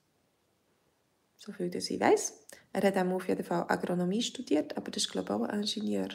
So 1.36 1.52
viel 1.52 1.70
dass 1.70 1.90
ich 1.90 2.00
weiß. 2.00 2.46
Er 2.72 2.82
hat 2.82 2.96
auf 2.96 3.28
jeden 3.28 3.44
Fall 3.44 3.64
Agronomie 3.68 4.22
studiert, 4.22 4.76
aber 4.76 4.90
das 4.90 5.04
ist 5.04 5.12
glaube 5.12 5.32
ich 5.32 5.40
auch 5.40 5.44
ein 5.44 5.62
Ingenieur. 5.62 6.08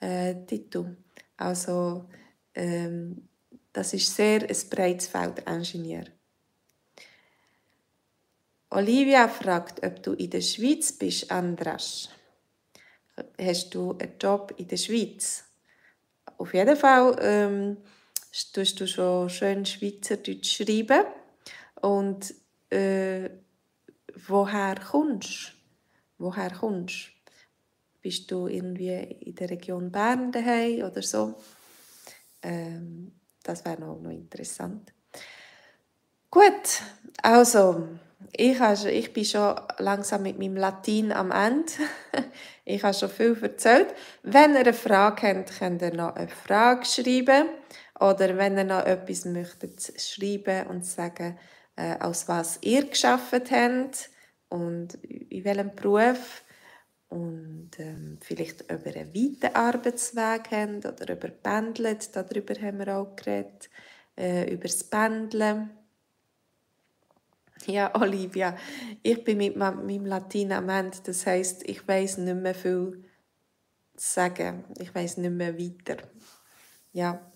Äh. 0.00 0.36
Also 1.36 2.08
ähm, 2.54 3.28
das 3.72 3.94
ist 3.94 4.14
sehr 4.14 4.42
ein 4.42 4.68
breites 4.70 5.08
Feld 5.08 5.40
Ingenieur. 5.48 6.04
Olivia 8.70 9.28
fragt, 9.28 9.84
ob 9.84 10.02
du 10.02 10.12
in 10.12 10.30
der 10.30 10.40
Schweiz 10.40 10.92
bist, 10.92 11.30
Andras. 11.30 12.10
Hast 13.40 13.74
du 13.74 13.96
einen 13.98 14.18
Job 14.20 14.54
in 14.56 14.68
der 14.68 14.76
Schweiz? 14.76 15.44
Auf 16.38 16.54
jeden 16.54 16.76
Fall 16.76 17.16
ähm, 17.20 17.76
tust 18.52 18.80
du 18.80 18.86
schon 18.86 19.28
schön 19.30 19.64
Schweizerdeutsch 19.66 20.56
schreiben. 20.56 21.04
Und 21.80 22.34
äh, 22.70 23.30
woher 24.28 24.74
kommst 24.76 25.54
Woher 26.20 26.50
kommst 26.50 27.12
Bist 28.02 28.30
du 28.30 28.46
irgendwie 28.46 28.92
in 29.20 29.34
der 29.34 29.48
Region 29.48 29.90
Bern 29.90 30.30
daheim 30.30 30.84
oder 30.84 31.00
so? 31.00 31.34
Ähm, 32.42 33.12
das 33.42 33.64
wäre 33.64 33.80
noch, 33.80 33.98
noch 33.98 34.10
interessant. 34.10 34.92
Gut, 36.30 36.82
also 37.22 37.88
ich, 38.32 38.60
habe, 38.60 38.90
ich 38.90 39.14
bin 39.14 39.24
schon 39.24 39.58
langsam 39.78 40.22
mit 40.22 40.38
meinem 40.38 40.56
Latein 40.56 41.10
am 41.10 41.30
Ende. 41.30 41.72
ich 42.74 42.82
habe 42.82 42.94
schon 42.94 43.10
viel 43.10 43.36
erzählt. 43.42 43.88
Wenn 44.22 44.52
ihr 44.52 44.60
eine 44.60 44.72
Frage 44.72 45.28
habt, 45.28 45.58
könnt 45.58 45.82
ihr 45.82 45.94
noch 45.94 46.14
eine 46.14 46.28
Frage 46.28 46.84
schreiben. 46.84 47.48
Oder 47.98 48.36
wenn 48.36 48.56
ihr 48.56 48.64
noch 48.64 48.84
etwas 48.84 49.24
möchtet 49.26 49.92
schreiben 50.00 50.66
und 50.68 50.86
sagen, 50.86 51.38
äh, 51.76 51.96
aus 52.00 52.28
was 52.28 52.58
ihr 52.62 52.86
geschafft 52.86 53.50
habt 53.50 54.10
und 54.48 54.94
in 55.04 55.44
welchem 55.44 55.74
Beruf 55.74 56.42
und 57.08 57.70
ähm, 57.78 58.18
vielleicht 58.20 58.62
über 58.70 58.94
einen 58.94 59.14
weiten 59.14 59.54
Arbeitsweg 59.54 60.50
haben 60.50 60.78
oder 60.78 61.12
über 61.12 61.28
Pendelt, 61.28 62.14
darüber 62.14 62.54
haben 62.54 62.78
wir 62.78 62.96
auch 62.96 63.16
geredet, 63.16 63.68
äh, 64.16 64.52
über 64.52 64.62
das 64.62 64.84
Pendeln. 64.84 65.70
Ja, 67.66 67.94
Olivia, 67.94 68.56
ich 69.02 69.22
bin 69.22 69.38
mit 69.38 69.56
meinem 69.56 70.06
Latein 70.06 70.52
am 70.52 70.68
Ende, 70.68 70.96
das 71.04 71.26
heisst, 71.26 71.68
ich 71.68 71.86
weiß 71.86 72.18
nicht 72.18 72.36
mehr 72.36 72.54
viel 72.54 73.04
zu 73.96 74.12
sagen, 74.14 74.64
ich 74.78 74.94
weiß 74.94 75.18
nicht 75.18 75.32
mehr 75.32 75.58
weiter. 75.58 75.98
Ja, 76.92 77.30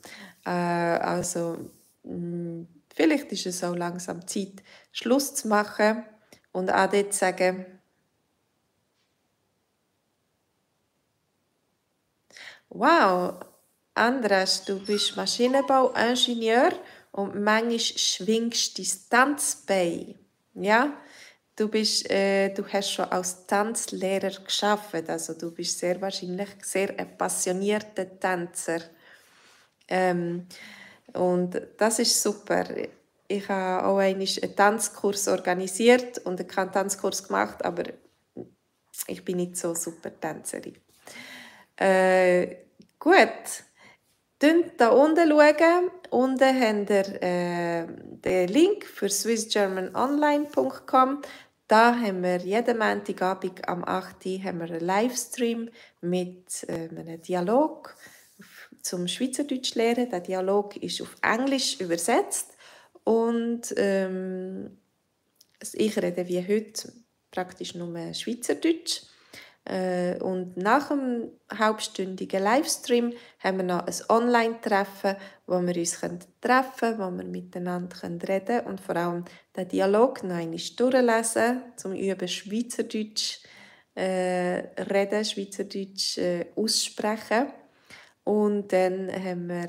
äh, 0.44 0.50
also 0.50 1.70
mh, 2.04 2.14
mm, 2.16 2.68
vielleicht 2.94 3.32
ist 3.32 3.46
es 3.46 3.62
auch 3.62 3.76
langsam 3.76 4.26
Zeit, 4.26 4.62
Schluss 4.92 5.34
zu 5.34 5.48
machen 5.48 6.04
und 6.52 6.68
dort 6.68 7.12
zu 7.12 7.18
sagen, 7.18 7.66
Wow, 12.70 13.38
Andras, 13.94 14.64
du 14.64 14.80
bist 14.84 15.16
Maschinenbauingenieur 15.16 16.72
und 17.14 17.40
manchmal 17.40 17.78
schwingst 17.78 18.76
du 18.76 18.82
dein 18.82 19.08
Tanzbein. 19.08 20.14
Ja, 20.54 20.92
du, 21.54 21.68
bist, 21.68 22.10
äh, 22.10 22.52
du 22.52 22.66
hast 22.66 22.90
schon 22.90 23.04
als 23.04 23.46
Tanzlehrer 23.46 24.32
geschafft, 24.44 25.08
also 25.08 25.34
du 25.34 25.52
bist 25.52 25.78
sehr 25.78 26.00
wahrscheinlich 26.00 26.48
sehr 26.62 26.98
ein 26.98 27.16
passionierter 27.16 28.18
Tänzer. 28.18 28.80
Ähm, 29.86 30.46
und 31.12 31.60
das 31.78 32.00
ist 32.00 32.20
super. 32.20 32.64
Ich 33.28 33.48
habe 33.48 33.86
auch 33.86 33.98
einen 33.98 34.26
Tanzkurs 34.56 35.28
organisiert 35.28 36.18
und 36.18 36.40
einen 36.40 36.72
Tanzkurs 36.72 37.22
gemacht, 37.28 37.64
aber 37.64 37.84
ich 39.06 39.24
bin 39.24 39.36
nicht 39.36 39.56
so 39.56 39.72
super 39.74 40.10
Tänzerin. 40.18 40.78
Äh, 41.76 42.64
Gut, 42.98 43.20
Schaut 44.40 44.78
hier 44.78 44.92
unten. 44.92 45.30
Schauen. 45.30 45.90
Unten 46.14 46.60
habt 46.60 46.90
ihr 46.90 47.22
äh, 47.22 47.86
den 47.88 48.48
Link 48.48 48.86
für 48.86 49.08
swissgermanonline.com. 49.08 51.22
Da 51.66 51.98
haben 51.98 52.22
wir 52.22 52.36
jeden 52.36 52.78
Montagabend 52.78 53.68
am 53.68 53.84
8. 53.84 54.24
Uhr 54.24 54.44
haben 54.44 54.60
wir 54.60 54.70
einen 54.70 54.78
Livestream 54.78 55.70
mit 56.02 56.64
äh, 56.68 56.88
einem 56.88 57.20
Dialog 57.20 57.96
zum 58.80 59.08
Schweizerdeutsch 59.08 59.74
lernen. 59.74 60.08
Der 60.08 60.20
Dialog 60.20 60.76
ist 60.76 61.02
auf 61.02 61.16
Englisch 61.20 61.80
übersetzt 61.80 62.52
und 63.02 63.74
ähm, 63.76 64.78
ich 65.72 66.00
rede 66.00 66.28
wie 66.28 66.46
heute 66.46 66.92
praktisch 67.32 67.74
nur 67.74 68.14
Schweizerdeutsch. 68.14 69.02
Äh, 69.66 70.20
und 70.22 70.58
nach 70.58 70.88
dem 70.88 71.30
halbstündigen 71.50 72.42
Livestream 72.42 73.14
haben 73.38 73.56
wir 73.58 73.64
noch 73.64 73.86
ein 73.86 73.94
Online-Treffen, 74.10 75.16
wo 75.46 75.60
wir 75.60 75.76
uns 75.76 76.00
treffen 76.00 76.20
können, 76.78 76.98
wo 76.98 77.10
wir 77.16 77.24
miteinander 77.24 77.96
reden 78.02 78.46
können 78.46 78.66
und 78.66 78.80
vor 78.80 78.96
allem 78.96 79.24
den 79.56 79.68
Dialog 79.68 80.22
noch 80.22 80.36
einmal 80.36 80.60
durchlesen, 80.76 81.62
zum 81.76 81.94
Üben 81.94 82.28
Schweizerdeutsch 82.28 83.40
äh, 83.94 84.82
reden, 84.82 85.24
Schweizerdeutsch 85.24 86.18
äh, 86.18 86.46
aussprechen. 86.56 87.46
Und 88.24 88.72
dann 88.72 89.10
haben 89.12 89.48
wir 89.48 89.68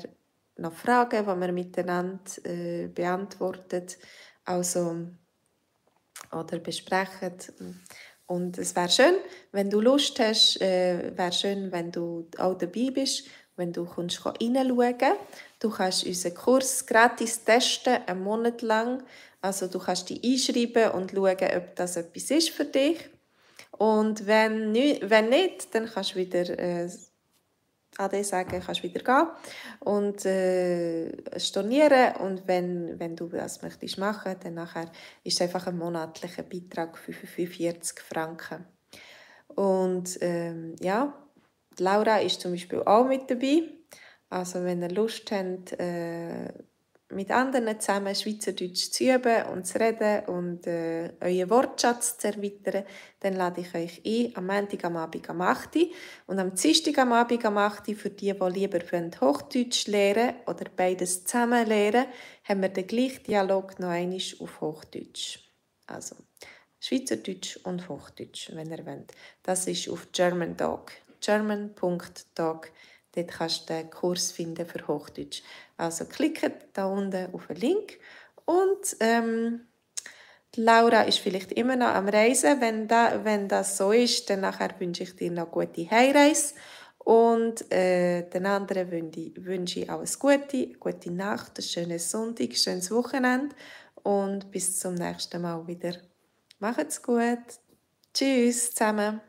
noch 0.56 0.72
Fragen, 0.72 1.24
die 1.24 1.40
wir 1.40 1.52
miteinander 1.52 2.20
äh, 2.44 2.88
beantworten 2.88 3.86
also, 4.44 5.06
oder 6.32 6.58
besprechen. 6.58 7.34
Und 8.26 8.58
es 8.58 8.74
wäre 8.74 8.88
schön, 8.88 9.14
wenn 9.52 9.70
du 9.70 9.80
Lust 9.80 10.18
hast, 10.18 10.60
äh, 10.60 11.16
wäre 11.16 11.32
schön, 11.32 11.70
wenn 11.70 11.92
du 11.92 12.28
auch 12.38 12.58
dabei 12.58 12.90
bist, 12.92 13.28
wenn 13.56 13.72
du 13.72 13.84
kommst 13.84 14.24
reinschauen 14.24 15.16
Du 15.60 15.70
kannst 15.70 16.04
unseren 16.04 16.34
Kurs 16.34 16.86
gratis 16.86 17.44
testen, 17.44 17.98
einen 18.06 18.22
Monat 18.22 18.62
lang. 18.62 19.02
Also 19.40 19.68
du 19.68 19.78
kannst 19.78 20.10
dich 20.10 20.22
einschreiben 20.22 20.90
und 20.90 21.12
schauen, 21.12 21.56
ob 21.56 21.76
das 21.76 21.96
etwas 21.96 22.30
ist 22.30 22.50
für 22.50 22.64
dich. 22.64 22.98
Und 23.70 24.26
wenn, 24.26 24.72
nicht, 24.72 25.08
wenn 25.08 25.28
nicht, 25.28 25.74
dann 25.74 25.86
kannst 25.86 26.12
du 26.12 26.16
wieder 26.16 26.58
äh, 26.58 26.88
Ade 27.98 28.24
sagen, 28.24 28.62
kannst 28.64 28.82
wieder 28.82 29.02
gehen 29.02 29.28
und 29.80 30.24
äh, 30.26 31.38
stornieren 31.38 32.16
und 32.16 32.46
wenn, 32.46 32.98
wenn 32.98 33.16
du 33.16 33.28
das 33.28 33.62
möchtest 33.62 33.98
machen, 33.98 34.36
dann 34.42 34.54
nachher 34.54 34.90
ist 35.24 35.34
es 35.34 35.40
einfach 35.40 35.66
ein 35.66 35.78
monatlicher 35.78 36.42
Beitrag 36.42 36.98
für 36.98 37.12
45 37.12 38.00
Franken. 38.00 38.66
Und 39.48 40.18
ähm, 40.20 40.76
ja, 40.80 41.14
Laura 41.78 42.18
ist 42.18 42.40
zum 42.40 42.52
Beispiel 42.52 42.82
auch 42.82 43.06
mit 43.06 43.30
dabei. 43.30 43.62
Also 44.28 44.64
wenn 44.64 44.82
ihr 44.82 44.90
Lust 44.90 45.30
habt, 45.30 45.72
äh, 45.78 46.52
mit 47.10 47.30
anderen 47.30 47.78
zusammen 47.80 48.14
Schweizerdeutsch 48.14 48.90
zu 48.90 49.04
üben 49.04 49.44
und 49.52 49.66
zu 49.66 49.78
reden 49.78 50.26
und 50.26 50.66
äh, 50.66 51.12
euren 51.20 51.50
Wortschatz 51.50 52.18
zu 52.18 52.28
erweitern, 52.28 52.84
dann 53.20 53.34
lade 53.34 53.60
ich 53.60 53.74
euch 53.74 54.02
ein 54.04 54.36
am 54.36 54.46
Montag 54.46 54.84
am 54.84 54.96
Abend 54.96 55.30
am 55.30 55.40
8. 55.40 55.76
und 56.26 56.38
am 56.38 56.54
Dienstag 56.54 56.98
am 56.98 57.12
Abend 57.12 57.44
am 57.44 57.58
8. 57.58 57.94
für 57.94 58.10
die, 58.10 58.32
die 58.32 58.50
lieber 58.50 58.80
Hochdeutsch 59.20 59.86
lernen 59.86 60.34
oder 60.46 60.66
beides 60.74 61.24
zusammen 61.24 61.66
lernen, 61.66 62.06
haben 62.44 62.62
wir 62.62 62.70
den 62.70 62.86
gleichen 62.86 63.22
Dialog 63.22 63.78
noch 63.78 63.90
einmal 63.90 64.20
auf 64.40 64.60
Hochdeutsch. 64.60 65.38
Also, 65.86 66.16
Schweizerdeutsch 66.80 67.58
und 67.64 67.88
Hochdeutsch, 67.88 68.50
wenn 68.52 68.70
ihr 68.70 68.84
wollt. 68.84 69.12
Das 69.42 69.66
ist 69.68 69.88
auf 69.88 70.08
German 70.12 70.56
Dog. 70.56 70.92
German.dog. 71.20 72.70
Dort 73.16 73.28
kannst 73.28 73.68
du 73.68 73.74
den 73.74 73.90
Kurs 73.90 74.30
finden 74.30 74.66
für 74.66 74.86
Hochdeutsch. 74.86 75.42
Also 75.76 76.04
klickt 76.04 76.68
da 76.74 76.86
unten 76.86 77.32
auf 77.32 77.46
den 77.48 77.56
Link 77.56 77.98
und 78.44 78.96
ähm, 79.00 79.66
Laura 80.56 81.02
ist 81.02 81.18
vielleicht 81.18 81.52
immer 81.52 81.76
noch 81.76 81.88
am 81.88 82.08
Reisen. 82.08 82.60
Wenn, 82.60 82.88
da, 82.88 83.24
wenn 83.24 83.48
das 83.48 83.76
so 83.76 83.92
ist, 83.92 84.30
dann 84.30 84.40
nachher 84.40 84.70
wünsche 84.78 85.02
ich 85.02 85.14
dir 85.14 85.30
noch 85.30 85.50
gute 85.50 85.90
Heimreise. 85.90 86.54
Und 86.98 87.70
äh, 87.72 88.28
den 88.28 88.46
anderen 88.46 88.90
wünsche 88.90 89.80
ich, 89.80 89.90
alles 89.90 90.18
Gute, 90.18 90.72
gute 90.80 91.12
Nacht, 91.12 91.58
einen 91.58 91.68
schönen 91.68 91.98
Sonntag, 91.98 92.48
ein 92.48 92.56
schönes 92.56 92.90
Wochenende 92.90 93.54
und 94.02 94.50
bis 94.50 94.80
zum 94.80 94.94
nächsten 94.94 95.42
Mal 95.42 95.66
wieder. 95.68 95.92
Macht's 96.58 97.00
gut. 97.00 97.38
Tschüss 98.12 98.70
zusammen. 98.72 99.20